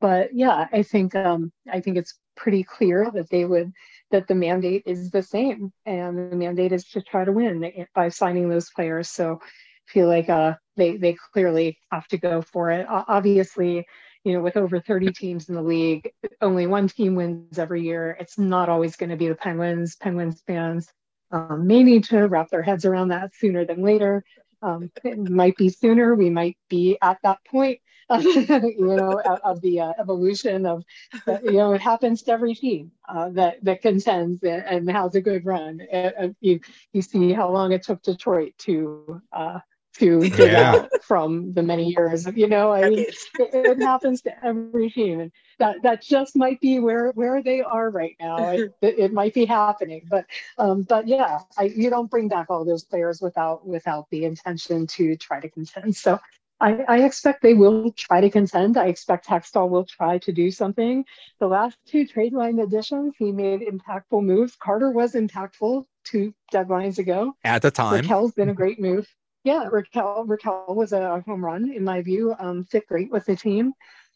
But 0.00 0.34
yeah, 0.34 0.66
I 0.72 0.82
think 0.82 1.14
um, 1.14 1.52
I 1.70 1.80
think 1.80 1.96
it's 1.96 2.18
pretty 2.36 2.62
clear 2.64 3.10
that 3.14 3.30
they 3.30 3.44
would 3.44 3.72
that 4.10 4.26
the 4.28 4.34
mandate 4.34 4.82
is 4.86 5.10
the 5.10 5.22
same, 5.22 5.72
and 5.86 6.30
the 6.32 6.36
mandate 6.36 6.72
is 6.72 6.84
to 6.90 7.02
try 7.02 7.24
to 7.24 7.32
win 7.32 7.86
by 7.94 8.08
signing 8.08 8.48
those 8.48 8.70
players. 8.70 9.08
So 9.10 9.40
I 9.42 9.90
feel 9.92 10.08
like 10.08 10.28
uh, 10.28 10.54
they 10.76 10.96
they 10.96 11.16
clearly 11.32 11.78
have 11.90 12.06
to 12.08 12.18
go 12.18 12.42
for 12.42 12.70
it. 12.70 12.86
Obviously, 12.88 13.86
you 14.24 14.32
know, 14.32 14.40
with 14.40 14.56
over 14.56 14.80
30 14.80 15.12
teams 15.12 15.48
in 15.48 15.54
the 15.54 15.62
league, 15.62 16.10
only 16.40 16.66
one 16.66 16.88
team 16.88 17.14
wins 17.14 17.58
every 17.58 17.82
year. 17.82 18.16
It's 18.18 18.38
not 18.38 18.68
always 18.68 18.96
going 18.96 19.10
to 19.10 19.16
be 19.16 19.28
the 19.28 19.34
Penguins. 19.34 19.96
Penguins 19.96 20.42
fans 20.46 20.88
um, 21.30 21.66
may 21.66 21.82
need 21.82 22.04
to 22.04 22.26
wrap 22.26 22.48
their 22.50 22.62
heads 22.62 22.84
around 22.84 23.08
that 23.08 23.34
sooner 23.34 23.64
than 23.64 23.82
later. 23.82 24.24
Um, 24.62 24.90
it 25.04 25.18
might 25.18 25.56
be 25.56 25.68
sooner. 25.68 26.14
We 26.14 26.30
might 26.30 26.56
be 26.70 26.96
at 27.02 27.18
that 27.22 27.38
point, 27.44 27.80
you 28.20 28.74
know, 28.78 29.20
of, 29.44 29.60
the 29.60 29.80
uh, 29.80 29.92
evolution 29.98 30.66
of, 30.66 30.84
uh, 31.26 31.38
you 31.42 31.52
know, 31.52 31.72
it 31.72 31.80
happens 31.80 32.22
to 32.22 32.32
every 32.32 32.54
team 32.54 32.90
uh, 33.08 33.30
that 33.30 33.64
that 33.64 33.82
contends 33.82 34.42
and, 34.42 34.64
and 34.66 34.90
has 34.90 35.14
a 35.14 35.20
good 35.20 35.44
run. 35.44 35.80
Uh, 35.92 36.10
uh, 36.18 36.28
you 36.40 36.60
you 36.92 37.02
see 37.02 37.32
how 37.32 37.50
long 37.50 37.72
it 37.72 37.82
took 37.82 38.02
Detroit 38.02 38.52
to 38.58 39.20
uh, 39.32 39.60
to 39.98 40.28
dig 40.30 40.50
Yeah. 40.52 40.86
from 41.02 41.52
the 41.52 41.62
many 41.62 41.90
years 41.90 42.26
of, 42.26 42.36
you 42.36 42.48
know, 42.48 42.72
I 42.72 42.84
mean, 42.84 43.06
it, 43.38 43.50
it 43.54 43.78
happens 43.78 44.22
to 44.22 44.44
every 44.44 44.90
team 44.90 45.20
and 45.20 45.32
that 45.58 45.82
that 45.82 46.02
just 46.02 46.36
might 46.36 46.60
be 46.60 46.80
where 46.80 47.10
where 47.12 47.42
they 47.42 47.60
are 47.60 47.90
right 47.90 48.16
now 48.20 48.48
it, 48.48 48.72
it 48.80 49.12
might 49.12 49.34
be 49.34 49.44
happening 49.44 50.02
but 50.10 50.24
um 50.58 50.82
but 50.82 51.06
yeah 51.06 51.40
I, 51.56 51.64
you 51.64 51.90
don't 51.90 52.10
bring 52.10 52.28
back 52.28 52.46
all 52.50 52.64
those 52.64 52.84
players 52.84 53.20
without 53.20 53.66
without 53.66 54.08
the 54.10 54.24
intention 54.24 54.86
to 54.88 55.16
try 55.16 55.40
to 55.40 55.48
contend 55.48 55.94
so 55.96 56.18
I, 56.64 56.82
I 56.88 57.04
expect 57.04 57.42
they 57.42 57.52
will 57.52 57.92
try 57.92 58.22
to 58.22 58.30
contend. 58.30 58.78
I 58.78 58.86
expect 58.86 59.26
Hextall 59.26 59.68
will 59.68 59.84
try 59.84 60.16
to 60.16 60.32
do 60.32 60.50
something. 60.50 61.04
The 61.38 61.46
last 61.46 61.76
two 61.86 62.06
trade 62.06 62.32
line 62.32 62.58
additions, 62.58 63.14
he 63.18 63.32
made 63.32 63.60
impactful 63.60 64.24
moves. 64.24 64.56
Carter 64.56 64.90
was 64.90 65.12
impactful 65.12 65.84
two 66.04 66.32
deadlines 66.50 66.98
ago. 66.98 67.36
At 67.44 67.60
the 67.60 67.70
time, 67.70 68.02
Rakell's 68.02 68.32
been 68.32 68.48
a 68.48 68.54
great 68.54 68.80
move. 68.80 69.06
Yeah, 69.44 69.68
Rakell 69.70 70.26
Rakell 70.26 70.74
was 70.74 70.94
a 70.94 71.20
home 71.26 71.44
run 71.44 71.70
in 71.70 71.84
my 71.84 72.00
view. 72.00 72.34
Um, 72.38 72.64
fit 72.64 72.86
great 72.88 73.10
with 73.10 73.26
the 73.26 73.36
team, 73.36 73.74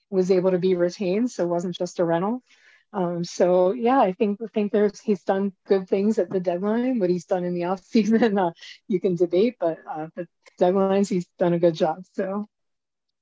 was 0.09 0.31
able 0.31 0.51
to 0.51 0.59
be 0.59 0.75
retained, 0.75 1.31
so 1.31 1.45
it 1.45 1.49
wasn't 1.49 1.77
just 1.77 2.01
a 2.01 2.05
rental. 2.05 2.43
Um, 2.93 3.23
so 3.23 3.73
yeah, 3.73 4.01
I 4.01 4.13
think 4.13 4.41
I 4.43 4.47
think 4.55 4.73
there's 4.73 5.01
he's 5.01 5.23
done 5.23 5.53
good 5.67 5.89
things 5.89 6.19
at 6.19 6.31
the 6.31 6.41
deadline. 6.41 6.99
What 6.99 7.11
he's 7.11 7.27
done 7.27 7.45
in 7.45 7.55
the 7.55 7.65
off 7.71 7.83
season, 7.85 8.39
uh, 8.39 8.53
you 8.87 9.01
can 9.01 9.17
debate, 9.17 9.57
but 9.61 9.79
uh, 9.91 10.07
the 10.17 10.27
deadlines 10.61 11.09
he's 11.09 11.27
done 11.39 11.53
a 11.53 11.59
good 11.59 11.75
job. 11.75 12.05
So 12.13 12.49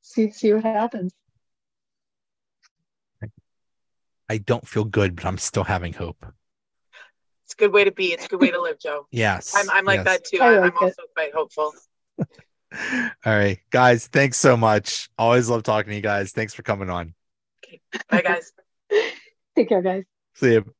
see 0.02 0.30
see 0.30 0.52
what 0.52 0.62
happens. 0.62 1.12
I 4.28 4.38
don't 4.38 4.66
feel 4.66 4.84
good, 4.84 5.14
but 5.16 5.24
I'm 5.24 5.38
still 5.38 5.64
having 5.64 5.92
hope. 5.92 6.26
It's 7.44 7.54
a 7.54 7.56
good 7.56 7.72
way 7.72 7.84
to 7.84 7.92
be. 7.92 8.12
It's 8.12 8.24
a 8.24 8.28
good 8.28 8.40
way 8.40 8.50
to 8.50 8.60
live, 8.60 8.78
Joe. 8.80 9.06
Yes, 9.10 9.54
I'm 9.56 9.70
I'm 9.70 9.84
like 9.84 9.98
yes. 9.98 10.06
that 10.06 10.24
too. 10.24 10.38
I 10.40 10.54
I, 10.54 10.58
like 10.58 10.72
I'm 10.76 10.84
also 10.84 11.02
quite 11.14 11.34
hopeful. 11.34 11.72
All 12.18 12.26
right, 13.24 13.58
guys. 13.70 14.06
Thanks 14.08 14.36
so 14.36 14.56
much. 14.56 15.08
Always 15.18 15.48
love 15.48 15.62
talking 15.62 15.90
to 15.90 15.96
you 15.96 16.02
guys. 16.02 16.32
Thanks 16.32 16.54
for 16.54 16.62
coming 16.62 16.90
on. 16.90 17.14
Bye 18.10 18.22
guys. 18.22 18.52
Take 19.56 19.68
care, 19.68 19.82
guys. 19.82 20.04
See 20.34 20.52
you. 20.52 20.74